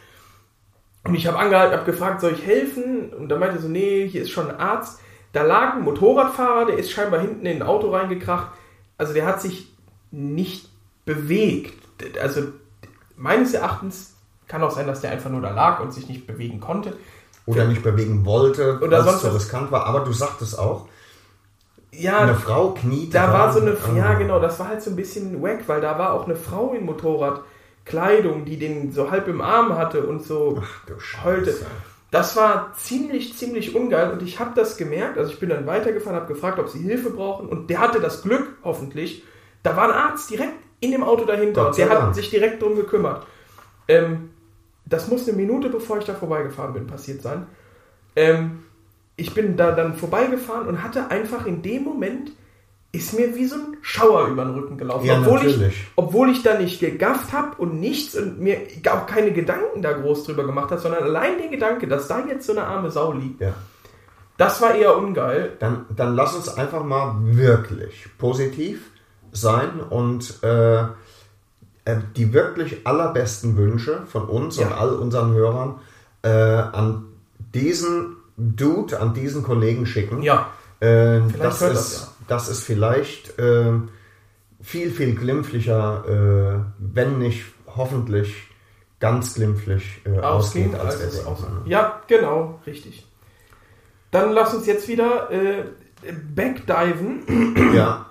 Und 1.05 1.15
ich 1.15 1.25
habe 1.25 1.39
angehalten, 1.39 1.77
habe 1.77 1.89
gefragt, 1.89 2.19
soll 2.19 2.33
ich 2.33 2.45
helfen? 2.45 3.13
Und 3.13 3.29
da 3.29 3.37
meinte 3.37 3.59
er 3.59 3.61
so, 3.61 3.69
nee, 3.69 4.09
hier 4.09 4.23
ist 4.23 4.31
schon 4.31 4.49
ein 4.49 4.59
Arzt. 4.59 4.99
da 5.31 5.43
lag 5.43 5.75
ein 5.75 5.83
Motorradfahrer, 5.83 6.65
der 6.65 6.79
ist 6.79 6.91
scheinbar 6.91 7.21
hinten 7.21 7.45
in 7.45 7.61
ein 7.61 7.67
Auto 7.67 7.91
reingekracht. 7.91 8.51
Also 8.97 9.13
der 9.13 9.25
hat 9.25 9.41
sich 9.41 9.73
nicht 10.11 10.67
bewegt. 11.05 11.81
Also 12.21 12.41
meines 13.15 13.53
Erachtens 13.53 14.16
kann 14.47 14.63
auch 14.63 14.71
sein, 14.71 14.87
dass 14.87 15.01
der 15.01 15.11
einfach 15.11 15.29
nur 15.29 15.41
da 15.41 15.51
lag 15.51 15.79
und 15.81 15.93
sich 15.93 16.07
nicht 16.07 16.25
bewegen 16.27 16.59
konnte. 16.59 16.93
Oder 17.45 17.65
nicht 17.65 17.83
bewegen 17.83 18.25
wollte, 18.25 18.79
Oder 18.81 18.97
weil 18.99 19.03
sonst 19.05 19.15
es 19.17 19.21
so 19.23 19.29
riskant 19.29 19.71
war. 19.71 19.85
Aber 19.85 20.01
du 20.01 20.11
sagtest 20.11 20.57
auch, 20.59 20.87
Ja, 21.91 22.17
eine 22.19 22.35
Frau 22.35 22.71
kniet. 22.71 23.13
da 23.15 23.31
war 23.31 23.53
so 23.53 23.61
eine, 23.61 23.71
Ah. 23.71 23.95
ja 23.95 24.13
genau, 24.15 24.39
das 24.39 24.59
war 24.59 24.67
halt 24.67 24.81
so 24.81 24.89
ein 24.89 24.95
bisschen 24.97 25.41
wack, 25.41 25.59
weil 25.67 25.79
da 25.81 25.97
war 25.97 26.13
auch 26.13 26.25
eine 26.25 26.35
Frau 26.35 26.73
in 26.73 26.85
Motorradkleidung, 26.85 28.45
die 28.45 28.57
den 28.57 28.91
so 28.91 29.11
halb 29.11 29.27
im 29.27 29.41
Arm 29.41 29.77
hatte 29.77 30.05
und 30.05 30.23
so 30.23 30.61
du 30.87 30.99
Scheiße. 30.99 31.23
heulte. 31.25 31.55
Das 32.11 32.35
war 32.37 32.73
ziemlich, 32.77 33.37
ziemlich 33.37 33.75
ungeil 33.75 34.11
und 34.11 34.21
ich 34.21 34.39
habe 34.39 34.51
das 34.55 34.77
gemerkt. 34.77 35.17
Also 35.17 35.31
ich 35.31 35.39
bin 35.39 35.49
dann 35.49 35.65
weitergefahren, 35.67 36.15
habe 36.19 36.33
gefragt, 36.33 36.57
ob 36.59 36.69
sie 36.69 36.79
Hilfe 36.79 37.09
brauchen 37.09 37.47
und 37.49 37.69
der 37.69 37.79
hatte 37.79 37.99
das 37.99 38.21
Glück, 38.21 38.47
hoffentlich. 38.63 39.23
Da 39.63 39.75
war 39.75 39.85
ein 39.85 39.91
Arzt 39.91 40.29
direkt 40.29 40.53
in 40.79 40.91
dem 40.91 41.03
Auto 41.03 41.25
dahinter 41.25 41.65
Gott 41.65 41.77
der 41.77 41.89
hat 41.89 42.15
sich 42.15 42.29
direkt 42.29 42.61
drum 42.61 42.75
gekümmert. 42.75 43.25
Ähm, 43.89 44.29
das 44.89 45.07
muss 45.07 45.27
eine 45.27 45.35
Minute, 45.37 45.69
bevor 45.69 45.97
ich 45.97 46.05
da 46.05 46.13
vorbeigefahren 46.13 46.73
bin, 46.73 46.87
passiert 46.87 47.21
sein. 47.21 47.47
Ähm, 48.15 48.63
ich 49.15 49.33
bin 49.33 49.57
da 49.57 49.71
dann 49.71 49.95
vorbeigefahren 49.95 50.67
und 50.67 50.83
hatte 50.83 51.09
einfach 51.11 51.45
in 51.45 51.61
dem 51.61 51.83
Moment 51.83 52.31
ist 52.93 53.13
mir 53.13 53.35
wie 53.35 53.45
so 53.45 53.55
ein 53.55 53.77
Schauer 53.81 54.27
über 54.27 54.45
den 54.45 54.53
Rücken 54.55 54.77
gelaufen. 54.77 55.05
Ja, 55.05 55.19
obwohl, 55.19 55.45
ich, 55.45 55.59
obwohl 55.95 56.29
ich 56.29 56.41
da 56.41 56.57
nicht 56.57 56.79
gegafft 56.79 57.33
habe 57.33 57.55
und 57.57 57.79
nichts 57.79 58.15
und 58.15 58.39
mir 58.39 58.61
auch 58.89 59.05
keine 59.05 59.31
Gedanken 59.33 59.81
da 59.81 59.91
groß 59.91 60.23
drüber 60.23 60.45
gemacht 60.45 60.71
habe, 60.71 60.81
sondern 60.81 61.03
allein 61.03 61.37
der 61.37 61.49
Gedanke, 61.49 61.87
dass 61.87 62.07
da 62.07 62.25
jetzt 62.25 62.47
so 62.47 62.53
eine 62.53 62.63
arme 62.63 62.89
Sau 62.89 63.11
liegt, 63.13 63.41
Ja. 63.41 63.53
das 64.37 64.61
war 64.61 64.73
eher 64.73 64.97
ungeil. 64.97 65.51
Dann, 65.59 65.85
dann 65.95 66.15
lass 66.15 66.33
uns 66.35 66.49
einfach 66.49 66.83
mal 66.83 67.15
wirklich 67.21 68.07
positiv 68.17 68.89
sein 69.31 69.79
und 69.89 70.41
äh, 70.43 70.85
die 72.15 72.33
wirklich 72.33 72.85
allerbesten 72.85 73.55
Wünsche 73.57 74.01
von 74.07 74.23
uns 74.23 74.57
und 74.57 74.69
Ja. 74.69 74.77
all 74.77 74.89
unseren 74.95 75.33
Hörern 75.33 75.79
äh, 76.23 76.29
an 76.29 77.05
diesen 77.53 78.17
Dude, 78.37 78.99
an 78.99 79.13
diesen 79.13 79.43
Kollegen 79.43 79.85
schicken. 79.85 80.21
Ja, 80.21 80.49
Äh, 80.79 81.21
das, 81.39 81.61
ist, 81.61 81.71
das 81.71 82.01
ja. 82.01 82.07
das 82.27 82.49
ist 82.49 82.61
vielleicht 82.63 83.39
äh, 83.39 83.71
viel, 84.61 84.91
viel 84.91 85.15
glimpflicher, 85.15 86.03
äh, 86.07 86.59
wenn 86.77 87.17
nicht 87.19 87.45
hoffentlich 87.75 88.35
ganz 88.99 89.35
glimpflich 89.35 90.01
äh, 90.05 90.19
ausgeht, 90.19 90.73
als 90.75 90.83
als 90.95 90.99
wir 90.99 91.07
es 91.07 91.13
denken. 91.15 91.29
aus. 91.31 91.39
Ja, 91.65 92.01
genau, 92.07 92.59
richtig. 92.67 93.05
Dann 94.11 94.31
lass 94.33 94.53
uns 94.53 94.65
jetzt 94.67 94.87
wieder 94.87 95.31
äh, 95.31 95.63
backdiven. 96.35 97.73
Ja, 97.75 98.06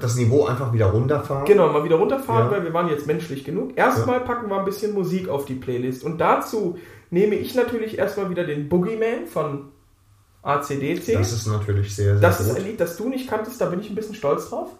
das 0.00 0.16
Niveau 0.16 0.46
einfach 0.46 0.72
wieder 0.72 0.86
runterfahren. 0.86 1.44
Genau, 1.44 1.68
mal 1.72 1.84
wieder 1.84 1.96
runterfahren, 1.96 2.46
Ja. 2.46 2.50
weil 2.50 2.64
wir 2.64 2.72
waren 2.72 2.88
jetzt 2.88 3.06
menschlich 3.06 3.44
genug. 3.44 3.72
Erstmal 3.76 4.20
packen 4.20 4.48
wir 4.48 4.58
ein 4.58 4.64
bisschen 4.64 4.94
Musik 4.94 5.28
auf 5.28 5.44
die 5.44 5.54
Playlist. 5.54 6.02
Und 6.04 6.18
dazu 6.18 6.78
nehme 7.10 7.34
ich 7.34 7.54
natürlich 7.54 7.98
erstmal 7.98 8.30
wieder 8.30 8.44
den 8.44 8.68
Boogeyman 8.68 9.26
von 9.26 9.68
ACDC. 10.42 11.12
Das 11.14 11.32
ist 11.32 11.46
natürlich 11.46 11.94
sehr, 11.94 12.14
sehr 12.18 12.20
Das 12.28 12.40
ist 12.40 12.48
gut. 12.48 12.56
ein 12.58 12.64
Lied, 12.64 12.80
das 12.80 12.96
du 12.96 13.08
nicht 13.08 13.28
kanntest, 13.28 13.60
da 13.60 13.66
bin 13.66 13.80
ich 13.80 13.90
ein 13.90 13.94
bisschen 13.94 14.14
stolz 14.14 14.48
drauf. 14.48 14.70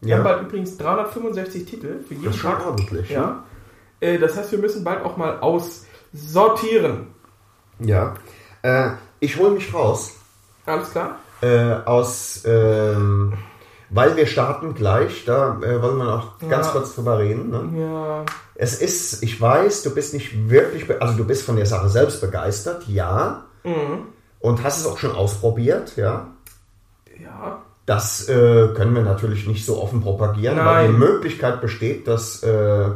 Wir 0.00 0.10
Ja. 0.10 0.16
haben 0.16 0.24
bald 0.24 0.42
übrigens 0.42 0.76
365 0.76 1.64
Titel 1.66 2.02
für 2.06 2.14
jeden 2.14 2.24
Das 2.26 2.34
ist 2.34 2.40
schon 2.40 2.50
Tag. 2.52 2.66
ordentlich. 2.66 3.08
ne? 3.10 3.14
Ja. 3.14 3.44
Äh, 4.00 4.18
Das 4.18 4.36
heißt, 4.36 4.50
wir 4.50 4.58
müssen 4.58 4.82
bald 4.82 5.04
auch 5.04 5.16
mal 5.16 5.38
aussortieren. 5.40 7.06
Ja. 7.78 8.14
Äh, 8.62 8.90
ich 9.20 9.38
hole 9.38 9.50
mich 9.52 9.72
raus 9.72 10.16
Alles 10.66 10.90
klar? 10.90 11.18
äh, 11.42 11.74
aus, 11.84 12.42
ähm, 12.46 13.34
weil 13.94 14.16
wir 14.16 14.26
starten 14.26 14.74
gleich, 14.74 15.24
da 15.24 15.58
äh, 15.62 15.80
wollen 15.82 15.98
wir 15.98 16.04
noch 16.04 16.38
ganz 16.48 16.66
Ja. 16.66 16.72
kurz 16.72 16.94
drüber 16.94 17.18
reden. 17.18 17.50
Ne? 17.50 17.80
Ja. 17.80 18.24
Es 18.56 18.80
ist, 18.80 19.22
ich 19.22 19.40
weiß, 19.40 19.82
du 19.82 19.90
bist 19.94 20.14
nicht 20.14 20.48
wirklich, 20.50 20.84
also 21.00 21.14
du 21.16 21.24
bist 21.24 21.42
von 21.44 21.56
der 21.56 21.66
Sache 21.66 21.88
selbst 21.88 22.20
begeistert, 22.20 22.86
ja, 22.88 23.44
Mhm. 23.64 24.06
und 24.40 24.62
hast 24.62 24.80
es 24.80 24.86
auch 24.86 24.98
schon 24.98 25.12
ausprobiert, 25.12 25.96
ja. 25.96 26.26
Ja. 27.22 27.62
Das 27.86 28.28
äh, 28.30 28.68
können 28.74 28.94
wir 28.94 29.02
natürlich 29.02 29.46
nicht 29.46 29.66
so 29.66 29.80
offen 29.82 30.00
propagieren, 30.00 30.56
weil 30.64 30.86
die 30.86 30.92
Nein. 30.92 30.98
Möglichkeit 31.00 31.60
besteht, 31.60 32.08
dass 32.08 32.42
äh, 32.42 32.46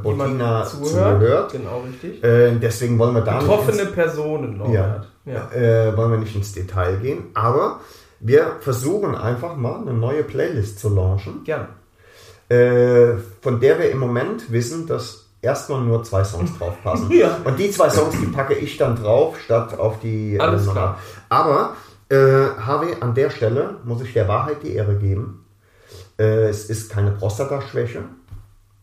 Bettina 0.03 0.27
Jemand 0.27 0.69
zuhört. 0.69 1.53
Genau, 1.53 1.83
richtig. 1.87 2.25
Äh, 2.25 2.53
deswegen 2.59 2.99
wollen 2.99 3.15
wir 3.15 3.21
da 3.21 3.35
nicht 3.35 3.47
Betroffene 3.47 3.85
Personen, 3.87 4.57
Norbert. 4.57 5.07
Ja. 5.27 5.51
äh, 5.53 5.95
wollen 5.95 6.13
wir 6.13 6.19
nicht 6.19 6.35
ins 6.35 6.53
Detail 6.55 6.97
gehen, 7.03 7.25
aber 7.35 7.81
wir 8.21 8.57
versuchen 8.61 9.15
einfach 9.15 9.57
mal 9.57 9.81
eine 9.81 9.93
neue 9.95 10.25
Playlist 10.25 10.79
zu 10.81 10.89
launchen, 10.89 11.45
Gerne. 11.45 11.69
äh, 12.49 13.19
von 13.43 13.61
der 13.61 13.79
wir 13.79 13.91
im 13.91 13.99
Moment 13.99 14.51
wissen, 14.51 14.87
dass 14.87 15.27
erstmal 15.43 15.83
nur 15.83 16.03
zwei 16.05 16.25
Songs 16.25 16.57
drauf 16.59 16.75
passen. 16.83 17.11
Ja. 17.13 17.39
Und 17.45 17.59
die 17.59 17.71
zwei 17.71 17.91
Songs, 17.91 18.15
die 18.21 18.27
packe 18.27 18.55
ich 18.55 18.77
dann 18.77 18.97
drauf, 18.97 19.39
statt 19.41 19.79
auf 19.79 20.01
die 20.01 20.35
äh, 20.35 20.39
Alles 20.41 20.63
Nummer. 20.67 20.73
klar. 20.73 20.99
Aber 21.29 21.77
äh, 22.09 22.17
Harvey, 22.59 22.97
an 23.01 23.15
der 23.15 23.31
Stelle 23.31 23.77
muss 23.85 24.03
ich 24.03 24.13
der 24.13 24.27
Wahrheit 24.29 24.63
die 24.63 24.73
Ehre 24.75 24.97
geben. 24.97 25.45
Äh, 26.19 26.49
es 26.49 26.69
ist 26.71 26.91
keine 26.91 27.13
Prostataschwäche. 27.13 28.03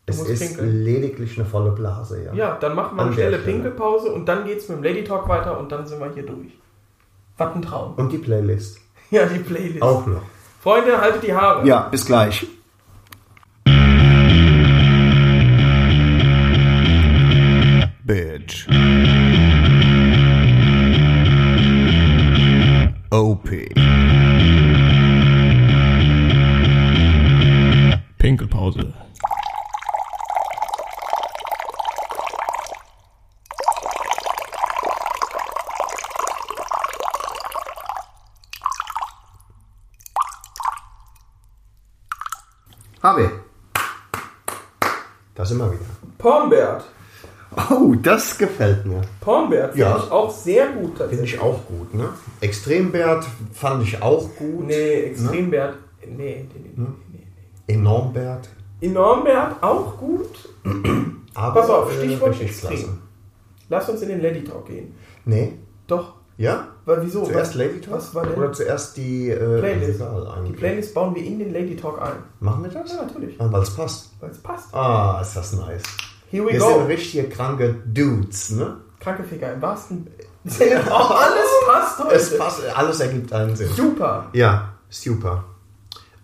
Es 0.07 0.19
ist 0.21 0.39
pinkeln. 0.39 0.83
lediglich 0.83 1.35
eine 1.37 1.47
volle 1.47 1.71
Blase, 1.71 2.23
ja. 2.23 2.33
Ja, 2.33 2.57
dann 2.59 2.75
machen 2.75 2.95
wir 2.95 3.01
An 3.01 3.07
eine 3.07 3.15
schnelle. 3.15 3.39
Pinkelpause 3.39 4.11
und 4.11 4.27
dann 4.27 4.45
geht's 4.45 4.69
mit 4.69 4.77
dem 4.77 4.83
Lady 4.83 5.03
Talk 5.03 5.27
weiter 5.27 5.57
und 5.59 5.71
dann 5.71 5.87
sind 5.87 5.99
wir 5.99 6.13
hier 6.13 6.25
durch. 6.27 6.51
Was 7.37 7.55
ein 7.55 7.63
Traum. 7.63 7.95
Und 7.95 8.11
die 8.13 8.19
Playlist. 8.19 8.77
Ja, 9.11 9.25
die 9.25 9.39
Playlist. 9.39 9.81
Auch 9.81 10.05
noch. 10.05 10.21
Freunde, 10.61 10.99
haltet 10.99 11.23
die 11.23 11.33
Haare. 11.33 11.67
Ja, 11.67 11.87
bis 11.89 12.05
gleich. 12.05 12.45
Bitch. 18.03 18.67
OP. 23.11 23.49
Pinkelpause. 28.17 29.04
Harvey. 43.05 43.29
Da 45.35 45.45
sind 45.45 45.59
wir 45.59 45.71
wieder. 45.71 45.85
Pornbert. 46.17 46.85
Oh, 47.69 47.93
das 48.01 48.35
gefällt 48.35 48.83
mir. 48.87 49.01
Pornbert 49.21 49.73
finde 49.73 49.85
Ja. 49.89 49.97
ich 49.97 50.11
auch 50.11 50.31
sehr 50.31 50.69
gut 50.69 50.97
Finde 50.97 51.23
ich 51.23 51.39
auch 51.39 51.59
gut, 51.67 51.93
ne? 51.93 52.09
Extrembert 52.41 53.25
fand 53.53 53.83
ich 53.83 54.01
auch 54.01 54.27
gut. 54.35 54.65
Nee, 54.65 55.01
Extrembert. 55.11 55.75
Nee, 56.01 56.07
nee, 56.17 56.47
nee, 56.51 56.71
nee, 56.75 56.87
nee. 57.67 57.73
Enormbert. 57.75 58.49
Enormbert 58.81 59.61
auch 59.61 59.95
gut. 59.97 60.49
Aber 61.35 61.61
Pass 61.61 61.69
auf, 61.69 61.91
äh, 61.91 61.97
Stichwort 62.07 62.41
extrem. 62.41 62.69
klasse. 62.69 62.97
Lass 63.69 63.87
uns 63.89 64.01
in 64.01 64.09
den 64.09 64.21
Lady 64.23 64.43
Talk 64.43 64.65
gehen. 64.65 64.95
Nee. 65.25 65.53
Doch. 65.85 66.13
Ja? 66.37 66.69
Weil 66.85 67.03
wieso? 67.03 67.25
Zuerst 67.25 67.51
was, 67.51 67.55
Lady 67.55 67.81
Talk? 67.81 67.93
Was 67.95 68.13
war 68.15 68.25
denn? 68.25 68.35
Oder 68.35 68.53
zuerst 68.53 68.95
die 68.97 69.29
äh, 69.31 69.59
Playlist. 69.59 70.01
Die. 70.47 70.51
Playlist 70.53 70.93
bauen 70.93 71.15
wir 71.15 71.23
in 71.23 71.39
den 71.39 71.51
Lady 71.53 71.75
Talk 71.75 71.99
ein. 72.01 72.17
Machen 72.39 72.63
wir 72.63 72.69
das? 72.71 72.91
Ja, 72.91 73.01
natürlich. 73.03 73.39
Ah, 73.41 73.47
Weil 73.51 73.63
es 73.63 73.71
passt. 73.75 74.11
Weil 74.19 74.29
es 74.29 74.37
passt. 74.37 74.73
Ah, 74.73 75.19
ist 75.21 75.35
das 75.35 75.53
nice. 75.53 75.81
Here 76.29 76.45
we 76.45 76.51
Wir 76.53 76.59
go. 76.59 76.67
sind 76.79 76.87
richtige 76.87 77.27
kranke 77.29 77.75
Dudes, 77.85 78.51
ne? 78.51 78.77
Kranke 78.99 79.23
Ficker 79.23 79.53
im 79.53 79.61
wahrsten 79.61 80.07
Sinne. 80.43 80.83
Oh, 80.89 80.93
alles 80.93 81.49
passt 81.67 81.99
heute. 82.03 82.15
Es 82.15 82.37
passt, 82.37 82.61
alles 82.77 82.99
ergibt 82.99 83.33
einen 83.33 83.55
Sinn. 83.55 83.69
Super. 83.75 84.29
Ja, 84.33 84.73
super. 84.89 85.43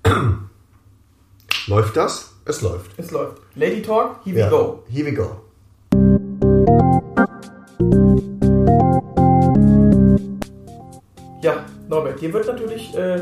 läuft 1.68 1.98
das? 1.98 2.32
Es 2.46 2.62
läuft. 2.62 2.92
Es 2.98 3.12
läuft. 3.12 3.38
Lady 3.56 3.82
Talk, 3.82 4.18
here 4.26 4.38
Ja. 4.40 4.46
we 4.48 4.50
go. 4.52 4.84
Here 4.90 5.06
we 5.06 5.14
go. 5.14 5.41
Norbert, 11.92 12.22
hier 12.22 12.32
wird 12.32 12.48
natürlich 12.48 12.96
äh, 12.96 13.22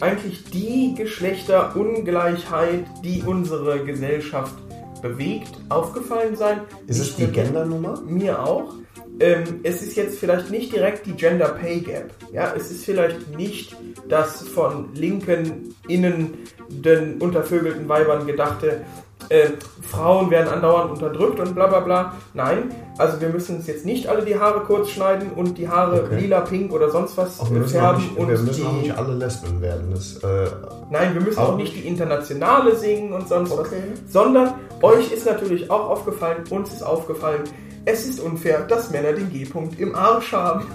eigentlich 0.00 0.42
die 0.50 0.94
Geschlechterungleichheit, 0.96 2.86
die 3.04 3.22
unsere 3.24 3.84
Gesellschaft 3.84 4.54
bewegt, 5.00 5.52
aufgefallen 5.68 6.34
sein. 6.34 6.62
Ist 6.88 6.98
es 6.98 7.14
die 7.14 7.28
Gendernummer? 7.28 8.00
Mir 8.00 8.42
auch. 8.42 8.74
Ähm, 9.20 9.60
es 9.62 9.80
ist 9.80 9.96
jetzt 9.96 10.18
vielleicht 10.18 10.50
nicht 10.50 10.72
direkt 10.72 11.06
die 11.06 11.12
Gender 11.12 11.50
Pay 11.50 11.82
Gap. 11.82 12.10
Ja, 12.32 12.52
es 12.56 12.72
ist 12.72 12.84
vielleicht 12.84 13.36
nicht 13.36 13.76
das 14.08 14.42
von 14.48 14.92
linken 14.94 15.72
innen 15.86 16.34
den 16.68 17.20
untervögelten 17.20 17.88
Weibern 17.88 18.26
gedachte 18.26 18.80
äh, 19.28 19.50
Frauen 19.90 20.30
werden 20.30 20.48
andauernd 20.48 20.90
unterdrückt 20.90 21.40
und 21.40 21.54
bla 21.54 21.66
bla 21.66 21.80
bla. 21.80 22.12
Nein, 22.34 22.74
also 22.98 23.20
wir 23.20 23.28
müssen 23.28 23.56
uns 23.56 23.66
jetzt 23.66 23.84
nicht 23.84 24.08
alle 24.08 24.24
die 24.24 24.38
Haare 24.38 24.60
kurz 24.60 24.90
schneiden 24.90 25.32
und 25.32 25.58
die 25.58 25.68
Haare 25.68 26.04
Okay. 26.04 26.20
lila, 26.20 26.40
pink 26.40 26.72
oder 26.72 26.90
sonst 26.90 27.16
was 27.16 27.40
Auch 27.40 27.50
wir 27.50 27.60
müssen, 27.60 27.76
auch 27.78 27.82
färben. 27.82 28.02
nicht, 28.02 28.16
und 28.16 28.28
wir 28.28 28.38
müssen 28.38 28.66
auch 28.66 28.72
nicht 28.72 28.96
alle 28.98 29.14
Lesben 29.14 29.60
werden. 29.60 29.90
Das, 29.92 30.16
äh, 30.22 30.50
nein, 30.90 31.14
wir 31.14 31.20
müssen 31.20 31.38
auch 31.38 31.50
auch 31.50 31.56
nicht 31.56 31.74
die 31.74 31.86
Internationale 31.86 32.76
singen 32.76 33.12
und 33.12 33.28
sonst 33.28 33.56
was. 33.56 33.68
Sondern 34.08 34.54
euch 34.82 35.12
ist 35.12 35.26
natürlich 35.26 35.70
auch 35.70 35.90
aufgefallen, 35.90 36.44
uns 36.50 36.72
ist 36.72 36.82
aufgefallen, 36.82 37.44
es 37.86 38.06
ist 38.06 38.20
unfair, 38.20 38.60
dass 38.62 38.90
Männer 38.90 39.12
den 39.12 39.30
G-Punkt 39.30 39.78
im 39.78 39.94
Arsch 39.94 40.32
haben. 40.32 40.64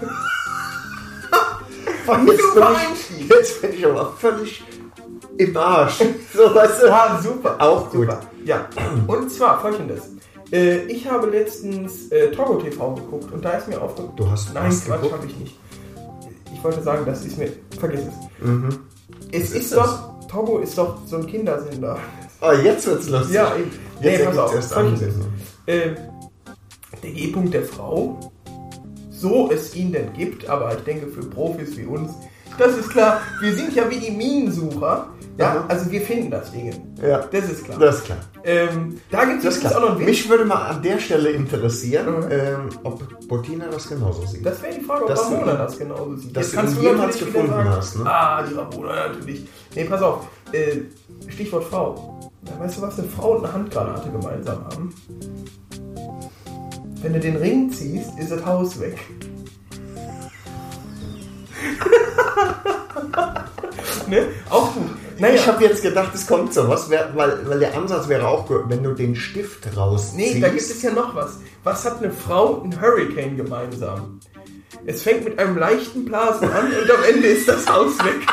jetzt, 2.26 2.42
Super 2.42 2.70
bin 2.70 2.76
ich, 3.20 3.28
jetzt 3.28 3.62
bin 3.62 3.72
ich 3.74 3.86
aber 3.86 4.12
völlig 4.18 4.62
im 5.38 5.56
Arsch. 5.56 6.00
So, 6.32 6.54
weißt 6.54 6.82
du? 6.82 6.86
Ja, 6.86 7.20
super. 7.22 7.56
Auch 7.58 7.90
gut. 7.90 8.08
Ja, 8.44 8.68
und 9.06 9.30
zwar 9.30 9.60
folgendes. 9.60 10.00
Äh, 10.52 10.78
ich 10.86 11.08
habe 11.08 11.28
letztens 11.28 12.10
äh, 12.10 12.30
Togo 12.32 12.54
TV 12.56 12.94
geguckt 12.94 13.32
und 13.32 13.44
da 13.44 13.52
ist 13.52 13.68
mir 13.68 13.80
aufgefallen. 13.80 14.12
Du 14.16 14.28
hast 14.30 14.52
Nein, 14.54 14.66
was 14.70 14.84
Quatsch, 14.84 15.12
habe 15.12 15.26
ich 15.26 15.36
nicht. 15.36 15.58
Ich 16.52 16.64
wollte 16.64 16.82
sagen, 16.82 17.04
das 17.06 17.24
ist 17.24 17.38
mir. 17.38 17.52
Vergiss 17.78 18.00
es. 18.00 18.46
Mhm. 18.46 18.68
Es 19.32 19.50
ist, 19.50 19.54
ist 19.56 19.76
doch. 19.76 20.10
Togo 20.28 20.58
ist 20.58 20.76
doch 20.78 20.98
so 21.06 21.16
ein 21.16 21.26
Kindersender. 21.26 21.98
Ah, 22.40 22.52
jetzt 22.54 22.86
wird's 22.86 23.08
lustig. 23.08 23.34
Ja, 23.34 23.54
eben. 23.56 23.70
Jetzt 24.00 24.18
Nee, 24.20 24.24
pass 24.26 24.38
auf. 24.38 24.54
erst 24.54 24.72
Folgendes. 24.72 25.14
Äh, 25.66 25.90
der 27.02 27.10
G-Punkt 27.10 27.54
der 27.54 27.64
Frau, 27.64 28.18
so 29.10 29.50
es 29.50 29.74
ihn 29.76 29.92
denn 29.92 30.12
gibt, 30.12 30.48
aber 30.48 30.72
ich 30.76 30.80
denke 30.84 31.08
für 31.08 31.20
Profis 31.22 31.76
wie 31.76 31.84
uns, 31.84 32.12
das 32.60 32.76
ist 32.76 32.90
klar. 32.90 33.20
Wir 33.40 33.52
sind 33.54 33.74
ja 33.74 33.88
wie 33.90 33.98
die 33.98 34.10
Minensucher. 34.10 35.08
Ja, 35.38 35.64
also 35.68 35.90
wir 35.90 36.02
finden 36.02 36.30
das 36.30 36.52
Ding. 36.52 36.70
Ja, 37.02 37.24
Das 37.32 37.48
ist 37.50 37.64
klar. 37.64 37.78
das 37.78 37.96
ist 37.98 38.04
klar. 38.04 38.18
Ähm, 38.44 39.00
da 39.10 39.24
gibt 39.24 39.42
Das 39.42 39.56
es 39.56 39.72
auch 39.74 39.80
noch 39.80 39.90
einen 39.92 40.00
Witz. 40.00 40.06
Mich 40.08 40.28
würde 40.28 40.44
mal 40.44 40.66
an 40.66 40.82
der 40.82 40.98
Stelle 40.98 41.30
interessieren, 41.30 42.20
Mhm. 42.20 42.26
ähm, 42.30 42.68
ob 42.84 43.02
Bettina 43.26 43.64
das 43.70 43.88
genauso 43.88 44.26
sieht. 44.26 44.44
Das 44.44 44.60
wäre 44.62 44.74
die 44.74 44.84
Frage, 44.84 45.04
ob 45.04 45.16
Ramona 45.18 45.54
das 45.54 45.78
genauso 45.78 46.16
sieht. 46.16 46.36
dass 46.36 46.52
Jetzt 46.52 46.76
du 46.76 46.82
jemals 46.82 47.18
gefunden 47.18 47.64
hast, 47.70 47.96
ne? 47.98 48.04
Ah, 48.10 48.42
die 48.42 48.54
Ramona 48.54 49.08
natürlich. 49.08 49.46
Nee, 49.74 49.84
pass 49.84 50.02
auf. 50.02 50.26
Äh, 50.52 50.80
Stichwort 51.30 51.64
Frau. 51.64 52.20
Ja, 52.46 52.62
weißt 52.62 52.76
du, 52.78 52.82
was 52.82 52.98
eine 52.98 53.08
Frau 53.08 53.36
und 53.36 53.44
eine 53.44 53.52
Handgranate 53.54 54.10
gemeinsam 54.10 54.58
haben? 54.64 54.94
Wenn 57.02 57.14
du 57.14 57.20
den 57.20 57.36
Ring 57.36 57.70
ziehst, 57.72 58.10
ist 58.18 58.30
das 58.30 58.44
Haus 58.44 58.78
weg. 58.78 58.98
ne? 64.06 64.26
Auch 64.48 64.72
gut. 64.74 64.90
Naja, 65.18 65.34
Ich 65.34 65.46
habe 65.46 65.62
jetzt 65.64 65.82
gedacht, 65.82 66.12
es 66.14 66.26
kommt 66.26 66.54
sowas, 66.54 66.88
weil, 66.88 67.46
weil 67.46 67.58
der 67.58 67.76
Ansatz 67.76 68.08
wäre 68.08 68.26
auch, 68.26 68.46
wenn 68.48 68.82
du 68.82 68.94
den 68.94 69.14
Stift 69.14 69.76
rausziehst. 69.76 70.16
Nee, 70.16 70.40
da 70.40 70.48
gibt 70.48 70.62
es 70.62 70.82
ja 70.82 70.92
noch 70.92 71.14
was. 71.14 71.40
Was 71.62 71.84
hat 71.84 72.02
eine 72.02 72.10
Frau 72.10 72.54
und 72.54 72.74
ein 72.74 72.80
Hurricane 72.80 73.36
gemeinsam? 73.36 74.18
Es 74.86 75.02
fängt 75.02 75.24
mit 75.24 75.38
einem 75.38 75.58
leichten 75.58 76.06
Blasen 76.06 76.50
an 76.50 76.72
und 76.72 76.90
am 76.90 77.02
Ende 77.04 77.28
ist 77.28 77.46
das 77.46 77.66
Haus 77.68 77.98
weg. 77.98 78.26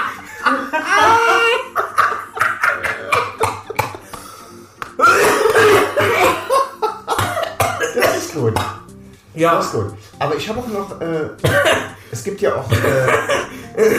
Das 7.95 8.17
ist 8.17 8.33
gut. 8.33 8.53
Ja, 9.35 9.55
Das 9.55 9.65
ist 9.67 9.71
gut. 9.73 9.93
Aber 10.19 10.35
ich 10.35 10.47
habe 10.49 10.59
auch 10.59 10.67
noch, 10.67 11.01
äh, 11.01 11.29
es 12.11 12.23
gibt 12.23 12.41
ja 12.41 12.55
auch, 12.55 12.71
äh, 12.71 12.75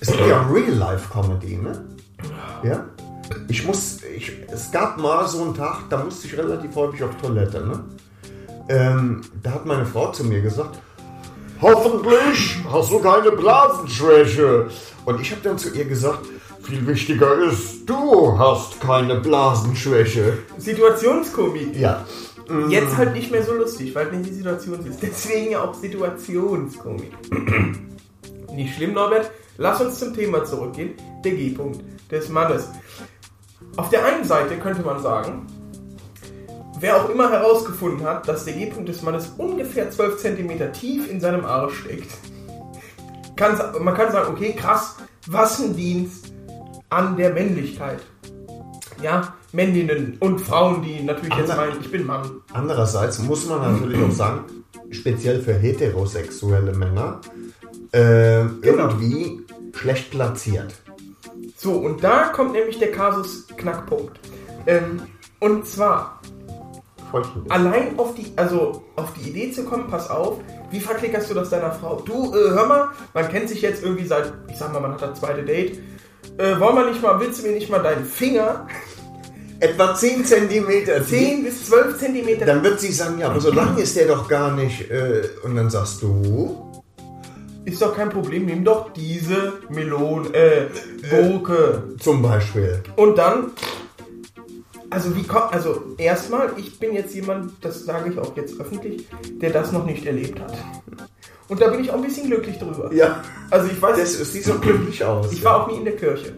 es 0.00 0.08
gibt 0.08 0.26
ja 0.26 0.40
auch 0.40 0.52
Real-Life-Comedy, 0.52 1.56
ne? 1.56 1.84
Ja? 2.62 2.86
Ich 3.48 3.66
muss, 3.66 4.00
ich, 4.02 4.32
es 4.52 4.70
gab 4.70 4.98
mal 4.98 5.26
so 5.26 5.42
einen 5.42 5.54
Tag, 5.54 5.88
da 5.90 6.04
musste 6.04 6.26
ich 6.26 6.36
relativ 6.36 6.74
häufig 6.74 7.02
auf 7.02 7.16
Toilette, 7.20 7.66
ne? 7.66 7.84
Ähm, 8.68 9.22
da 9.42 9.52
hat 9.52 9.66
meine 9.66 9.86
Frau 9.86 10.12
zu 10.12 10.24
mir 10.24 10.40
gesagt, 10.40 10.78
hoffentlich 11.60 12.58
hast 12.70 12.90
du 12.90 13.00
keine 13.00 13.32
Blasenschwäche. 13.32 14.68
Und 15.04 15.20
ich 15.20 15.30
habe 15.32 15.40
dann 15.42 15.58
zu 15.58 15.70
ihr 15.74 15.84
gesagt, 15.84 16.26
viel 16.62 16.86
wichtiger 16.86 17.38
ist, 17.42 17.86
du 17.86 18.38
hast 18.38 18.80
keine 18.80 19.16
Blasenschwäche. 19.16 20.38
Situationskomik. 20.58 21.76
Ja. 21.76 22.04
Jetzt 22.68 22.96
halt 22.96 23.14
nicht 23.14 23.30
mehr 23.30 23.42
so 23.42 23.54
lustig, 23.54 23.94
weil 23.94 24.10
nicht 24.12 24.30
die 24.30 24.34
Situation 24.34 24.84
ist. 24.86 25.02
Deswegen 25.02 25.52
ja 25.52 25.62
auch 25.62 25.74
Situationskomik. 25.74 27.12
nicht 28.54 28.74
schlimm, 28.74 28.94
Norbert. 28.94 29.30
Lass 29.58 29.80
uns 29.80 29.98
zum 29.98 30.14
Thema 30.14 30.44
zurückgehen. 30.44 30.94
Der 31.24 31.32
G-Punkt 31.32 31.82
des 32.10 32.28
Mannes. 32.28 32.68
Auf 33.76 33.88
der 33.90 34.04
einen 34.04 34.24
Seite 34.24 34.56
könnte 34.58 34.82
man 34.82 35.00
sagen, 35.00 35.46
wer 36.78 36.96
auch 36.96 37.08
immer 37.08 37.30
herausgefunden 37.30 38.04
hat, 38.04 38.28
dass 38.28 38.44
der 38.44 38.54
G-Punkt 38.54 38.88
des 38.88 39.02
Mannes 39.02 39.32
ungefähr 39.38 39.90
12 39.90 40.18
cm 40.18 40.72
tief 40.72 41.10
in 41.10 41.20
seinem 41.20 41.44
Arsch 41.44 41.80
steckt, 41.80 42.10
kann, 43.36 43.58
man 43.80 43.94
kann 43.94 44.12
sagen, 44.12 44.32
okay, 44.32 44.52
krass, 44.52 44.96
was 45.26 45.60
ein 45.60 45.74
Dienst 45.76 46.32
an 46.90 47.16
der 47.16 47.32
Männlichkeit. 47.32 48.00
Ja, 49.00 49.34
Männinnen 49.52 50.16
und 50.20 50.40
Frauen, 50.40 50.82
die 50.82 51.02
natürlich 51.02 51.34
jetzt 51.36 51.50
Ander- 51.50 51.66
meinen, 51.66 51.80
ich 51.80 51.90
bin 51.90 52.06
Mann. 52.06 52.30
Andererseits 52.52 53.18
muss 53.20 53.46
man 53.48 53.60
natürlich 53.60 54.02
auch 54.02 54.10
sagen, 54.10 54.44
speziell 54.90 55.40
für 55.40 55.54
heterosexuelle 55.54 56.72
Männer, 56.74 57.20
äh, 57.92 58.44
Genau. 58.60 58.88
irgendwie 58.88 59.40
schlecht 59.74 60.10
platziert. 60.10 60.74
So, 61.56 61.72
und 61.72 62.02
da 62.02 62.24
kommt 62.28 62.52
nämlich 62.52 62.78
der 62.78 62.90
Kasus 62.92 63.46
Knackpunkt. 63.56 64.18
Ähm, 64.66 65.02
und 65.40 65.66
zwar, 65.66 66.20
allein 67.48 67.98
auf 67.98 68.14
die, 68.14 68.32
also 68.36 68.82
auf 68.96 69.12
die 69.14 69.30
Idee 69.30 69.50
zu 69.52 69.64
kommen, 69.64 69.88
pass 69.88 70.08
auf, 70.08 70.38
wie 70.70 70.80
verklickerst 70.80 71.30
du 71.30 71.34
das 71.34 71.50
deiner 71.50 71.72
Frau? 71.72 71.96
Du, 72.06 72.32
äh, 72.34 72.50
hör 72.50 72.66
mal, 72.66 72.88
man 73.12 73.28
kennt 73.28 73.48
sich 73.48 73.60
jetzt 73.60 73.82
irgendwie 73.82 74.06
seit, 74.06 74.32
ich 74.50 74.56
sag 74.56 74.72
mal, 74.72 74.80
man 74.80 74.92
hat 74.92 75.02
das 75.02 75.20
zweite 75.20 75.42
Date. 75.42 75.78
Äh, 76.38 76.58
wollen 76.60 76.76
wir 76.76 76.86
nicht 76.88 77.02
mal, 77.02 77.20
willst 77.20 77.42
du 77.42 77.46
mir 77.46 77.52
nicht 77.54 77.68
mal 77.70 77.82
deinen 77.82 78.04
Finger 78.06 78.66
Etwa 79.62 79.94
10 79.94 80.24
Zentimeter. 80.24 81.06
10 81.06 81.44
bis 81.44 81.66
12 81.66 81.96
Zentimeter 82.00 82.44
Dann 82.46 82.64
wird 82.64 82.80
sie 82.80 82.90
sagen, 82.90 83.20
ja, 83.20 83.28
aber 83.28 83.40
so 83.40 83.52
lang 83.52 83.78
ist 83.78 83.94
der 83.96 84.08
doch 84.08 84.26
gar 84.26 84.56
nicht. 84.56 84.90
Äh, 84.90 85.22
und 85.44 85.54
dann 85.54 85.70
sagst 85.70 86.02
du, 86.02 86.82
ist 87.64 87.80
doch 87.80 87.94
kein 87.94 88.08
Problem, 88.10 88.46
nimm 88.46 88.64
doch 88.64 88.92
diese 88.92 89.52
Melone, 89.68 90.34
äh, 90.34 90.66
Gurke. 91.08 91.84
zum 92.00 92.22
Beispiel. 92.22 92.82
Und 92.96 93.16
dann, 93.18 93.52
also 94.90 95.14
wie 95.14 95.22
kommt, 95.22 95.52
also 95.52 95.80
erstmal, 95.96 96.50
ich 96.56 96.80
bin 96.80 96.92
jetzt 96.94 97.14
jemand, 97.14 97.52
das 97.64 97.84
sage 97.84 98.10
ich 98.10 98.18
auch 98.18 98.36
jetzt 98.36 98.58
öffentlich, 98.60 99.06
der 99.40 99.50
das 99.50 99.70
noch 99.70 99.86
nicht 99.86 100.04
erlebt 100.04 100.40
hat. 100.40 100.54
Und 101.46 101.60
da 101.60 101.68
bin 101.68 101.84
ich 101.84 101.90
auch 101.92 101.96
ein 101.96 102.02
bisschen 102.02 102.26
glücklich 102.26 102.58
drüber. 102.58 102.92
Ja, 102.92 103.22
Also 103.50 103.68
ich 103.70 103.80
weiß, 103.80 103.96
das 103.96 104.32
sieht 104.32 104.44
so 104.44 104.54
glücklich 104.54 105.04
aus. 105.04 105.30
ich 105.30 105.44
war 105.44 105.62
auch 105.62 105.70
nie 105.70 105.76
in 105.78 105.84
der 105.84 105.94
Kirche. 105.94 106.32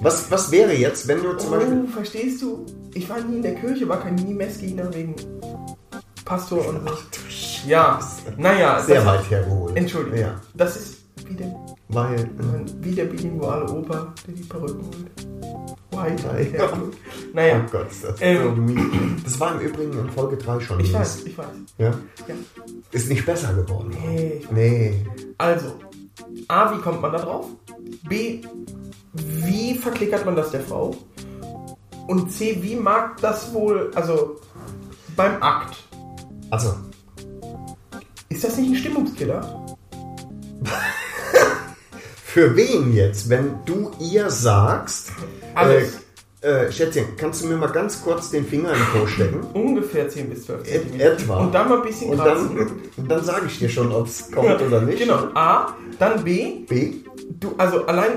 Was, 0.00 0.30
was 0.30 0.50
wäre 0.50 0.72
jetzt, 0.74 1.06
wenn 1.08 1.22
du 1.22 1.34
zum 1.36 1.50
Beispiel. 1.50 1.84
Oh, 1.84 1.90
verstehst 1.92 2.42
du? 2.42 2.64
Ich 2.94 3.08
war 3.08 3.20
nie 3.20 3.36
in 3.36 3.42
der 3.42 3.54
Kirche, 3.54 3.88
war 3.88 4.00
kein 4.00 4.14
nie 4.16 4.34
Messgegner 4.34 4.92
wegen 4.94 5.14
Pastor 6.24 6.66
und 6.68 6.80
so. 6.88 6.94
Ja, 7.68 7.98
naja, 8.36 8.80
Sehr 8.80 8.96
das, 8.96 9.06
weit 9.06 9.30
hergeholt. 9.30 9.76
Entschuldigung. 9.76 10.18
Ja, 10.18 10.40
Das 10.54 10.76
ist 10.76 10.96
wie 11.28 11.34
der, 11.34 11.54
weil. 11.88 12.14
Äh, 12.20 12.26
wie 12.80 12.92
der 12.92 13.04
bilinguale 13.06 13.70
Opa, 13.70 14.12
der 14.26 14.34
die 14.34 14.42
Perücken 14.42 14.82
holt. 14.84 15.26
White. 15.92 16.56
Ja. 16.56 16.70
Naja, 17.32 17.62
Oh 17.66 17.70
Gott, 17.72 17.86
das 18.02 18.14
Ähm. 18.20 18.42
so 18.42 18.50
mies. 18.60 19.24
Das 19.24 19.40
war 19.40 19.54
im 19.58 19.66
Übrigen 19.66 19.98
in 19.98 20.10
Folge 20.10 20.36
3 20.36 20.60
schon. 20.60 20.78
ich 20.80 20.88
mies. 20.88 20.94
weiß, 20.94 21.24
ich 21.24 21.38
weiß. 21.38 21.46
Ja? 21.78 21.86
Ja. 21.88 22.34
Ist 22.92 23.08
nicht 23.08 23.24
besser 23.24 23.54
geworden. 23.54 23.96
Nee. 24.06 24.42
Nee. 24.50 25.06
Also, 25.38 25.66
A, 26.48 26.74
wie 26.76 26.80
kommt 26.80 27.00
man 27.00 27.12
da 27.12 27.18
drauf? 27.18 27.46
B, 28.08 28.40
wie 29.12 29.74
verklickert 29.74 30.24
man 30.24 30.36
das 30.36 30.50
der 30.50 30.60
Frau? 30.60 30.96
Und 32.06 32.32
C, 32.32 32.58
wie 32.60 32.76
mag 32.76 33.20
das 33.20 33.52
wohl, 33.52 33.90
also 33.94 34.40
beim 35.16 35.42
Akt, 35.42 35.76
Also, 36.50 36.74
ist 38.28 38.44
das 38.44 38.56
nicht 38.58 38.70
ein 38.70 38.76
Stimmungskiller? 38.76 39.66
für 42.24 42.54
wen 42.54 42.92
jetzt, 42.94 43.28
wenn 43.28 43.56
du 43.64 43.90
ihr 43.98 44.30
sagst, 44.30 45.10
Alles. 45.54 45.94
äh, 45.94 45.98
äh, 46.46 46.70
Schätzchen, 46.70 47.16
kannst 47.16 47.42
du 47.42 47.48
mir 47.48 47.56
mal 47.56 47.66
ganz 47.72 48.02
kurz 48.02 48.30
den 48.30 48.46
Finger 48.46 48.70
in 48.72 48.78
den 48.78 49.00
Po 49.00 49.06
stecken? 49.06 49.40
Ungefähr 49.52 50.08
10 50.08 50.30
bis 50.30 50.44
12 50.46 50.62
Et- 50.72 51.00
etwa. 51.00 51.38
Und 51.40 51.52
dann 51.54 51.68
mal 51.68 51.78
ein 51.78 51.82
bisschen 51.82 52.10
Und 52.10 52.18
kratzen. 52.18 52.56
dann, 52.56 52.70
und 52.96 53.10
dann 53.10 53.24
sage 53.24 53.46
ich 53.46 53.58
dir 53.58 53.68
schon, 53.68 53.90
ob 53.92 54.06
es 54.06 54.30
kommt 54.30 54.62
oder 54.62 54.80
nicht. 54.82 54.98
Genau. 54.98 55.18
A, 55.34 55.74
dann 55.98 56.22
B, 56.22 56.60
B, 56.68 56.92
du, 57.40 57.52
also 57.58 57.84
allein, 57.86 58.12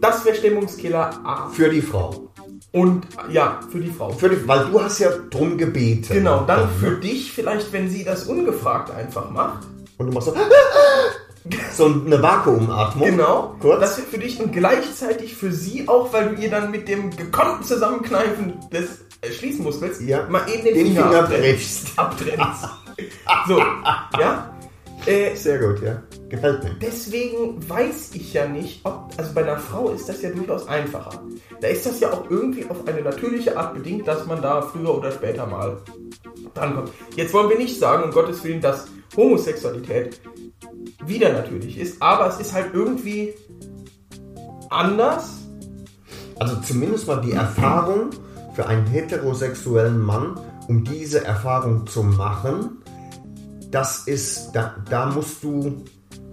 das 0.00 0.24
wäre 0.24 0.36
Stimmungskiller 0.36 1.10
A. 1.24 1.48
für 1.48 1.68
die 1.70 1.80
Frau. 1.82 2.26
Und 2.72 3.06
ja, 3.32 3.60
für 3.72 3.80
die 3.80 3.90
Frau. 3.90 4.10
Für 4.10 4.28
die, 4.28 4.46
weil 4.46 4.66
du 4.66 4.80
hast 4.80 4.98
ja 5.00 5.10
drum 5.30 5.58
gebeten. 5.58 6.12
Genau, 6.12 6.44
dann 6.46 6.60
ne? 6.60 6.68
für 6.78 6.90
dich 6.98 7.32
vielleicht, 7.32 7.72
wenn 7.72 7.88
sie 7.90 8.04
das 8.04 8.24
ungefragt 8.26 8.90
einfach 8.92 9.28
macht. 9.30 9.66
Und 9.98 10.06
du 10.06 10.12
machst 10.12 10.28
so, 10.28 10.34
So 11.74 11.86
eine 11.86 12.22
Vakuumatmung. 12.22 13.10
Genau. 13.10 13.54
Kurz. 13.60 13.80
Das 13.80 13.96
wird 13.98 14.08
für 14.08 14.18
dich 14.18 14.40
und 14.40 14.52
gleichzeitig 14.52 15.34
für 15.34 15.52
sie 15.52 15.88
auch, 15.88 16.12
weil 16.12 16.34
du 16.34 16.42
ihr 16.42 16.50
dann 16.50 16.70
mit 16.70 16.86
dem 16.88 17.10
gekonnten 17.16 17.64
Zusammenkneifen 17.64 18.54
des 18.70 18.98
Schließmuskels 19.38 20.00
Ja. 20.06 20.26
mal 20.28 20.42
eben 20.52 20.64
den, 20.64 20.74
Den 20.74 20.86
Finger, 20.88 21.02
Finger 21.04 21.18
abtrennst. 21.20 21.42
brichst. 21.56 21.92
abtrennst. 21.98 22.68
so, 23.48 23.58
ja. 24.18 24.54
Äh, 25.06 25.34
Sehr 25.34 25.58
gut, 25.58 25.82
ja. 25.82 26.02
Gefällt 26.28 26.62
mir. 26.62 26.70
deswegen 26.80 27.58
weiß 27.68 28.10
ich 28.12 28.34
ja 28.34 28.46
nicht, 28.46 28.84
ob, 28.84 29.10
also 29.16 29.32
bei 29.34 29.42
einer 29.42 29.58
Frau 29.58 29.88
ist 29.90 30.08
das 30.08 30.20
ja 30.22 30.30
durchaus 30.30 30.68
einfacher. 30.68 31.22
Da 31.60 31.68
ist 31.68 31.86
das 31.86 31.98
ja 32.00 32.12
auch 32.12 32.30
irgendwie 32.30 32.66
auf 32.68 32.86
eine 32.86 33.00
natürliche 33.02 33.56
Art 33.56 33.74
bedingt, 33.74 34.06
dass 34.06 34.26
man 34.26 34.40
da 34.42 34.60
früher 34.62 34.94
oder 34.96 35.10
später 35.10 35.46
mal 35.46 35.78
drankommt. 36.54 36.90
Jetzt 37.16 37.32
wollen 37.34 37.48
wir 37.48 37.56
nicht 37.58 37.78
sagen, 37.80 38.04
um 38.04 38.10
Gottes 38.12 38.44
Willen, 38.44 38.60
dass 38.60 38.86
Homosexualität 39.16 40.20
wieder 41.04 41.32
natürlich 41.32 41.78
ist, 41.78 42.00
aber 42.02 42.28
es 42.28 42.38
ist 42.40 42.52
halt 42.52 42.72
irgendwie 42.74 43.34
anders. 44.70 45.38
Also 46.38 46.56
zumindest 46.62 47.06
mal 47.06 47.20
die 47.20 47.32
Erfahrung 47.32 48.10
für 48.54 48.66
einen 48.66 48.86
heterosexuellen 48.86 50.00
Mann, 50.00 50.38
um 50.68 50.84
diese 50.84 51.24
Erfahrung 51.24 51.86
zu 51.86 52.02
machen, 52.02 52.78
das 53.70 54.06
ist, 54.06 54.52
da, 54.52 54.74
da 54.88 55.06
musst 55.06 55.42
du, 55.44 55.84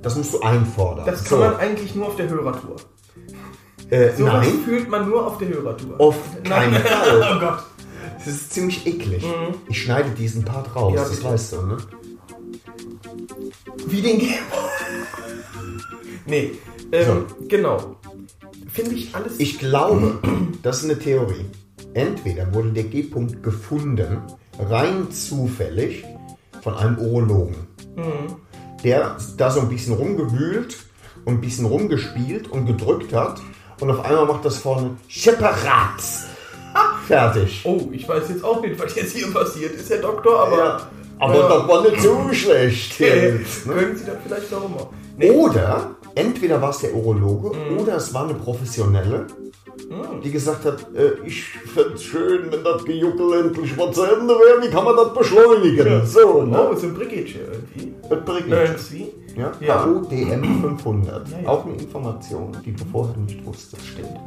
das 0.02 0.16
musst 0.16 0.34
du 0.34 0.42
einfordern. 0.42 1.06
Das 1.06 1.20
kann 1.26 1.38
So, 1.40 1.44
man 1.44 1.56
eigentlich 1.58 1.94
nur 1.94 2.08
auf 2.08 2.16
der 2.16 2.30
Hörertour. 2.30 2.76
äh, 3.90 4.16
Sowas 4.16 4.34
nein, 4.46 4.60
fühlt 4.66 4.90
man 4.90 5.08
nur 5.10 5.28
auf 5.28 5.38
der 5.38 5.50
Hörertour. 5.50 6.00
auf 6.00 6.16
keinen 6.44 6.72
Nein. 6.74 6.82
Fall. 6.86 7.36
oh 7.36 7.40
Gott. 7.40 7.60
Das 8.18 8.28
ist 8.28 8.54
ziemlich 8.54 8.86
eklig. 8.88 9.24
Ich 9.70 9.84
schneide 9.84 10.10
diesen 10.12 10.44
Part 10.44 10.76
raus, 10.76 10.92
Mhm. 10.92 10.98
Ja, 10.98 11.04
das 11.04 11.24
weißt 11.24 11.54
du, 11.54 11.62
ne? 11.64 11.78
Wie 13.86 14.02
den 14.02 14.20
Game. 14.20 14.30
nee, 16.26 16.52
ähm, 16.92 17.26
genau. 17.48 17.98
Finde 18.72 18.96
ich 18.96 19.14
alles. 19.16 19.40
Ich 19.40 19.60
glaube, 19.60 20.20
das 20.64 20.80
ist 20.80 20.86
eine 20.86 21.00
Theorie. 21.00 21.46
Entweder 21.94 22.54
wurde 22.54 22.72
der 22.72 22.84
G-Punkt 22.84 23.42
gefunden, 23.44 24.22
rein 24.60 25.12
zufällig, 25.12 26.04
von 26.62 26.76
einem 26.76 26.98
Urologen, 26.98 27.56
der 28.84 29.18
da 29.38 29.50
so 29.50 29.62
ein 29.62 29.70
bisschen 29.70 29.94
rumgewühlt 29.94 30.76
und 31.26 31.36
ein 31.36 31.42
bisschen 31.42 31.66
rumgespielt 31.66 32.50
und 32.50 32.66
gedrückt 32.66 33.14
hat 33.14 33.42
und 33.80 33.90
auf 33.90 34.04
einmal 34.04 34.26
macht 34.26 34.46
das 34.46 34.58
vorne 34.58 34.98
separat. 35.10 36.02
Fertig. 37.08 37.62
oh, 37.64 37.88
ich 37.92 38.08
weiß 38.08 38.30
jetzt 38.30 38.44
auch 38.44 38.62
nicht, 38.62 38.78
was 38.78 38.94
jetzt 38.96 39.16
hier 39.16 39.32
passiert 39.32 39.76
ist, 39.76 39.90
Herr 39.90 40.00
Doktor, 40.00 40.40
aber. 40.46 40.58
Ja, 40.58 40.90
aber 41.20 41.36
Ja. 41.36 41.48
das 41.50 41.68
war 41.68 41.82
nicht 41.84 42.02
so 42.02 42.30
schlecht. 42.34 43.00
Jetzt, 43.00 43.66
ne? 43.68 43.74
können 43.74 43.96
Sie 43.98 44.06
dann 44.06 44.18
vielleicht 44.26 44.52
noch 44.52 44.70
mal. 44.70 44.88
Nee, 45.18 45.32
Oder 45.32 45.92
entweder 46.16 46.62
war 46.62 46.70
es 46.70 46.78
der 46.80 46.94
Urologe 46.94 47.56
Mhm. 47.58 47.80
oder 47.80 47.96
es 47.96 48.14
war 48.14 48.24
eine 48.26 48.36
Professionelle, 48.36 49.26
die 50.24 50.32
gesagt 50.32 50.66
hat, 50.66 50.86
äh, 50.96 51.14
ich 51.26 51.44
fände 51.74 51.94
es 51.94 52.04
schön, 52.04 52.52
wenn 52.52 52.64
das 52.64 52.84
Gejuckel 52.84 53.46
endlich 53.46 53.76
mal 53.78 53.92
zu 53.92 54.04
Ende 54.04 54.34
wäre. 54.36 54.62
Wie 54.62 54.70
kann 54.70 54.84
man 54.86 54.96
das 54.96 55.14
beschleunigen? 55.14 56.06
So, 56.06 56.40
Oh, 56.42 56.44
ne? 56.44 56.70
so 56.76 56.88
ein 56.88 56.94
Brigitte 56.94 57.40
irgendwie. 57.52 57.94
Das 58.10 58.24
bringt 58.26 58.48
Irgendwie. 58.48 59.12
ja? 59.36 59.52
Ja. 59.60 59.86
HODM 59.86 60.62
500. 60.62 61.30
Ja, 61.30 61.40
ja. 61.44 61.50
Auch 61.50 61.66
eine 61.66 61.76
Information, 61.76 62.56
die 62.66 62.74
du 62.74 62.84
vorher 62.92 63.16
nicht 63.18 63.44
wusstest. 63.46 63.86
Stimmt. 63.88 64.18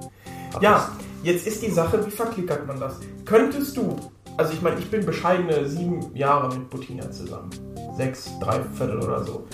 Ja, 0.60 0.90
jetzt 1.22 1.46
ist 1.46 1.62
die 1.62 1.70
Sache, 1.70 2.04
wie 2.04 2.10
verklickert 2.10 2.66
man 2.66 2.80
das? 2.80 2.94
Könntest 3.24 3.76
du, 3.76 3.96
also 4.40 4.54
ich 4.54 4.62
meine, 4.62 4.78
ich 4.78 4.90
bin 4.90 5.04
bescheidene 5.04 5.68
sieben 5.68 6.16
Jahre 6.16 6.56
mit 6.56 6.70
Bettina 6.70 7.10
zusammen. 7.10 7.50
Sechs, 7.94 8.30
drei 8.40 8.58
Viertel 8.74 8.98
oder 9.02 9.22
so. 9.22 9.46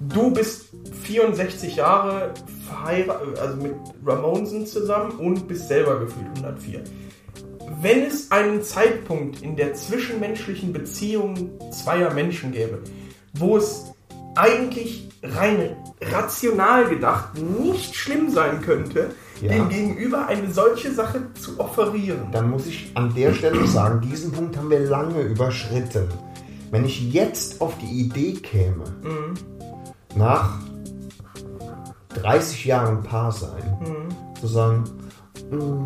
Du 0.00 0.30
bist 0.30 0.70
64 1.02 1.76
Jahre 1.76 2.32
verheiratet, 2.66 3.38
also 3.38 3.56
mit 3.58 3.74
Ramonsen 4.02 4.66
zusammen 4.66 5.10
und 5.18 5.46
bist 5.46 5.68
selber 5.68 6.00
gefühlt 6.00 6.26
104. 6.36 6.84
Wenn 7.82 8.04
es 8.04 8.30
einen 8.30 8.62
Zeitpunkt 8.62 9.42
in 9.42 9.56
der 9.56 9.74
zwischenmenschlichen 9.74 10.72
Beziehung 10.72 11.60
zweier 11.70 12.14
Menschen 12.14 12.50
gäbe, 12.50 12.78
wo 13.34 13.58
es 13.58 13.92
eigentlich 14.36 15.10
rein 15.22 15.76
rational 16.00 16.88
gedacht 16.88 17.38
nicht 17.38 17.94
schlimm 17.94 18.30
sein 18.30 18.62
könnte, 18.62 19.10
Ja. 19.40 19.48
dem 19.52 19.68
Gegenüber 19.68 20.26
eine 20.26 20.52
solche 20.52 20.92
Sache 20.94 21.22
zu 21.34 21.58
offerieren. 21.58 22.28
Dann 22.32 22.50
muss 22.50 22.66
ich 22.66 22.90
an 22.94 23.14
der 23.14 23.34
Stelle 23.34 23.66
sagen, 23.66 24.00
diesen 24.00 24.32
Punkt 24.32 24.56
haben 24.56 24.70
wir 24.70 24.80
lange 24.80 25.20
überschritten. 25.22 26.08
Wenn 26.70 26.84
ich 26.84 27.12
jetzt 27.12 27.60
auf 27.60 27.76
die 27.78 28.00
Idee 28.00 28.34
käme, 28.34 28.84
nach 30.14 30.58
30 32.14 32.64
Jahren 32.64 33.02
Paar 33.02 33.32
sein, 33.32 33.76
zu 34.40 34.46
sagen, 34.46 34.84
"Mm, 35.50 35.84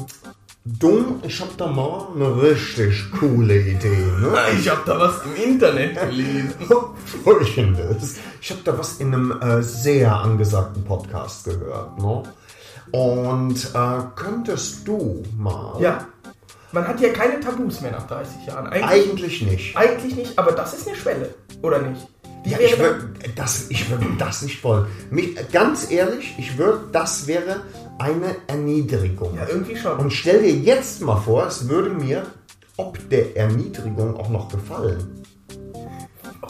dumm, 0.65 1.21
ich 1.23 1.41
hab 1.41 1.57
da 1.57 1.67
mal 1.67 2.09
eine 2.15 2.43
richtig 2.43 3.11
coole 3.19 3.57
Idee. 3.59 3.89
Ne? 4.21 4.29
Ich 4.61 4.69
habe 4.69 4.83
da 4.85 4.99
was 5.01 5.21
im 5.25 5.53
Internet 5.53 5.99
gelesen. 6.01 6.53
Folgendes. 7.25 8.17
Ich 8.41 8.51
habe 8.51 8.61
da 8.65 8.79
was 8.79 8.99
in 8.99 9.15
einem 9.15 9.33
äh, 9.41 9.63
sehr 9.63 10.15
angesagten 10.15 10.85
Podcast 10.85 11.45
gehört. 11.45 11.99
Ne? 11.99 12.23
Und 12.93 13.73
äh, 13.75 14.01
könntest 14.17 14.87
du 14.87 15.23
mal... 15.37 15.81
Ja, 15.81 16.07
man 16.73 16.87
hat 16.87 17.01
ja 17.01 17.11
keine 17.11 17.41
Tabus 17.41 17.81
mehr 17.81 17.93
nach 17.93 18.07
30 18.07 18.47
Jahren. 18.47 18.67
Eigentlich, 18.67 18.85
Eigentlich 18.85 19.43
nicht. 19.43 19.77
eigentlich 19.77 20.17
nicht, 20.17 20.39
aber 20.39 20.53
das 20.53 20.75
ist 20.75 20.87
eine 20.87 20.97
Schwelle, 20.97 21.35
oder 21.63 21.81
nicht? 21.81 22.07
Ja, 22.45 22.59
ich 22.61 22.79
würde 22.79 23.11
das, 23.35 23.71
ich 23.71 23.91
würd 23.91 24.03
das 24.19 24.43
nicht 24.43 24.63
wollen. 24.63 24.87
Mich, 25.11 25.35
ganz 25.51 25.91
ehrlich, 25.91 26.35
ich 26.39 26.57
würde, 26.57 26.81
das 26.93 27.27
wäre 27.27 27.63
eine 27.99 28.37
Erniedrigung. 28.47 29.35
ja, 29.35 29.47
irgendwie 29.49 29.77
schon. 29.77 29.99
Und 29.99 30.13
stell 30.13 30.43
dir 30.43 30.53
jetzt 30.53 31.01
mal 31.01 31.17
vor, 31.17 31.47
es 31.47 31.69
würde 31.69 31.91
mir 31.91 32.27
ob 32.79 33.11
der 33.11 33.37
Erniedrigung 33.37 34.17
auch 34.17 34.29
noch 34.29 34.49
gefallen. 34.49 35.25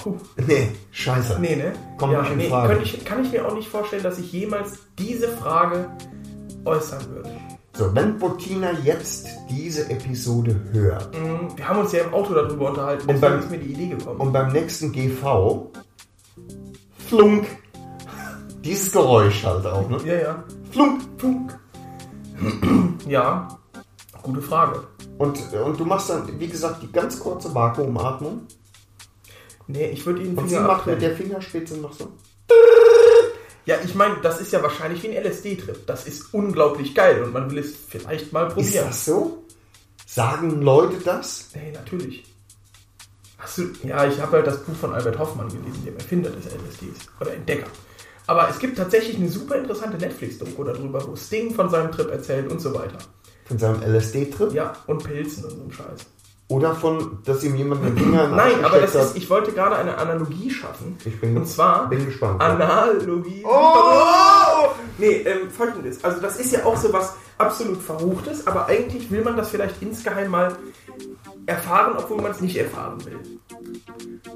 oh, 0.05 0.14
Nee, 0.47 0.68
scheiße. 0.93 1.39
nee, 1.41 1.57
ne? 1.57 1.72
Kommt 1.97 2.12
ja, 2.12 2.20
nicht 2.20 2.32
in 2.32 2.39
nee, 2.39 2.49
Frage. 2.49 2.78
Ich, 2.82 3.05
kann 3.05 3.24
ich 3.24 3.32
mir 3.32 3.47
auch 3.49 3.55
nicht 3.55 3.68
vorstellen, 3.68 4.03
dass 4.03 4.18
ich 4.18 4.30
jemals 4.30 4.78
diese 4.99 5.28
Frage 5.28 5.89
äußern 6.68 7.00
würde. 7.10 7.30
So, 7.76 7.94
wenn 7.94 8.18
Bettina 8.18 8.72
jetzt 8.82 9.26
diese 9.48 9.88
Episode 9.88 10.60
hört 10.72 11.14
Mhm, 11.14 11.56
Wir 11.56 11.68
haben 11.68 11.78
uns 11.80 11.92
ja 11.92 12.02
im 12.04 12.12
Auto 12.12 12.34
darüber 12.34 12.70
unterhalten, 12.70 13.08
Und 13.08 13.20
beim- 13.20 13.38
ist 13.40 13.50
mir 13.50 13.58
die 13.58 13.72
Idee 13.72 13.88
gekommen. 13.96 14.20
und 14.20 14.32
beim 14.32 14.52
nächsten 14.52 14.90
GV 14.92 15.70
flunk, 17.06 17.46
dieses 18.64 18.92
Geräusch 18.92 19.44
halt 19.44 19.64
auch, 19.66 19.88
ne? 19.88 19.98
ja, 20.04 20.14
ja. 20.14 20.44
Flunk. 20.72 21.02
Funk. 21.18 21.58
ja, 23.08 23.48
gute 24.22 24.42
Frage. 24.42 24.82
Und, 25.18 25.38
und 25.52 25.80
du 25.80 25.84
machst 25.84 26.10
dann, 26.10 26.28
wie 26.38 26.48
gesagt, 26.48 26.82
die 26.82 26.92
ganz 26.92 27.18
kurze 27.18 27.52
Vakuumatmung. 27.54 28.42
Nee, 29.66 29.86
ich 29.90 30.04
würde 30.06 30.22
Ihnen 30.22 30.36
Und 30.38 30.48
sie 30.48 30.58
macht 30.60 30.86
mit 30.86 31.02
der 31.02 31.14
Fingerspitze 31.16 31.76
noch 31.78 31.92
so. 31.92 32.08
Ja, 33.68 33.76
ich 33.84 33.94
meine, 33.94 34.16
das 34.22 34.40
ist 34.40 34.50
ja 34.50 34.62
wahrscheinlich 34.62 35.02
wie 35.02 35.14
ein 35.14 35.22
LSD-Trip. 35.22 35.86
Das 35.86 36.06
ist 36.06 36.32
unglaublich 36.32 36.94
geil 36.94 37.22
und 37.22 37.34
man 37.34 37.50
will 37.50 37.58
es 37.58 37.74
vielleicht 37.76 38.32
mal 38.32 38.46
Ist 38.46 38.54
probieren. 38.54 38.86
das 38.86 39.04
so? 39.04 39.44
Sagen 40.06 40.62
Leute 40.62 40.96
das? 41.04 41.50
Nee, 41.54 41.72
natürlich. 41.72 42.24
Hast 43.36 43.58
du, 43.58 43.64
ja, 43.82 44.06
ich 44.06 44.18
habe 44.22 44.38
halt 44.38 44.46
das 44.46 44.62
Buch 44.64 44.74
von 44.74 44.94
Albert 44.94 45.18
Hoffmann 45.18 45.50
gelesen, 45.50 45.84
dem 45.84 45.98
Erfinder 45.98 46.30
des 46.30 46.46
LSDs 46.46 47.08
oder 47.20 47.34
Entdecker. 47.34 47.66
Aber 48.26 48.48
es 48.48 48.58
gibt 48.58 48.78
tatsächlich 48.78 49.18
eine 49.18 49.28
super 49.28 49.56
interessante 49.56 49.98
Netflix-Doku 49.98 50.64
darüber, 50.64 51.06
wo 51.06 51.14
Sting 51.14 51.54
von 51.54 51.68
seinem 51.68 51.92
Trip 51.92 52.10
erzählt 52.10 52.50
und 52.50 52.60
so 52.62 52.72
weiter. 52.72 52.96
Von 53.44 53.58
seinem 53.58 53.82
LSD-Trip? 53.82 54.50
Ja, 54.54 54.72
und 54.86 55.04
Pilzen 55.04 55.44
und 55.44 55.50
so 55.50 55.60
einem 55.60 55.72
Scheiß. 55.72 56.06
Oder 56.51 56.74
von, 56.74 57.18
dass 57.26 57.44
ihm 57.44 57.57
jemand 57.57 57.84
den 57.84 57.96
Finger 57.96 58.24
in 58.24 58.30
den 58.30 58.36
Nein, 58.36 58.55
Arsch 58.55 58.64
aber 58.64 58.80
das 58.80 58.94
ist, 58.94 59.16
ich 59.18 59.28
wollte 59.28 59.53
gerade 59.53 59.76
eine 59.76 59.99
Analogie 59.99 60.51
schaffen. 60.51 60.96
Ich 61.05 61.20
bin- 61.20 61.36
und 61.36 61.46
zwar 61.46 61.88
bin 61.90 62.07
gespannt. 62.07 62.40
Analogie. 62.40 63.44
Oh! 63.44 64.68
Nee, 64.96 65.16
ähm, 65.26 65.51
folgendes. 65.51 66.03
Also 66.03 66.20
das 66.22 66.40
ist 66.40 66.53
ja 66.53 66.64
auch 66.64 66.76
so 66.76 66.90
was 66.90 67.14
absolut 67.36 67.82
Verruchtes, 67.82 68.46
aber 68.46 68.66
eigentlich 68.66 69.11
will 69.11 69.22
man 69.22 69.36
das 69.36 69.51
vielleicht 69.51 69.82
insgeheim 69.82 70.30
mal 70.30 70.57
erfahren, 71.44 71.94
obwohl 71.99 72.22
man 72.22 72.30
es 72.30 72.40
nicht 72.40 72.57
erfahren 72.57 72.99
will. 73.05 73.18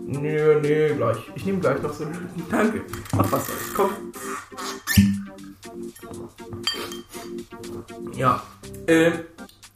Nö, 0.07 0.61
nö, 0.61 0.95
gleich. 0.95 1.17
Ich 1.35 1.47
nehme 1.47 1.61
gleich 1.61 1.81
noch 1.83 1.95
so 1.95 2.05
einen. 2.05 2.31
Danke. 2.51 2.83
Ach, 3.17 3.33
was 3.33 3.47
soll's. 3.47 3.75
Komm. 3.75 3.91
Ja. 8.15 8.43
Äh, 8.87 9.13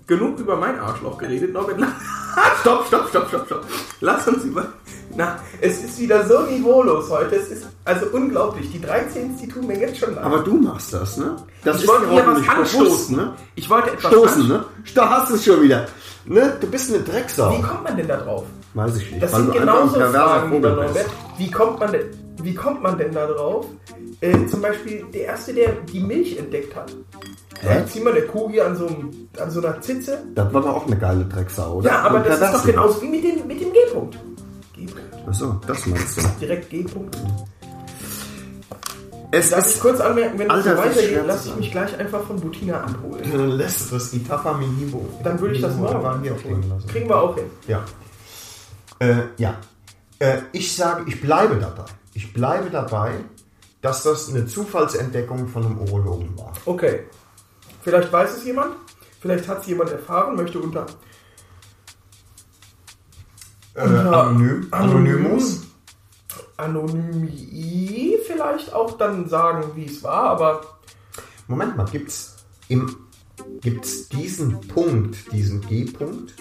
genug 0.07 0.39
über 0.39 0.57
mein 0.57 0.79
Arschloch 0.79 1.19
geredet. 1.19 1.53
Norbert, 1.53 1.79
stopp, 2.61 2.87
stopp, 2.87 3.09
stopp, 3.09 3.29
stopp, 3.29 3.47
stopp. 3.47 3.65
Lass 4.01 4.27
uns 4.29 4.45
über... 4.45 4.67
Na, 5.15 5.39
es 5.61 5.83
ist 5.83 5.99
wieder 5.99 6.27
so 6.27 6.41
niveaulos 6.43 7.09
heute. 7.11 7.37
Es 7.37 7.49
ist 7.49 7.67
also 7.85 8.07
unglaublich. 8.13 8.71
Die 8.71 8.81
13, 8.81 9.39
die 9.39 9.49
tun 9.49 9.67
mir 9.67 9.79
jetzt 9.79 9.99
schon 9.99 10.15
leid. 10.15 10.25
Aber 10.25 10.41
du 10.41 10.55
machst 10.57 10.93
das, 10.93 11.17
ne? 11.17 11.37
Das 11.65 11.83
ich 11.83 11.89
wollte 11.89 12.07
dir 12.07 12.13
hier 12.13 12.27
was 12.27 12.49
anstoßen. 12.49 13.17
ne? 13.17 13.33
Ich 13.55 13.71
wollte 13.71 13.93
etwas 13.93 14.13
Stoßen, 14.13 14.47
ne? 14.49 14.65
Da 14.95 15.09
hast 15.09 15.31
du 15.31 15.37
es 15.37 15.45
schon 15.45 15.63
wieder. 15.63 15.87
Ne? 16.27 16.57
Du 16.61 16.67
bist 16.67 16.93
eine 16.93 17.03
Drecksau. 17.03 17.57
Wie 17.57 17.63
kommt 17.63 17.85
man 17.85 17.97
denn 17.97 18.09
da 18.09 18.17
drauf? 18.19 18.45
Weiß 18.77 18.95
ich 18.99 19.11
nicht. 19.11 19.23
Das 19.23 19.33
weil 19.33 19.41
sind 19.45 19.53
genauso 19.55 19.99
Fragen, 19.99 20.51
Vogel. 20.51 20.77
Norbert. 20.77 21.07
Wie 21.39 21.51
kommt 21.51 21.81
man 21.81 21.93
denn, 21.93 22.05
wie 22.43 22.55
kommt 22.55 22.83
man 22.83 22.99
denn 22.99 23.11
da 23.11 23.27
drauf? 23.27 23.65
Äh, 24.21 24.47
zum 24.47 24.61
Beispiel 24.61 25.03
der 25.15 25.23
Erste, 25.23 25.55
der 25.55 25.73
die 25.91 26.01
Milch 26.01 26.39
entdeckt 26.39 26.77
hat. 26.77 26.95
Hä? 27.63 27.85
Zieh 27.87 28.01
mal 28.01 28.13
der 28.13 28.27
Kugel 28.27 28.61
an 28.61 28.77
so, 28.77 28.87
einem, 28.87 29.29
an 29.41 29.51
so 29.51 29.63
einer 29.63 29.81
Zitze. 29.81 30.23
Das 30.35 30.53
war 30.53 30.61
doch 30.61 30.77
auch 30.77 30.87
eine 30.87 30.99
geile 30.99 31.25
Drecksau, 31.25 31.77
oder? 31.77 31.89
Ja, 31.89 32.03
aber 32.03 32.19
Und 32.19 32.27
das 32.27 32.39
ist 32.39 32.53
doch 32.53 32.67
genauso 32.67 33.01
wie 33.01 33.09
mit 33.09 33.25
dem, 33.25 33.47
mit 33.47 33.59
dem 33.63 33.73
G-Punkt. 33.73 34.19
G-Punkt. 34.75 35.27
Achso, 35.27 35.59
das 35.67 35.87
meinst 35.87 36.19
du. 36.19 36.23
Direkt 36.41 36.69
G-Punkt. 36.69 37.17
Es 39.31 39.51
Darf 39.51 39.75
ich 39.75 39.81
kurz 39.81 40.01
anmerken, 40.01 40.39
wenn 40.39 40.51
es 40.51 40.65
so 40.65 40.71
Alter, 40.71 40.77
das 40.77 40.87
ist 40.87 40.97
weitergeht, 40.97 41.27
lasse 41.27 41.49
ich 41.49 41.57
mich 41.57 41.71
gleich 41.71 41.99
einfach 41.99 42.23
von 42.25 42.39
Butina 42.39 42.83
abholen. 42.83 43.25
Dann 43.33 43.51
lässt 43.53 43.91
du 43.91 43.95
das 43.95 44.13
Itafa 44.13 44.53
Minibo. 44.53 45.03
Dann 45.25 45.41
würde 45.41 45.55
ich 45.55 45.63
das 45.63 45.75
morgen 45.77 46.23
hier. 46.23 46.37
Kriegen 46.87 47.09
wir 47.09 47.23
auch 47.23 47.35
hin. 47.35 47.47
Ja. 47.67 47.83
Äh, 48.99 49.23
ja. 49.39 49.57
Äh, 50.19 50.39
ich 50.53 50.75
sage, 50.75 51.05
ich 51.07 51.21
bleibe 51.21 51.57
dabei. 51.57 51.85
Ich 52.15 52.33
bleibe 52.33 52.71
dabei, 52.71 53.13
dass 53.83 54.03
das 54.03 54.29
eine 54.31 54.47
Zufallsentdeckung 54.47 55.49
von 55.49 55.67
einem 55.67 55.79
Urologen 55.79 56.37
war. 56.39 56.53
Okay. 56.65 57.05
Vielleicht 57.83 58.11
weiß 58.13 58.39
es 58.39 58.45
jemand. 58.45 58.75
Vielleicht 59.21 59.47
hat 59.49 59.61
es 59.61 59.67
jemand 59.67 59.91
erfahren, 59.91 60.37
möchte 60.37 60.59
unter 60.59 60.87
Äh, 63.75 63.83
Unter- 63.83 64.23
anonym, 64.23 64.69
Anonymous. 64.71 65.63
Anonymie 66.57 68.17
vielleicht 68.27 68.73
auch 68.73 68.97
dann 68.97 69.29
sagen, 69.29 69.73
wie 69.75 69.85
es 69.85 70.03
war, 70.03 70.23
aber 70.31 70.63
Moment 71.49 71.77
mal, 71.77 71.85
gibt's 71.85 72.37
im 72.69 72.97
gibt's 73.61 74.09
diesen 74.09 74.61
Punkt, 74.69 75.17
diesen 75.33 75.61
G-Punkt, 75.63 76.35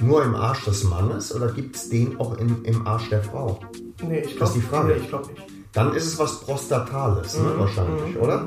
nur 0.00 0.22
im 0.24 0.34
Arsch 0.34 0.64
des 0.64 0.84
Mannes 0.84 1.34
oder 1.34 1.50
gibt's 1.52 1.88
den 1.88 2.18
auch 2.20 2.36
im, 2.38 2.64
im 2.64 2.86
Arsch 2.86 3.08
der 3.10 3.22
Frau? 3.22 3.60
nee, 4.02 4.20
ich 4.20 4.22
Das 4.22 4.30
ist 4.30 4.36
glaube 4.36 4.52
die 4.54 4.60
Frage. 4.60 4.88
nee, 4.88 5.00
ich 5.00 5.08
glaub 5.08 5.28
nicht. 5.28 5.42
Dann 5.72 5.94
ist 5.94 6.06
es 6.06 6.18
was 6.18 6.40
Prostatales, 6.40 7.38
Mhm, 7.38 7.44
ne, 7.46 7.58
wahrscheinlich, 7.58 8.16
oder? 8.18 8.46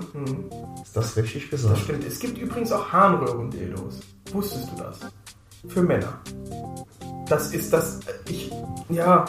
Ist 0.83 0.95
das 0.95 1.15
richtig 1.17 1.49
gesagt? 1.49 1.73
Das 1.75 1.83
stimmt. 1.83 2.03
Es 2.05 2.19
gibt 2.19 2.37
übrigens 2.37 2.71
auch 2.71 2.91
Harnröhren-Dildos. 2.91 3.99
Wusstest 4.31 4.67
du 4.71 4.83
das? 4.83 4.99
Für 5.67 5.81
Männer. 5.81 6.19
Das 7.27 7.51
ist 7.51 7.73
das. 7.73 7.99
Ich. 8.29 8.51
Ja. 8.89 9.25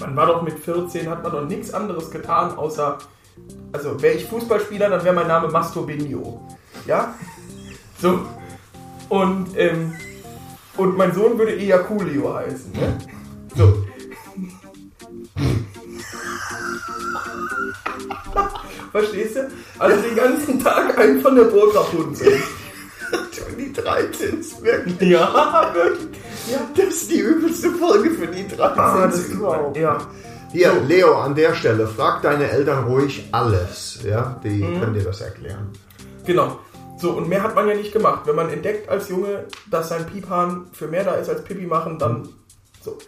Man 0.00 0.16
war 0.16 0.26
doch 0.26 0.42
mit 0.42 0.58
14, 0.58 1.08
hat 1.08 1.22
man 1.22 1.30
doch 1.30 1.44
nichts 1.46 1.72
anderes 1.72 2.10
getan, 2.10 2.56
außer. 2.56 2.98
Also, 3.72 4.02
wäre 4.02 4.14
ich 4.14 4.24
Fußballspieler, 4.24 4.88
dann 4.90 5.04
wäre 5.04 5.14
mein 5.14 5.28
Name 5.28 5.48
Masturbinho. 5.48 6.40
Ja? 6.86 7.14
So. 8.00 8.20
Und, 9.08 9.48
ähm, 9.56 9.94
und 10.76 10.96
mein 10.96 11.12
Sohn 11.14 11.38
würde 11.38 11.56
Ejaculio 11.56 12.34
heißen. 12.34 12.72
Ne? 12.72 12.98
So. 13.56 13.74
Verstehst 18.92 19.36
du? 19.36 19.48
Also 19.78 20.02
den 20.02 20.16
ganzen 20.16 20.62
Tag 20.62 20.98
einen 20.98 21.20
von 21.20 21.36
der 21.36 21.44
Burg 21.44 21.74
Rapunzel. 21.74 22.38
Die 23.58 23.72
13 23.72 24.40
ist 24.40 24.62
wirklich. 24.62 25.10
Ja, 25.10 25.70
wirklich. 25.74 26.08
Ja, 26.50 26.58
das 26.76 26.86
ist 26.94 27.10
die 27.10 27.20
übelste 27.20 27.70
Folge 27.72 28.10
für 28.10 28.26
die 28.26 28.46
13 28.46 28.60
Ah, 28.78 29.06
das 29.06 29.18
ist 29.18 29.32
überhaupt. 29.32 29.76
Ja. 29.76 29.98
Hier, 30.52 30.72
Leo, 30.86 31.14
an 31.18 31.34
der 31.34 31.54
Stelle, 31.54 31.86
frag 31.86 32.22
deine 32.22 32.50
Eltern 32.50 32.84
ruhig 32.84 33.28
alles. 33.32 33.98
Ja, 34.04 34.40
die 34.42 34.62
Mhm. 34.62 34.80
können 34.80 34.94
dir 34.94 35.04
das 35.04 35.20
erklären. 35.20 35.68
Genau. 36.24 36.58
So, 36.98 37.12
und 37.12 37.28
mehr 37.28 37.42
hat 37.42 37.54
man 37.54 37.68
ja 37.68 37.74
nicht 37.74 37.92
gemacht. 37.92 38.26
Wenn 38.26 38.34
man 38.34 38.50
entdeckt 38.50 38.88
als 38.88 39.08
Junge, 39.08 39.46
dass 39.70 39.88
sein 39.88 40.06
Piephahn 40.06 40.66
für 40.72 40.88
mehr 40.88 41.04
da 41.04 41.14
ist 41.14 41.28
als 41.28 41.44
Pipi 41.44 41.66
machen, 41.66 41.98
dann 41.98 42.28
so. 42.80 42.98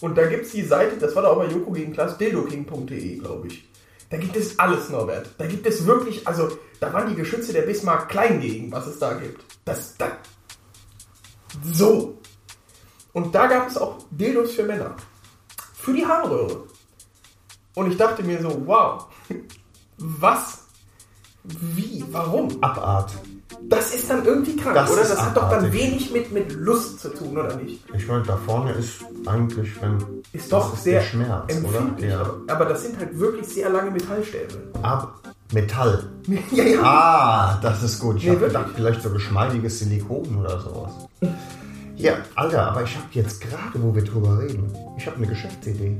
Und 0.00 0.16
da 0.16 0.26
gibt 0.26 0.46
es 0.46 0.52
die 0.52 0.62
Seite, 0.62 0.96
das 0.96 1.16
war 1.16 1.22
da 1.22 1.30
auch 1.30 1.38
bei 1.38 1.46
Joko 1.46 1.72
gegen 1.72 1.92
Klaas, 1.92 2.18
dildoking.de, 2.18 3.18
glaube 3.18 3.48
ich. 3.48 3.68
Da 4.10 4.16
gibt 4.16 4.36
es 4.36 4.58
alles, 4.58 4.88
Norbert. 4.90 5.30
Da 5.38 5.46
gibt 5.46 5.66
es 5.66 5.84
wirklich, 5.86 6.26
also, 6.26 6.48
da 6.80 6.92
waren 6.92 7.08
die 7.08 7.16
Geschütze 7.16 7.52
der 7.52 7.62
Bismarck 7.62 8.08
klein 8.08 8.40
gegen, 8.40 8.70
was 8.70 8.86
es 8.86 8.98
da 8.98 9.14
gibt. 9.14 9.44
Das, 9.64 9.96
das, 9.96 10.12
so. 11.72 12.18
Und 13.12 13.34
da 13.34 13.46
gab 13.46 13.68
es 13.68 13.76
auch 13.76 13.98
Dildos 14.10 14.52
für 14.52 14.62
Männer. 14.62 14.94
Für 15.74 15.92
die 15.92 16.06
Harnröhre. 16.06 16.64
Und 17.74 17.90
ich 17.90 17.96
dachte 17.96 18.22
mir 18.22 18.40
so, 18.40 18.66
wow, 18.66 19.06
was? 19.98 20.64
Wie? 21.44 22.04
Warum? 22.10 22.62
Abart. 22.62 23.12
Das 23.62 23.94
ist 23.94 24.10
dann 24.10 24.24
irgendwie 24.24 24.56
krank, 24.56 24.74
Das 24.74 24.90
oder? 24.90 25.00
Das 25.02 25.20
hat 25.20 25.36
doch 25.36 25.48
dann 25.50 25.72
wenig 25.72 26.10
mit, 26.12 26.30
mit 26.32 26.52
Lust 26.52 27.00
zu 27.00 27.08
tun, 27.08 27.36
oder 27.36 27.56
nicht? 27.56 27.82
Ich 27.94 28.06
meine, 28.06 28.22
da 28.22 28.36
vorne 28.36 28.72
ist 28.72 29.00
eigentlich, 29.26 29.70
wenn. 29.80 29.98
Ist 30.32 30.52
doch 30.52 30.74
ist 30.74 30.84
sehr 30.84 31.00
Schmerz, 31.02 31.52
empfindlich. 31.54 32.10
oder? 32.12 32.16
Ja. 32.16 32.20
Aber, 32.20 32.52
aber 32.52 32.64
das 32.66 32.82
sind 32.82 32.98
halt 32.98 33.18
wirklich 33.18 33.46
sehr 33.48 33.70
lange 33.70 33.90
Metallstäbe. 33.90 34.54
Ab 34.82 35.20
Metall. 35.52 36.04
ja, 36.52 36.64
ja. 36.64 36.82
Ah, 36.82 37.58
das 37.62 37.82
ist 37.82 37.98
gut. 38.00 38.16
Ich 38.18 38.24
Nee, 38.24 38.30
habe 38.30 38.46
gedacht, 38.46 38.66
vielleicht 38.74 39.02
so 39.02 39.10
geschmeidiges 39.10 39.78
Silikon 39.78 40.36
oder 40.40 40.60
sowas. 40.60 40.92
Ja, 42.00 42.12
Alter, 42.36 42.68
aber 42.68 42.84
ich 42.84 42.94
habe 42.94 43.06
jetzt 43.10 43.40
gerade, 43.40 43.82
wo 43.82 43.92
wir 43.92 44.04
drüber 44.04 44.38
reden, 44.38 44.72
ich 44.96 45.04
habe 45.08 45.16
eine 45.16 45.26
Geschäftsidee. 45.26 45.98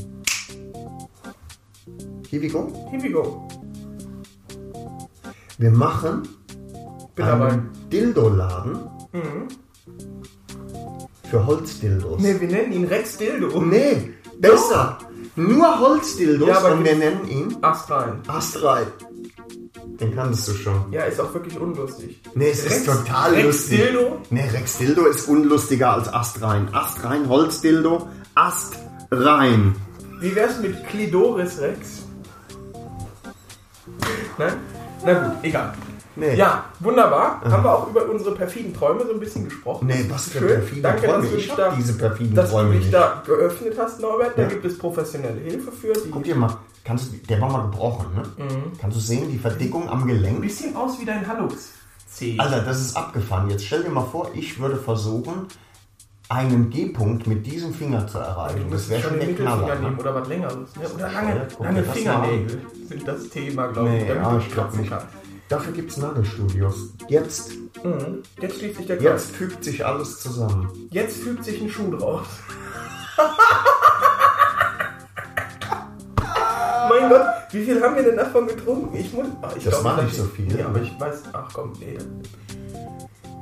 Here 2.30 2.40
we 2.40 2.48
go. 2.48 2.88
Here 2.92 3.02
we 3.02 3.10
go. 3.10 3.48
Wir 5.58 5.72
machen 5.72 6.22
Bin. 7.26 7.36
Mhm. 7.36 7.42
einen 7.42 7.70
Dildo-Laden 7.90 8.78
für 11.30 11.46
Holzdildos. 11.46 12.20
Ne, 12.20 12.40
wir 12.40 12.48
nennen 12.48 12.72
ihn 12.72 12.84
Rex 12.84 13.16
Dildo. 13.18 13.60
Nee, 13.60 14.14
besser. 14.38 14.98
Nur 15.36 15.78
Holzdildos 15.78 16.48
Ja, 16.48 16.58
aber 16.58 16.72
und 16.72 16.84
wir 16.84 16.96
nennen 16.96 17.28
ihn 17.28 17.56
Ast 17.60 17.90
rein. 17.90 18.20
Astrei. 18.26 18.86
Den 20.00 20.14
kanntest 20.14 20.48
du 20.48 20.52
schon. 20.52 20.92
Ja, 20.92 21.04
ist 21.04 21.20
auch 21.20 21.32
wirklich 21.34 21.58
unlustig. 21.58 22.20
Nee, 22.34 22.50
es 22.50 22.64
ist 22.64 22.86
total 22.86 23.34
Rex 23.34 23.46
lustig. 23.46 23.78
Dildo? 23.80 24.22
Nee, 24.30 24.48
Rex 24.52 24.78
Dildo 24.78 25.06
ist 25.06 25.28
unlustiger 25.28 25.94
als 25.94 26.12
Astrein. 26.12 26.68
Astrein, 26.72 27.28
Holzdildo, 27.28 28.08
Astrein. 28.34 29.74
Wie 30.20 30.34
wär's 30.34 30.58
mit 30.60 30.86
Clidoris 30.88 31.60
Rex? 31.60 32.04
Nein? 34.38 34.54
Na 35.04 35.12
gut, 35.14 35.36
egal. 35.42 35.72
Nee. 36.18 36.34
Ja, 36.36 36.64
wunderbar. 36.80 37.40
Haben 37.44 37.62
wir 37.64 37.72
auch 37.72 37.88
über 37.88 38.08
unsere 38.08 38.34
perfiden 38.34 38.74
Träume 38.74 39.04
so 39.06 39.12
ein 39.12 39.20
bisschen 39.20 39.44
gesprochen. 39.44 39.86
Nee, 39.86 40.04
was 40.08 40.28
für 40.28 40.38
Schön. 40.38 40.48
perfide 40.48 40.80
Danke, 40.82 41.06
Träume. 41.06 41.22
dass 41.22 41.30
du 41.30 41.36
Ich 41.36 41.52
da, 41.54 41.70
diese 41.76 41.92
perfiden 41.98 42.34
dass 42.34 42.50
Träume 42.50 42.68
du 42.68 42.74
dich 42.74 42.82
nicht. 42.86 42.94
da 42.94 43.22
geöffnet 43.24 43.74
hast, 43.78 44.00
Norbert. 44.00 44.36
Da 44.36 44.42
Ja. 44.42 44.48
gibt 44.48 44.64
es 44.64 44.78
professionelle 44.78 45.40
Hilfe 45.40 45.70
für. 45.72 45.92
Die 45.92 46.10
Guck 46.10 46.24
dir 46.24 46.34
mal, 46.34 46.56
kannst 46.84 47.12
du, 47.12 47.16
der 47.28 47.40
war 47.40 47.50
mal 47.50 47.62
gebrochen, 47.62 48.06
ne? 48.14 48.44
Mhm. 48.44 48.78
Kannst 48.80 48.96
du 48.96 49.00
sehen, 49.00 49.30
die 49.30 49.38
Verdickung 49.38 49.88
am 49.88 50.02
ein 50.02 50.08
Gelenk? 50.08 50.40
bisschen 50.40 50.74
aus 50.76 51.00
wie 51.00 51.04
dein 51.04 51.26
Hallux. 51.26 51.72
Alter, 52.38 52.62
das 52.62 52.80
ist 52.80 52.96
abgefahren. 52.96 53.48
Jetzt 53.50 53.64
stell 53.66 53.84
dir 53.84 53.90
mal 53.90 54.00
vor, 54.04 54.30
ich 54.34 54.58
würde 54.58 54.76
versuchen, 54.76 55.46
einen 56.28 56.68
G-Punkt 56.68 57.26
mit 57.26 57.46
diesem 57.46 57.72
Finger 57.72 58.06
zu 58.08 58.18
du 58.18 58.24
erreichen. 58.24 58.66
Das 58.70 58.88
wäre 58.88 59.00
schon 59.02 59.18
der 59.20 59.34
Knaller. 59.34 59.74
nehmen 59.76 59.94
Ne? 59.94 60.00
oder 60.00 60.14
was 60.16 60.28
längeres. 60.28 60.54
Ne? 60.76 60.88
Oder 60.94 61.10
lange, 61.12 61.46
lange 61.60 61.82
Fingernägel 61.84 62.60
sind 62.88 63.06
das 63.06 63.28
Thema, 63.28 63.68
glaube 63.68 63.88
ich. 63.88 64.02
Nee, 64.02 64.08
damit 64.08 64.22
ja, 64.24 64.38
ich 64.38 64.52
glaube 64.52 64.76
nicht. 64.76 64.90
kannst. 64.90 65.06
Dafür 65.48 65.72
gibt 65.72 65.90
es 65.90 65.96
Nagelstudios. 65.96 66.90
Jetzt, 67.08 67.52
Mhm. 67.82 68.22
Jetzt 68.40 68.58
schließt 68.58 68.76
sich 68.76 68.86
der 68.86 68.96
Kreis. 68.96 69.04
jetzt 69.06 69.30
fügt 69.36 69.62
sich 69.64 69.86
alles 69.86 70.20
zusammen. 70.20 70.68
Jetzt 70.90 71.18
fügt 71.22 71.44
sich 71.44 71.60
ein 71.62 71.70
Schuh 71.70 71.90
draus. 71.96 72.26
mein 76.88 77.08
Gott, 77.08 77.26
wie 77.52 77.64
viel 77.64 77.80
haben 77.82 77.94
wir 77.96 78.02
denn 78.02 78.16
davon 78.16 78.46
getrunken? 78.46 78.96
Ich 78.96 79.12
muss. 79.12 79.26
ah, 79.42 79.50
ich 79.56 79.64
Das 79.64 79.82
war 79.84 80.02
nicht 80.02 80.16
so 80.16 80.24
viel. 80.24 80.58
Ja, 80.58 80.66
aber 80.66 80.80
ich 80.82 80.92
weiß. 80.98 81.22
Ach 81.32 81.48
komm, 81.52 81.72
nee. 81.78 81.96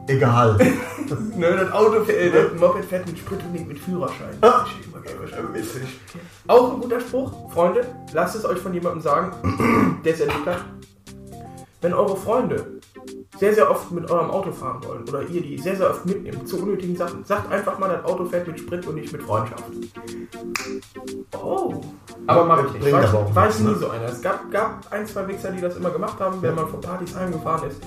Egal. 0.08 0.58
Ne, 1.36 1.54
das 1.56 1.70
Auto, 1.70 2.02
äh, 2.10 2.30
das 2.32 2.58
Moped 2.58 2.84
fährt 2.84 3.06
mit 3.06 3.16
Sprit 3.16 3.38
und 3.44 3.52
nicht 3.52 3.68
mit 3.68 3.78
Führerschein. 3.78 4.36
Ah. 4.40 4.66
Auch 6.48 6.74
ein 6.74 6.80
guter 6.80 6.98
Spruch, 6.98 7.52
Freunde. 7.52 7.86
Lasst 8.12 8.34
es 8.34 8.44
euch 8.44 8.58
von 8.58 8.74
jemandem 8.74 9.02
sagen, 9.02 10.00
der 10.04 10.14
es 10.14 10.20
erlebt 10.20 10.46
hat. 10.46 10.64
Wenn 11.82 11.92
eure 11.92 12.16
Freunde 12.16 12.66
sehr, 13.38 13.54
sehr 13.54 13.70
oft 13.70 13.90
mit 13.92 14.10
eurem 14.10 14.30
Auto 14.30 14.50
fahren 14.50 14.82
wollen 14.84 15.06
oder 15.08 15.22
ihr 15.22 15.42
die 15.42 15.58
sehr, 15.58 15.76
sehr 15.76 15.90
oft 15.90 16.06
mitnimmt 16.06 16.48
zu 16.48 16.58
unnötigen 16.62 16.96
Sachen, 16.96 17.22
sagt 17.24 17.52
einfach 17.52 17.78
mal, 17.78 17.88
das 17.88 18.04
Auto 18.10 18.24
fährt 18.24 18.46
mit 18.46 18.58
Sprit 18.58 18.86
und 18.86 18.94
nicht 18.94 19.12
mit 19.12 19.22
Freundschaft. 19.22 19.62
Oh. 21.40 21.74
Aber 22.26 22.44
mache 22.44 22.66
ich 22.66 22.72
nicht. 22.72 22.82
Bringt 22.82 22.96
Weiß, 22.96 23.10
aber 23.14 23.34
weiß 23.34 23.60
nichts, 23.60 23.60
nie 23.60 23.72
ne? 23.72 23.78
so 23.78 23.90
einer. 23.90 24.04
Es 24.06 24.22
gab, 24.22 24.50
gab 24.50 24.80
ein, 24.90 25.06
zwei 25.06 25.28
Wichser, 25.28 25.52
die 25.52 25.60
das 25.60 25.76
immer 25.76 25.90
gemacht 25.90 26.18
haben, 26.18 26.40
wenn 26.42 26.54
man 26.54 26.66
von 26.68 26.80
Partys 26.80 27.14
heimgefahren 27.14 27.68
ist, 27.70 27.80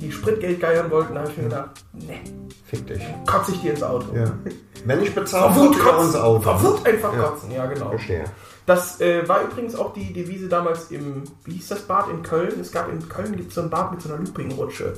die 0.00 0.10
Spritgeld 0.10 0.60
geiern 0.60 0.90
wollten. 0.90 1.14
Da 1.14 1.20
habe 1.20 1.30
ich 1.30 1.36
mir 1.36 1.44
gedacht, 1.44 1.70
nee, 1.92 2.20
Fick 2.64 2.86
dich. 2.86 3.02
kotze 3.26 3.52
ich 3.52 3.60
dir 3.60 3.72
ins 3.72 3.82
Auto. 3.82 4.06
Ja. 4.14 4.24
Wenn 4.86 5.02
ich 5.02 5.14
bezahle, 5.14 5.52
Verwut 5.54 5.76
ihr 5.76 5.82
kotzen. 5.82 6.06
ins 6.06 6.16
Auto. 6.16 6.40
Verwut 6.40 6.86
einfach 6.86 7.12
Ja. 7.14 7.22
kotzen, 7.22 7.50
ja 7.52 7.66
genau. 7.66 7.88
Verstehe. 7.90 8.24
Das 8.66 9.00
äh, 9.00 9.28
war 9.28 9.42
übrigens 9.42 9.74
auch 9.74 9.92
die 9.92 10.12
Devise 10.12 10.48
damals 10.48 10.90
im, 10.90 11.24
wie 11.44 11.52
hieß 11.52 11.68
das 11.68 11.82
Bad 11.82 12.08
in 12.08 12.22
Köln? 12.22 12.58
Es 12.60 12.72
gab 12.72 12.90
in 12.90 13.08
Köln 13.08 13.36
gibt 13.36 13.52
so 13.52 13.60
ein 13.60 13.70
Bad 13.70 13.92
mit 13.92 14.00
so 14.00 14.08
einer 14.08 14.22
Loopingrutsche. 14.22 14.94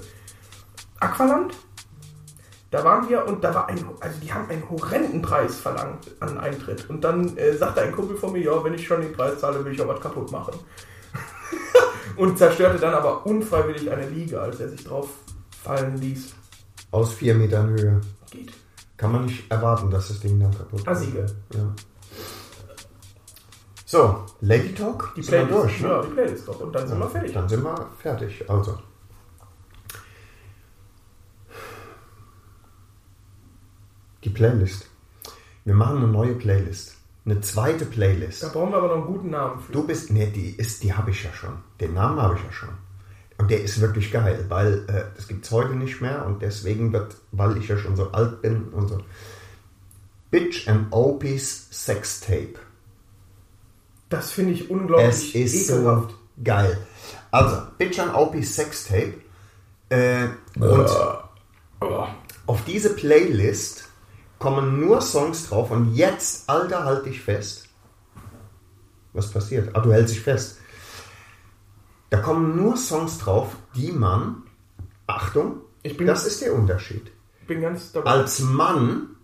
Aqualand? 1.01 1.55
Da 2.71 2.85
waren 2.85 3.09
wir 3.09 3.27
und 3.27 3.43
da 3.43 3.55
war 3.55 3.69
ein, 3.69 3.79
also 4.01 4.21
die 4.21 4.33
haben 4.33 4.49
einen 4.51 4.69
horrenden 4.69 5.23
Preis 5.23 5.57
verlangt 5.57 6.11
an 6.21 6.39
Eintritt. 6.39 6.89
Und 6.91 7.03
dann 7.03 7.37
äh, 7.37 7.57
sagte 7.57 7.83
ein 7.83 7.93
Kumpel 7.93 8.17
von 8.17 8.33
mir, 8.33 8.43
ja, 8.43 8.65
wenn 8.65 8.75
ich 8.75 8.87
schon 8.87 9.01
den 9.01 9.13
Preis 9.13 9.39
zahle, 9.39 9.65
will 9.65 9.73
ich 9.73 9.81
auch 9.81 9.89
was 9.89 10.01
kaputt 10.01 10.31
machen. 10.31 10.55
und 12.17 12.39
zerstörte 12.39 12.79
dann 12.79 12.95
aber 12.95 13.25
unfreiwillig 13.27 13.91
eine 13.91 14.09
Liege, 14.09 14.41
als 14.41 14.61
er 14.61 14.69
sich 14.69 14.85
drauf 14.85 15.09
fallen 15.63 15.97
ließ. 15.97 16.35
Aus 16.91 17.15
vier 17.15 17.35
Metern 17.35 17.69
Höhe. 17.69 18.01
Geht. 18.31 18.53
Kann 18.97 19.13
man 19.13 19.27
nicht 19.27 19.51
erwarten, 19.51 19.91
dass 19.91 20.09
das 20.09 20.21
Ding 20.21 20.39
dann 20.41 20.57
kaputt 20.57 20.79
geht. 20.79 20.89
Assige. 20.89 21.27
Ja. 21.55 21.75
So, 23.89 24.27
Lady 24.41 24.75
Talk? 24.75 25.13
Die 25.15 25.21
Playlist. 25.23 25.53
durch, 25.53 25.81
ne? 25.81 25.89
Ja, 25.89 26.03
die 26.03 26.09
Playlist 26.09 26.49
doch. 26.49 26.61
Und 26.61 26.73
dann 26.75 26.89
sind 26.89 26.99
wir 26.99 27.09
fertig. 27.09 27.33
Dann 27.33 27.49
sind 27.49 27.63
wir 27.63 27.91
fertig. 28.03 28.51
Also. 28.51 28.79
Die 34.25 34.31
Playlist. 34.31 34.89
Wir 35.65 35.75
machen 35.75 35.99
eine 35.99 36.09
neue 36.09 36.35
Playlist. 36.35 36.97
Eine 37.25 37.41
zweite 37.43 37.85
Da 37.85 37.91
Playlist. 37.93 38.53
brauchen 38.53 38.73
wir 38.73 38.79
aber 38.79 38.89
noch 38.89 38.97
einen 38.97 39.07
guten 39.07 39.31
Namen 39.31 39.61
für. 39.61 39.73
Du 39.73 39.87
bist, 39.87 40.11
ne, 40.11 40.27
die 40.27 40.51
ist, 40.51 40.83
die 40.83 40.93
habe 40.93 41.13
ich 41.13 41.23
ja 41.23 41.33
schon. 41.33 41.57
Den 41.81 41.95
Namen 41.95 42.21
habe 42.21 42.35
ich 42.35 42.43
ja 42.45 42.51
schon. 42.51 42.71
Und 43.39 43.53
der 43.53 43.63
ist 43.63 43.81
wirklich 43.81 44.11
geil, 44.11 44.47
weil 44.49 44.85
äh, 44.89 45.15
das 45.15 45.29
gibt 45.29 45.45
es 45.45 45.51
heute 45.53 45.75
nicht 45.75 46.01
mehr 46.01 46.27
und 46.27 46.43
deswegen 46.43 46.93
wird, 46.93 47.17
weil 47.31 47.57
ich 47.59 47.69
ja 47.69 47.77
schon 47.77 47.95
so 47.95 48.11
alt 48.11 48.43
bin 48.43 48.65
und 48.71 48.89
so. 48.89 48.99
Bitch 50.33 50.67
and 50.67 50.93
Opie's 50.93 51.69
Sex 51.71 52.21
Tape. 52.21 52.55
Das 54.09 54.31
finde 54.33 54.53
ich 54.53 54.63
Es 54.63 54.69
unglaublich 54.71 55.35
ist 55.35 55.71
ekelhaft. 55.71 56.11
so 56.11 56.17
geil. 56.45 56.79
Also, 57.31 57.63
Bitch 57.79 57.99
and 57.99 58.15
Opie's 58.15 58.55
Sex 58.55 58.85
Tape. 58.87 59.15
Äh, 59.89 60.29
und 60.59 60.89
auf 62.47 62.65
diese 62.65 62.95
Playlist 62.95 63.89
kommen 64.39 64.81
nur 64.81 65.01
Songs 65.01 65.49
drauf 65.49 65.71
und 65.71 65.95
jetzt, 65.95 66.49
Alter, 66.49 66.85
halt 66.85 67.07
dich 67.07 67.21
fest. 67.21 67.69
Was 69.13 69.31
passiert? 69.31 69.75
Ah, 69.75 69.81
du 69.81 69.93
hältst 69.93 70.15
dich 70.15 70.23
fest. 70.23 70.59
Da 72.11 72.19
kommen 72.19 72.57
nur 72.57 72.77
Songs 72.77 73.19
drauf, 73.19 73.57
die 73.75 73.91
man, 73.93 74.43
Achtung, 75.07 75.63
Ich 75.83 75.97
bin- 75.97 76.07
das 76.07 76.27
ist 76.27 76.43
der 76.43 76.55
Unterschied, 76.55 77.11
Ich 77.41 77.47
bin 77.47 77.61
ganz 77.61 77.93
dabei. 77.93 78.11
als 78.11 78.41
Mann 78.41 79.17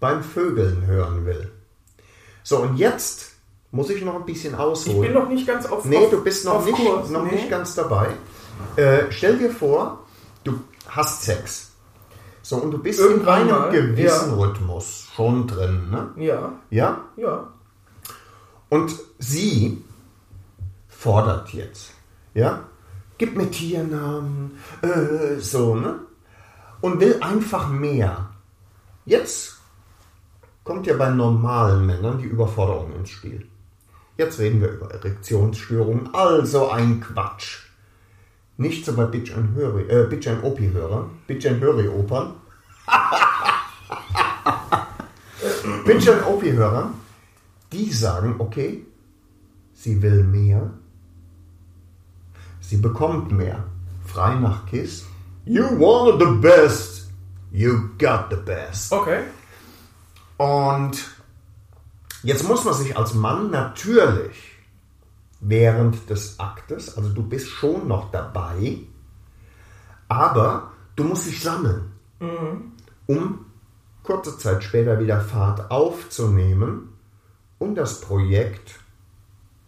beim 0.00 0.22
Vögeln 0.22 0.86
hören 0.86 1.24
will. 1.26 1.50
So, 2.42 2.58
und 2.58 2.76
jetzt 2.76 3.33
muss 3.74 3.90
ich 3.90 4.04
noch 4.04 4.14
ein 4.14 4.24
bisschen 4.24 4.54
ich 4.54 4.58
ausholen. 4.60 5.00
bin 5.02 5.12
noch 5.12 5.28
nicht 5.28 5.46
ganz 5.46 5.66
auf 5.66 5.84
Nee, 5.84 5.96
auf, 5.98 6.10
du 6.10 6.22
bist 6.22 6.44
noch, 6.44 6.64
nicht, 6.64 6.76
Kurs. 6.76 7.10
noch 7.10 7.24
nee. 7.24 7.32
nicht 7.32 7.50
ganz 7.50 7.74
dabei. 7.74 8.08
Äh, 8.76 9.06
stell 9.10 9.36
dir 9.36 9.50
vor, 9.50 10.04
du 10.44 10.60
hast 10.88 11.22
Sex. 11.24 11.72
So, 12.40 12.56
und 12.58 12.70
du 12.70 12.78
bist 12.78 13.00
Irgendwann 13.00 13.48
in 13.48 13.52
einem 13.52 13.62
mal, 13.62 13.70
gewissen 13.72 14.30
ja. 14.30 14.36
Rhythmus 14.36 15.08
schon 15.16 15.46
drin. 15.48 15.90
Ne? 15.90 16.10
Ja, 16.16 16.52
Ja? 16.70 17.00
ja. 17.16 17.48
Und 18.68 18.94
sie 19.18 19.82
fordert 20.88 21.52
jetzt. 21.52 21.92
Ja? 22.34 22.60
Gib 23.18 23.36
mir 23.36 23.50
Tiernamen. 23.50 24.58
Äh, 24.82 25.40
so, 25.40 25.74
ne? 25.74 26.00
Und 26.80 27.00
will 27.00 27.18
einfach 27.22 27.68
mehr. 27.68 28.30
Jetzt 29.04 29.58
kommt 30.64 30.86
ja 30.86 30.96
bei 30.96 31.10
normalen 31.10 31.86
Männern 31.86 32.18
die 32.18 32.26
Überforderung 32.26 32.94
ins 32.94 33.10
Spiel. 33.10 33.48
Jetzt 34.16 34.38
reden 34.38 34.60
wir 34.60 34.70
über 34.70 34.92
Erektionsstörungen, 34.92 36.14
also 36.14 36.70
ein 36.70 37.00
Quatsch. 37.00 37.64
Nicht 38.56 38.84
so 38.84 38.94
bei 38.94 39.06
Bitch 39.06 39.34
and 39.34 39.56
Höri, 39.56 39.88
äh, 39.88 40.06
Bitch 40.06 40.28
and 40.28 40.44
Opi 40.44 40.70
Hörern, 40.72 41.10
Bitch 41.26 41.44
and 41.46 41.60
Höri 41.60 41.88
Opern. 41.88 42.34
Bitch 45.84 46.08
and 46.08 46.24
Opi 46.26 46.52
Hörern, 46.52 46.94
die 47.72 47.90
sagen, 47.90 48.36
okay, 48.38 48.86
sie 49.72 50.00
will 50.00 50.22
mehr, 50.22 50.70
sie 52.60 52.76
bekommt 52.76 53.32
mehr. 53.32 53.64
Frei 54.04 54.36
nach 54.36 54.66
Kiss. 54.66 55.06
You 55.44 55.76
wanted 55.78 56.20
the 56.20 56.38
best, 56.40 57.08
you 57.50 57.90
got 57.98 58.30
the 58.30 58.36
best. 58.36 58.92
Okay. 58.92 59.24
Und 60.36 61.13
jetzt 62.24 62.46
muss 62.48 62.64
man 62.64 62.74
sich 62.74 62.96
als 62.96 63.14
Mann 63.14 63.50
natürlich 63.50 64.52
während 65.40 66.10
des 66.10 66.40
Aktes, 66.40 66.96
also 66.96 67.10
du 67.10 67.22
bist 67.22 67.48
schon 67.48 67.86
noch 67.86 68.10
dabei, 68.10 68.78
aber 70.08 70.72
du 70.96 71.04
musst 71.04 71.26
dich 71.26 71.42
sammeln, 71.42 71.92
um 73.06 73.44
kurze 74.02 74.36
Zeit 74.38 74.64
später 74.64 74.98
wieder 74.98 75.20
Fahrt 75.20 75.70
aufzunehmen 75.70 76.94
und 77.58 77.74
das 77.74 78.00
Projekt 78.00 78.74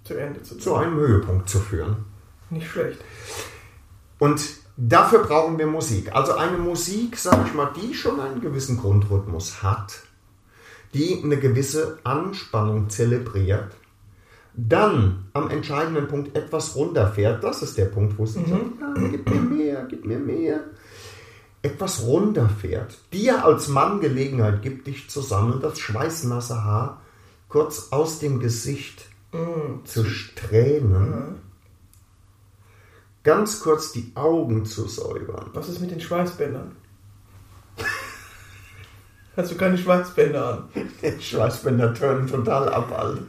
Zu 0.05 0.15
zu 0.43 0.59
zu 0.59 0.75
einem 0.77 0.97
Höhepunkt 0.97 1.49
zu 1.49 1.59
führen. 1.59 2.05
Nicht 2.51 2.69
schlecht. 2.71 3.01
Und 4.19 4.41
dafür 4.77 5.21
brauchen 5.25 5.59
wir 5.59 5.67
Musik. 5.67 6.15
Also 6.15 6.35
eine 6.35 6.59
Musik, 6.59 7.19
sag 7.19 7.47
ich 7.47 7.55
mal, 7.55 7.73
die 7.75 7.93
schon 7.93 8.21
einen 8.21 8.41
gewissen 8.41 8.79
Grundrhythmus 8.79 9.63
hat, 9.63 10.06
die 10.95 11.21
eine 11.23 11.39
gewisse 11.39 11.99
Anspannung 12.05 12.89
zelebriert, 12.89 13.73
dann 14.55 15.27
am 15.35 15.51
entscheidenden 15.51 16.09
Punkt 16.09 16.37
etwas 16.37 16.75
runterfährt. 16.77 17.45
Das 17.45 17.63
ist 17.63 17.77
der 17.77 17.87
Punkt, 17.87 18.19
wo 18.19 18.25
sie 18.25 18.45
sagt, 18.45 18.81
ja, 18.81 19.09
gib 19.11 19.29
mir 19.29 19.41
mehr, 19.41 19.87
gib 19.89 20.05
mir 20.07 20.19
mehr. 20.19 20.61
Etwas 21.63 22.03
runterfährt, 22.03 22.97
dir 23.13 23.45
als 23.45 23.69
Mann 23.69 24.01
Gelegenheit 24.01 24.63
gibt, 24.63 24.87
dich 24.87 25.11
zu 25.11 25.21
sammeln, 25.21 25.61
das 25.61 25.79
schweißnasse 25.79 26.65
Haar 26.65 27.03
kurz 27.49 27.89
aus 27.91 28.19
dem 28.19 28.39
Gesicht 28.39 29.07
zu 29.85 30.05
strähnen, 30.05 31.41
ganz 33.23 33.61
kurz 33.61 33.93
die 33.93 34.13
Augen 34.15 34.65
zu 34.65 34.87
säubern. 34.89 35.51
Was 35.53 35.69
ist 35.69 35.81
mit 35.81 35.91
den 35.91 36.01
Schweißbändern? 36.01 36.73
Hast 39.37 39.53
du 39.53 39.57
keine 39.57 39.77
Schweißbänder 39.77 40.49
an? 40.49 40.65
Die 41.03 41.23
Schweißbänder 41.23 41.93
turnen 41.95 42.27
total 42.27 42.69
ab, 42.71 42.91
Alter. 42.99 43.21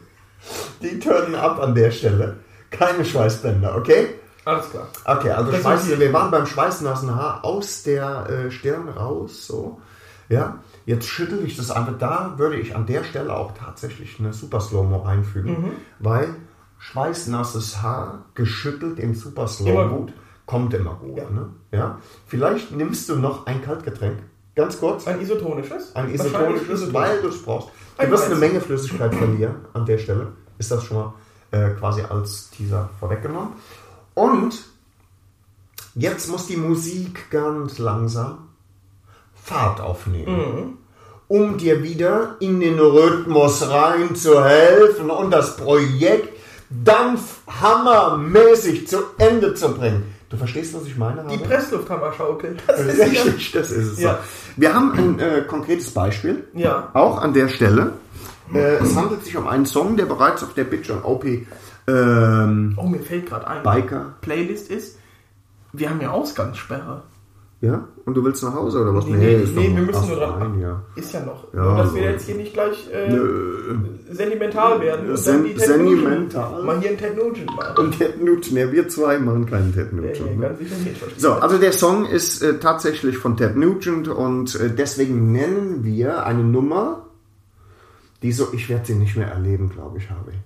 Die 0.81 0.99
turnen 0.99 1.35
ab 1.35 1.59
an 1.61 1.75
der 1.75 1.91
Stelle. 1.91 2.37
Keine 2.69 3.03
Schweißbänder, 3.03 3.75
okay? 3.75 4.15
Alles 4.45 4.69
klar. 4.69 4.87
Okay, 5.03 5.31
also 5.31 5.51
Das 5.51 5.61
Schweiß, 5.61 5.87
ist- 5.89 5.99
wir 5.99 6.13
waren 6.13 6.31
beim 6.31 6.45
schweißnassen 6.45 7.13
Haar 7.15 7.43
aus 7.43 7.83
der 7.83 8.29
äh, 8.29 8.51
Stirn 8.51 8.87
raus, 8.89 9.45
so. 9.47 9.81
Ja, 10.29 10.59
jetzt 10.85 11.07
schüttel 11.07 11.43
ich 11.45 11.55
das 11.57 11.71
einfach. 11.71 11.97
Da 11.99 12.33
würde 12.37 12.57
ich 12.57 12.75
an 12.75 12.85
der 12.85 13.03
Stelle 13.03 13.33
auch 13.35 13.53
tatsächlich 13.57 14.19
eine 14.19 14.31
Super 14.33 14.59
Slow-Mo 14.61 15.03
einfügen, 15.03 15.51
Mhm. 15.51 15.71
weil 15.99 16.35
schweißnasses 16.79 17.81
Haar 17.81 18.25
geschüttelt 18.35 18.99
im 18.99 19.15
Super 19.15 19.47
Slow-Mo 19.47 20.07
kommt 20.45 20.73
immer 20.73 20.95
gut. 20.95 21.17
Ja. 21.17 21.29
Ne? 21.29 21.49
Ja? 21.71 21.97
Vielleicht 22.25 22.71
nimmst 22.71 23.09
du 23.09 23.15
noch 23.17 23.45
ein 23.47 23.61
Kaltgetränk, 23.61 24.19
ganz 24.57 24.77
kurz. 24.79 25.07
Ein 25.07 25.21
isotonisches? 25.21 25.95
Ein 25.95 26.13
isotonisches, 26.13 26.93
weil 26.93 27.21
du 27.21 27.29
es 27.29 27.41
brauchst. 27.41 27.69
Du 27.69 28.03
Ein 28.03 28.11
wirst 28.11 28.25
eine 28.25 28.35
Weizen. 28.35 28.47
Menge 28.47 28.61
Flüssigkeit 28.61 29.15
verlieren 29.15 29.55
an 29.73 29.85
der 29.85 29.97
Stelle. 29.97 30.33
Ist 30.57 30.71
das 30.71 30.83
schon 30.83 30.97
mal 30.97 31.13
äh, 31.51 31.69
quasi 31.69 32.01
als 32.01 32.49
Teaser 32.49 32.89
vorweggenommen. 32.99 33.53
Und 34.13 34.65
jetzt 35.95 36.29
muss 36.29 36.47
die 36.47 36.57
Musik 36.57 37.29
ganz 37.29 37.77
langsam 37.77 38.49
Fahrt 39.33 39.79
aufnehmen, 39.79 40.79
um 41.29 41.57
dir 41.57 41.83
wieder 41.83 42.35
in 42.41 42.59
den 42.59 42.79
Rhythmus 42.79 43.69
rein 43.69 44.15
zu 44.15 44.43
helfen 44.43 45.09
und 45.09 45.31
das 45.31 45.55
Projekt 45.55 46.37
dann 46.69 47.17
hammermäßig 47.47 48.87
zu 48.87 48.97
Ende 49.17 49.53
zu 49.53 49.73
bringen. 49.73 50.16
Du 50.29 50.37
verstehst, 50.37 50.73
was 50.73 50.85
ich 50.85 50.97
meine? 50.97 51.23
Die 51.29 51.35
Habe? 51.37 51.47
Presslufthammerschaukel. 51.47 52.57
Das 52.67 52.79
ist 52.81 52.97
ja, 52.97 53.05
Richtig, 53.05 53.51
das 53.53 53.71
ist 53.71 53.93
es. 53.93 53.99
Ja. 53.99 54.15
So. 54.15 54.61
Wir 54.61 54.73
haben 54.73 54.91
ein 54.91 55.19
äh, 55.19 55.41
konkretes 55.47 55.91
Beispiel. 55.91 56.45
Ja. 56.53 56.89
Auch 56.93 57.21
an 57.21 57.33
der 57.33 57.47
Stelle. 57.47 57.93
Äh, 58.53 58.75
es 58.77 58.95
handelt 58.95 59.23
sich 59.23 59.37
um 59.37 59.47
einen 59.47 59.65
Song, 59.65 59.95
der 59.97 60.05
bereits 60.05 60.43
auf 60.43 60.53
der 60.53 60.65
Bitch 60.65 60.89
und 60.89 61.03
OP 61.03 61.25
ähm, 61.89 62.73
Oh, 62.77 62.83
mir 62.83 62.99
fällt 62.99 63.27
gerade 63.27 63.47
ein. 63.47 63.63
Biker. 63.63 64.15
Playlist 64.21 64.69
ist, 64.69 64.99
wir 65.73 65.89
haben 65.89 66.01
ja 66.01 66.11
Ausgangssperre. 66.11 67.03
Ja? 67.59 67.87
Und 68.05 68.13
du 68.15 68.23
willst 68.23 68.43
nach 68.43 68.53
Hause 68.53 68.81
oder 68.81 68.93
was? 68.93 69.07
Nee, 69.07 69.17
nee, 69.17 69.35
ist 69.41 69.55
nee 69.55 69.75
wir 69.75 69.81
müssen 69.81 69.99
ach, 70.03 70.07
nur 70.07 70.17
dran. 70.17 70.39
Nein, 70.53 70.61
ja. 70.61 70.83
Ist 70.95 71.11
ja 71.11 71.25
noch. 71.25 71.51
Ja, 71.55 71.63
Nur, 71.63 71.77
dass 71.77 71.89
so. 71.89 71.95
wir 71.95 72.03
jetzt 72.03 72.25
hier 72.27 72.35
nicht 72.35 72.53
gleich 72.53 72.87
äh, 72.93 73.09
Nö. 73.11 73.75
sentimental 74.11 74.79
werden. 74.79 75.09
Und 75.09 75.17
Sen- 75.17 75.43
dann 75.43 75.57
sentimental. 75.57 76.63
Mal 76.63 76.79
hier 76.79 76.89
einen 76.89 76.97
Ted 76.99 77.17
Nugent 77.17 77.47
machen. 77.55 77.77
Und 77.77 77.97
Ted 77.97 78.23
Nugent, 78.23 78.51
ja, 78.51 78.71
wir 78.71 78.87
zwei 78.89 79.17
machen 79.17 79.47
keinen 79.47 79.73
Ted 79.73 79.91
Nee, 79.91 80.01
Nugent. 80.01 80.25
nee, 80.25 80.35
ne? 80.35 80.41
ganz 80.47 80.59
sicher 80.59 80.75
nicht. 80.77 80.97
verstehe. 80.97 81.19
So, 81.19 81.31
also 81.33 81.57
der 81.57 81.71
Song 81.73 82.05
ist 82.05 82.43
äh, 82.43 82.59
tatsächlich 82.59 83.17
von 83.17 83.35
Ted 83.37 83.55
Nugent 83.55 84.07
und 84.07 84.53
äh, 84.59 84.69
deswegen 84.69 85.31
nennen 85.31 85.83
wir 85.83 86.25
eine 86.27 86.43
Nummer, 86.43 87.07
die 88.21 88.31
so, 88.33 88.49
ich 88.53 88.69
werde 88.69 88.85
sie 88.85 88.95
nicht 88.95 89.17
mehr 89.17 89.29
erleben, 89.29 89.69
glaube 89.69 89.97
ich, 89.97 90.09
habe 90.11 90.29
ich. 90.29 90.37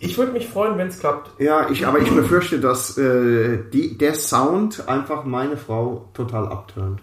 Ich 0.00 0.16
würde 0.18 0.32
mich 0.32 0.46
freuen, 0.48 0.76
wenn 0.78 0.88
es 0.88 0.98
klappt. 0.98 1.30
Ja, 1.40 1.68
ich, 1.70 1.86
aber 1.86 1.98
ich 1.98 2.10
befürchte, 2.10 2.60
dass 2.60 2.96
äh, 2.98 3.58
die, 3.72 3.96
der 3.98 4.14
Sound 4.14 4.88
einfach 4.88 5.24
meine 5.24 5.56
Frau 5.56 6.08
total 6.14 6.46
abtönt. 6.48 7.00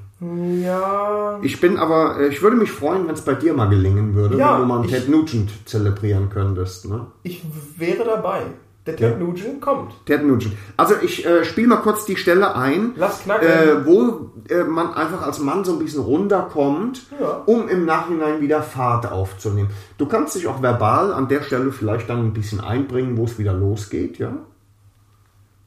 Ja. 0.64 1.40
Ich 1.42 1.60
bin 1.60 1.78
aber, 1.78 2.20
äh, 2.20 2.28
ich 2.30 2.42
würde 2.42 2.56
mich 2.56 2.72
freuen, 2.72 3.08
wenn 3.08 3.14
es 3.14 3.22
bei 3.22 3.34
dir 3.34 3.54
mal 3.54 3.68
gelingen 3.68 4.16
würde, 4.16 4.38
Ja, 4.38 4.54
wenn 4.54 4.62
du 4.62 4.68
mal 4.68 4.76
einen 4.76 4.86
ich- 4.86 4.92
Ted 4.92 5.10
Nugent 5.10 5.52
zelebrieren 5.68 6.30
könntest. 6.30 6.88
Ne? 6.90 7.08
Ich 7.24 7.44
wäre 7.78 8.04
dabei. 8.06 8.44
Der 8.86 8.98
Ted 8.98 9.12
Ja. 9.12 9.18
Nugent 9.18 9.62
kommt. 9.62 9.94
Ted 10.06 10.24
Nugent. 10.26 10.52
Also 10.76 10.96
ich 11.02 11.26
äh, 11.26 11.46
spiele 11.46 11.68
mal 11.70 11.78
kurz 11.78 12.04
die 12.06 12.18
Stelle 12.18 12.54
ein, 12.56 12.92
Lass 12.98 13.22
knacken. 13.24 13.48
äh, 13.48 13.86
wo 13.86 14.30
äh, 14.50 14.64
man 14.66 14.94
einfach 14.94 15.22
als 15.22 15.40
Mann 15.40 15.64
so 15.64 15.72
ein 15.74 15.80
bisschen 15.80 16.02
runterkommt, 16.04 17.04
Ja. 17.18 17.44
um 17.46 17.70
im 17.70 17.86
Nachhinein 17.86 18.42
wieder 18.42 18.62
Fahrt 18.62 19.10
aufzunehmen. 19.10 19.70
Du 19.98 20.06
kannst 20.06 20.36
dich 20.36 20.48
auch 20.48 20.62
verbal 20.62 21.14
an 21.14 21.30
der 21.30 21.44
Stelle 21.44 21.72
vielleicht 21.72 22.10
dann 22.10 22.20
ein 22.26 22.34
bisschen 22.34 22.60
einbringen, 22.60 23.16
wo 23.18 23.24
es 23.24 23.40
wieder 23.40 23.54
losgeht, 23.54 24.18
ja? 24.20 24.34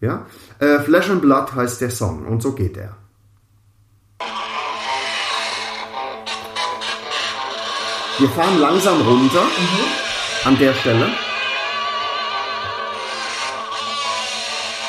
Ja? 0.02 0.26
Äh, 0.58 0.80
Flesh 0.80 1.08
and 1.08 1.22
Blood 1.22 1.54
heißt 1.54 1.80
der 1.80 1.90
Song 1.90 2.26
und 2.26 2.42
so 2.42 2.52
geht 2.52 2.76
er. 2.76 2.96
Wir 8.18 8.28
fahren 8.30 8.58
langsam 8.60 9.00
runter 9.02 9.42
an 10.44 10.58
der 10.58 10.72
Stelle. 10.74 11.08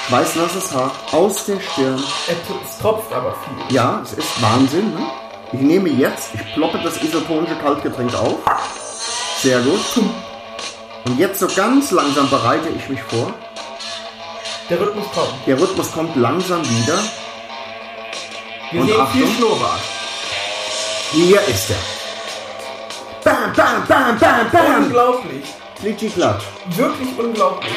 Schweißnasses 0.08 0.74
Haar 0.74 0.92
aus 1.12 1.46
der 1.46 1.60
Stirn. 1.60 2.02
Es 2.28 2.78
tropft 2.80 3.12
aber 3.12 3.34
viel. 3.34 3.76
Ja, 3.76 4.00
es 4.04 4.14
ist 4.14 4.42
Wahnsinn. 4.42 4.94
Ne? 4.94 5.02
Ich 5.52 5.60
nehme 5.60 5.90
jetzt, 5.90 6.30
ich 6.34 6.54
ploppe 6.54 6.80
das 6.82 7.02
isotonische 7.04 7.56
Kaltgetränk 7.58 8.14
auf. 8.16 8.38
Sehr 9.42 9.60
gut. 9.60 9.82
Und 11.06 11.20
jetzt 11.20 11.40
so 11.40 11.48
ganz 11.48 11.92
langsam 11.92 12.30
bereite 12.30 12.70
ich 12.70 12.88
mich 12.88 13.02
vor. 13.04 13.34
Der 14.70 14.80
Rhythmus 14.80 15.06
kommt. 15.14 15.34
Der 15.46 15.60
Rhythmus 15.60 15.92
kommt 15.92 16.16
langsam 16.16 16.62
wieder. 16.64 17.00
Wir 18.72 18.82
Und 18.82 18.88
sehen 18.88 19.08
viel 19.12 19.24
Achtung. 19.24 19.36
Schnurrbart. 19.36 19.82
Hier 21.12 21.42
ist 21.48 21.70
er. 21.70 21.76
Bam, 23.24 23.54
bam, 23.54 23.88
bam, 23.88 24.20
bam, 24.20 24.52
bam. 24.52 24.84
Unglaublich. 24.86 25.44
Klitschi 25.80 26.10
klatsch. 26.10 26.44
Wirklich 26.70 27.10
unglaublich. 27.18 27.74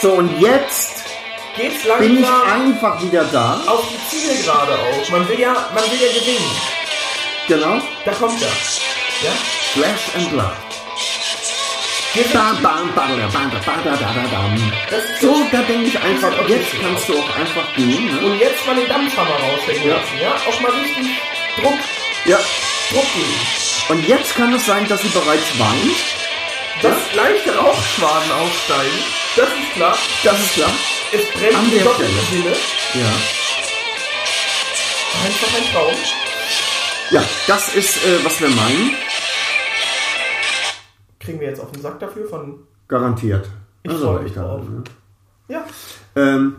So, 0.00 0.14
und 0.14 0.40
jetzt 0.40 0.91
geht's 1.56 1.84
langsam. 1.84 2.08
Bin 2.08 2.22
ich 2.22 2.28
einfach 2.28 3.02
wieder 3.02 3.24
da? 3.24 3.60
Auf 3.66 3.84
die 3.88 4.16
Zielgerade 4.16 4.72
auch. 4.72 5.10
Man 5.10 5.28
will 5.28 5.38
ja, 5.38 5.52
man 5.74 5.84
will 5.84 6.00
ja 6.00 6.20
gewinnen. 6.20 6.50
Genau. 7.48 7.80
Da 8.04 8.12
kommt 8.12 8.40
er. 8.40 8.48
Ja? 8.48 9.32
Flash 9.74 10.16
and 10.16 10.30
Blood. 10.30 10.52
So, 15.20 15.46
da 15.50 15.62
denke 15.62 15.88
ich 15.88 15.98
einfach, 15.98 16.28
okay, 16.38 16.56
jetzt 16.56 16.72
kannst 16.82 17.08
du 17.08 17.14
auch 17.14 17.36
einfach 17.36 17.74
gehen. 17.74 18.06
Ne? 18.06 18.26
Und 18.26 18.38
jetzt 18.38 18.66
mal 18.66 18.76
den 18.76 18.86
Dampfhammer 18.86 19.30
raushängen 19.30 19.88
ja. 19.88 19.96
lassen, 19.96 20.18
ja? 20.20 20.34
Auch 20.46 20.60
mal 20.60 20.70
richtig 20.72 21.06
Druck. 21.56 21.78
Ja. 22.26 22.38
Druck 22.90 23.06
geben. 23.14 23.34
Und 23.88 24.06
jetzt 24.06 24.34
kann 24.36 24.52
es 24.52 24.66
sein, 24.66 24.86
dass 24.88 25.00
sie 25.00 25.08
bereits 25.08 25.58
weint. 25.58 25.96
Dass 26.82 26.98
ja? 27.14 27.22
leichte 27.22 27.56
Rauchschwaden 27.56 28.32
aufsteigen. 28.32 29.21
Das 29.36 29.48
ist 29.48 29.72
klar. 29.74 29.96
Das 30.24 30.40
ist 30.40 30.54
klar. 30.54 30.70
Es 31.12 31.30
brennt 31.32 31.56
An 31.56 31.70
der 31.70 31.80
Stelle. 31.80 32.56
Ja. 32.94 33.12
Einfach 35.24 35.56
ein 35.56 35.72
Traum. 35.72 35.94
Ja, 37.10 37.22
das 37.46 37.74
ist, 37.74 37.96
äh, 38.04 38.24
was 38.24 38.40
wir 38.40 38.48
meinen. 38.48 38.96
Kriegen 41.20 41.40
wir 41.40 41.48
jetzt 41.48 41.60
auf 41.60 41.70
den 41.72 41.82
Sack 41.82 41.98
dafür 42.00 42.28
von. 42.28 42.66
Garantiert. 42.88 43.48
Ich 43.84 43.90
Also, 43.90 44.06
freu 44.06 44.18
mich 44.20 44.28
ich 44.30 44.34
da, 44.34 44.42
drauf. 44.42 44.64
ne? 44.68 44.84
Ja. 45.48 45.64
Ähm, 46.16 46.56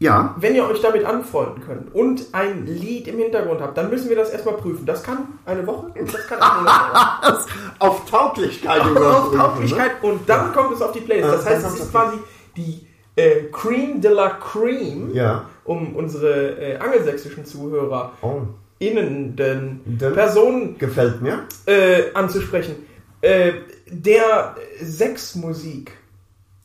ja, 0.00 0.34
Wenn 0.38 0.54
ihr 0.54 0.66
euch 0.68 0.80
damit 0.82 1.04
anfreunden 1.04 1.62
könnt 1.64 1.94
und 1.94 2.26
ein 2.32 2.66
Lied 2.66 3.06
im 3.08 3.18
Hintergrund 3.18 3.60
habt, 3.60 3.76
dann 3.78 3.90
müssen 3.90 4.08
wir 4.08 4.16
das 4.16 4.30
erstmal 4.30 4.56
prüfen. 4.56 4.84
Das 4.86 5.02
kann 5.02 5.18
eine 5.46 5.66
Woche, 5.66 5.86
das 5.94 6.26
kann 6.26 6.40
ein 6.40 6.58
Monat 6.58 6.94
dauern. 7.22 7.38
auf 7.78 8.10
Tauglichkeit 8.10 8.80
auf 8.80 8.90
überprüfen, 8.90 9.38
Tauglichkeit 9.38 9.90
und 10.02 10.28
dann 10.28 10.52
kommt 10.52 10.74
es 10.74 10.82
auf 10.82 10.92
die 10.92 11.00
Playlist. 11.00 11.32
Das 11.32 11.46
heißt, 11.46 11.66
es 11.66 11.80
ist 11.80 11.90
quasi 11.90 12.16
die 12.56 12.86
äh, 13.16 13.44
Cream 13.52 14.00
de 14.00 14.10
la 14.12 14.30
Cream, 14.30 15.14
Ja. 15.14 15.44
um 15.64 15.94
unsere 15.94 16.58
äh, 16.60 16.76
angelsächsischen 16.78 17.44
Zuhörer 17.46 18.12
Oh, 18.20 18.40
innen 18.80 19.36
den 19.36 19.80
Den? 19.84 20.12
Personen 20.12 20.76
gefällt 20.76 21.22
mir. 21.22 21.44
äh, 21.66 22.12
anzusprechen. 22.14 22.74
Äh, 23.20 23.52
der 23.86 24.56
Sexmusik. 24.82 25.92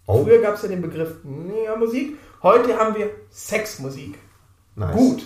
Oh, 0.08 0.24
Früher 0.24 0.40
gab 0.40 0.56
es 0.56 0.64
ja 0.64 0.70
den 0.70 0.82
Begriff 0.82 1.12
ja, 1.66 1.76
Musik. 1.76 2.18
Heute 2.44 2.78
haben 2.78 2.96
wir 2.96 3.10
Sexmusik. 3.30 4.18
nice. 4.76 4.96
Gut. 4.96 5.24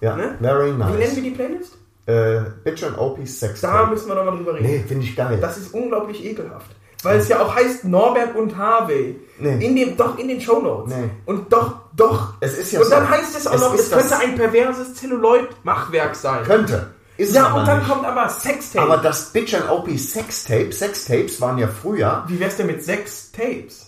Ja, 0.00 0.16
Ne? 0.16 0.36
very 0.40 0.72
Wie 0.72 0.78
nennen 0.78 0.98
nice. 0.98 1.14
wir 1.16 1.22
die 1.22 1.30
Playlist? 1.30 1.74
Äh, 2.06 2.40
Bitch 2.64 2.82
and 2.82 2.98
OP 2.98 3.24
Sex. 3.26 3.60
Da 3.60 3.70
Tape. 3.70 3.90
müssen 3.92 4.08
wir 4.08 4.16
nochmal 4.16 4.36
drüber 4.36 4.54
reden. 4.54 4.66
Nee, 4.66 4.84
finde 4.86 5.04
ich 5.04 5.14
geil. 5.14 5.38
Das 5.40 5.56
ist 5.56 5.72
unglaublich 5.72 6.24
ekelhaft. 6.24 6.66
Weil 7.04 7.18
es 7.18 7.28
ja 7.28 7.40
auch 7.40 7.54
heißt 7.54 7.84
Norbert 7.84 8.34
und 8.36 8.56
Harvey. 8.56 9.18
Nee. 9.38 9.64
In 9.64 9.74
dem, 9.76 9.96
doch 9.96 10.18
in 10.18 10.28
den 10.28 10.40
Shownotes. 10.40 10.92
Nee. 10.94 11.10
Und 11.26 11.52
doch, 11.52 11.76
doch. 11.96 12.34
Es 12.40 12.56
ist 12.58 12.72
ja 12.72 12.80
und 12.80 12.86
so. 12.86 12.90
dann 12.92 13.08
heißt 13.08 13.36
es 13.36 13.46
auch 13.46 13.54
Es 13.54 13.60
noch, 13.60 13.74
es 13.74 13.90
könnte 13.90 14.16
ein 14.18 14.34
perverses 14.36 14.94
Zelluloid-Machwerk 14.94 16.14
sein. 16.14 16.44
Könnte. 16.44 16.90
Ist 17.16 17.34
ja, 17.34 17.52
und 17.52 17.66
dann 17.66 17.78
nicht. 17.78 17.88
kommt 17.88 18.04
aber 18.04 18.28
Sextape. 18.28 18.84
Aber 18.84 18.96
das 19.02 19.30
Bitch 19.32 19.54
and 19.54 19.68
OP 19.70 19.88
Sextape, 19.98 20.72
Sextapes 20.72 21.40
waren 21.40 21.58
ja 21.58 21.68
früher. 21.68 22.24
Wie 22.28 22.38
wär's 22.40 22.56
denn 22.56 22.66
mit 22.68 22.82
sechs 22.84 23.30
Tapes? 23.32 23.81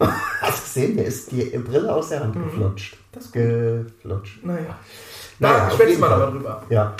Hast 0.00 0.58
du 0.58 0.64
gesehen, 0.64 0.94
mir 0.96 1.04
ist 1.04 1.30
die 1.30 1.44
Brille 1.58 1.94
aus 1.94 2.08
der 2.08 2.20
Hand 2.20 2.34
geflutscht. 2.34 2.94
Mhm. 2.94 2.98
Das 3.12 3.24
ist 3.26 3.32
Geflutscht. 3.32 4.44
Naja. 4.44 4.78
Naja, 5.38 5.70
schwätzen 5.70 5.88
jeden 5.88 6.00
wir 6.00 6.08
Fall. 6.08 6.22
aber 6.22 6.32
drüber. 6.32 6.62
Ja. 6.70 6.96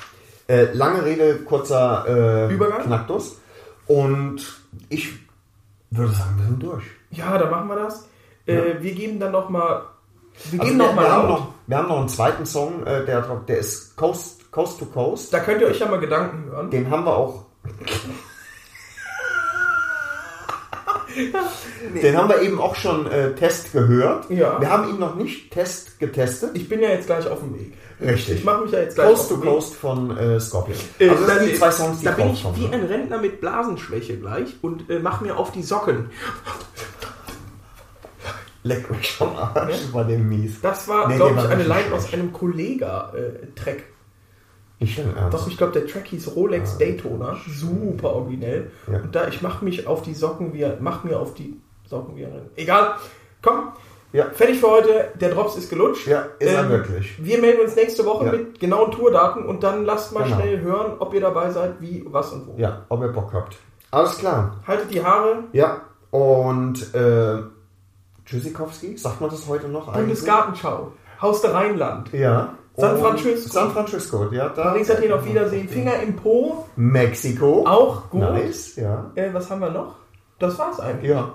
Äh, 0.48 0.72
lange 0.72 1.04
Rede, 1.04 1.36
kurzer 1.38 2.04
äh, 2.48 2.52
Übergang? 2.52 2.82
Knacktus. 2.82 3.38
Und 3.86 4.60
ich 4.88 5.12
würde 5.90 6.12
sagen, 6.12 6.36
wir 6.38 6.44
sind 6.46 6.62
durch. 6.62 6.84
Ja, 7.10 7.38
dann 7.38 7.50
machen 7.50 7.68
wir 7.68 7.76
das. 7.76 8.08
Äh, 8.46 8.74
wir 8.80 8.94
geben 8.94 9.20
dann 9.20 9.32
nochmal. 9.32 9.82
Wir 10.50 10.60
Also 10.60 10.72
geben 10.72 10.78
wir, 10.80 10.86
nochmal 10.86 11.04
wir, 11.04 11.12
haben 11.12 11.28
noch, 11.28 11.48
wir 11.66 11.76
haben 11.76 11.88
noch 11.88 11.98
einen 12.00 12.08
zweiten 12.08 12.46
Song, 12.46 12.86
äh, 12.86 13.04
der, 13.04 13.22
der 13.46 13.58
ist 13.58 13.96
Coast, 13.96 14.50
Coast 14.50 14.78
to 14.78 14.86
Coast. 14.86 15.32
Da 15.32 15.40
könnt 15.40 15.60
ihr 15.60 15.68
euch 15.68 15.78
ja 15.78 15.88
mal 15.88 16.00
Gedanken 16.00 16.50
hören. 16.50 16.70
Den 16.70 16.90
haben 16.90 17.04
wir 17.04 17.16
auch. 17.16 17.46
Den 22.02 22.16
haben 22.16 22.28
wir 22.28 22.40
eben 22.42 22.60
auch 22.60 22.74
schon 22.74 23.06
äh, 23.10 23.32
Test 23.34 23.72
gehört. 23.72 24.30
Ja. 24.30 24.60
Wir 24.60 24.70
haben 24.70 24.88
ihn 24.90 24.98
noch 24.98 25.14
nicht 25.16 25.50
Test 25.50 25.98
getestet. 25.98 26.50
Ich 26.54 26.68
bin 26.68 26.80
ja 26.80 26.90
jetzt 26.90 27.06
gleich 27.06 27.26
auf 27.28 27.40
dem 27.40 27.54
Weg. 27.58 27.72
Richtig. 28.00 28.38
Ich 28.38 28.44
mache 28.44 28.62
mich 28.62 28.72
ja 28.72 28.80
jetzt 28.80 28.94
gleich 28.94 29.08
Coast 29.08 29.28
to. 29.28 29.36
Coast 29.38 29.74
von 29.74 30.16
äh, 30.16 30.40
Scorpion. 30.40 30.78
Äh, 30.98 31.08
also 31.10 31.24
das 31.26 31.34
da- 31.34 31.40
sind 31.42 31.52
die 31.52 31.58
zwei 31.58 31.70
Songs, 31.70 31.98
die 31.98 32.04
Da 32.06 32.10
bin 32.12 32.30
ich 32.30 32.44
wie 32.56 32.66
ne? 32.68 32.72
ein 32.74 32.84
Rentner 32.84 33.18
mit 33.18 33.40
Blasenschwäche 33.40 34.16
gleich 34.18 34.56
und 34.62 34.88
äh, 34.88 34.98
mache 35.00 35.24
mir 35.24 35.36
auf 35.36 35.52
die 35.52 35.62
Socken. 35.62 36.10
Leck 38.62 38.90
mich 38.90 39.16
am 39.20 39.36
Arsch, 39.36 39.72
das 39.84 39.92
war 39.94 40.04
dem 40.04 40.28
mies. 40.28 40.60
Das 40.60 40.86
war, 40.86 41.08
Nee, 41.08 41.16
glaube 41.16 41.40
ich, 41.40 41.48
eine 41.48 41.62
Line 41.62 41.94
aus 41.94 42.12
einem 42.12 42.30
Kollega-Track. 42.32 43.84
Ich 44.82 44.94
schon 44.94 45.14
ernst. 45.16 45.34
Doch, 45.34 45.46
ich 45.46 45.56
glaube, 45.56 45.72
der 45.74 45.86
Track 45.86 46.06
hieß 46.08 46.34
Rolex 46.34 46.78
Daytona. 46.78 47.36
Super 47.48 48.14
originell. 48.14 48.70
Ja. 48.90 48.98
Und 49.00 49.14
da, 49.14 49.28
ich 49.28 49.42
mache 49.42 49.64
mich 49.64 49.86
auf 49.86 50.02
die 50.02 50.14
Socken 50.14 50.52
wie, 50.54 50.66
mach 50.80 51.04
mir 51.04 51.20
auf 51.20 51.34
die 51.34 51.60
Socken 51.86 52.14
Rentner. 52.16 52.40
Egal. 52.56 52.94
Komm, 53.42 53.68
Ja. 54.12 54.24
fertig 54.32 54.58
für 54.58 54.68
heute. 54.70 55.08
Der 55.20 55.30
Drops 55.34 55.56
ist 55.56 55.68
gelutscht. 55.70 56.06
Ja, 56.06 56.24
ist 56.38 56.50
er 56.52 56.62
Ähm, 56.64 56.68
wirklich. 56.70 57.22
Wir 57.24 57.40
melden 57.40 57.60
uns 57.60 57.76
nächste 57.76 58.04
Woche 58.06 58.24
Ja. 58.26 58.32
mit 58.32 58.58
genauen 58.58 58.90
Tourdaten 58.90 59.44
und 59.46 59.62
dann 59.62 59.84
lasst 59.84 60.12
mal 60.14 60.24
Genau. 60.24 60.36
schnell 60.36 60.60
hören, 60.60 60.92
ob 60.98 61.12
ihr 61.14 61.20
dabei 61.20 61.50
seid, 61.50 61.74
wie, 61.80 62.02
was 62.08 62.32
und 62.32 62.46
wo. 62.46 62.54
Ja, 62.56 62.86
ob 62.88 63.02
ihr 63.02 63.08
Bock 63.12 63.32
habt. 63.34 63.56
Alles 63.92 64.18
klar. 64.18 64.56
Haltet 64.66 64.92
die 64.92 65.04
Haare. 65.04 65.44
Ja, 65.52 65.82
und 66.10 66.94
äh, 66.94 67.38
Tschüssikowski, 68.24 68.96
sagt 68.96 69.20
man 69.20 69.30
das 69.30 69.46
heute 69.48 69.68
noch 69.68 69.88
eigentlich? 69.88 70.06
Bundesgartenschau. 70.06 70.92
Haus 71.20 71.42
der 71.42 71.52
Rheinland. 71.54 72.12
Ja. 72.12 72.54
San 72.80 72.98
Francisco. 72.98 73.52
San 73.52 73.70
Francisco, 73.72 74.28
ja. 74.32 74.48
Da 74.48 74.62
Paris 74.62 74.90
Athen 74.90 75.12
auf 75.12 75.24
Wiedersehen. 75.24 75.68
Finger 75.68 76.00
im 76.00 76.16
Po. 76.16 76.66
Mexiko. 76.76 77.64
Auch 77.66 78.10
gut. 78.10 78.20
Nice, 78.20 78.76
ja. 78.76 79.10
Äh, 79.14 79.32
was 79.32 79.50
haben 79.50 79.60
wir 79.60 79.70
noch? 79.70 79.96
Das 80.38 80.58
war's 80.58 80.80
eigentlich. 80.80 81.10
Ja. 81.10 81.34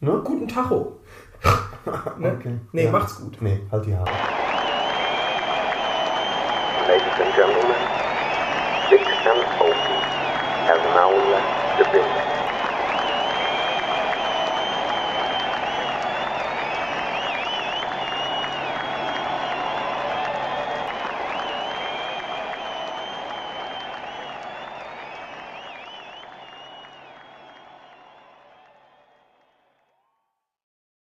Ne? 0.00 0.20
Guten 0.24 0.48
Tacho. 0.48 0.98
ne? 2.18 2.36
Okay. 2.38 2.58
Nee, 2.72 2.84
ja. 2.84 2.90
macht's 2.90 3.16
gut. 3.20 3.36
Nee, 3.40 3.60
halt 3.70 3.86
die 3.86 3.94
Haare. 3.94 4.10
Ladies 6.88 7.20
and 7.24 7.34
gentlemen, 7.36 7.76
and 9.30 9.38
Opie 9.60 10.00
has 10.66 10.80
now 10.96 11.10
left 11.12 11.78
the 11.78 11.84
building. 11.92 12.29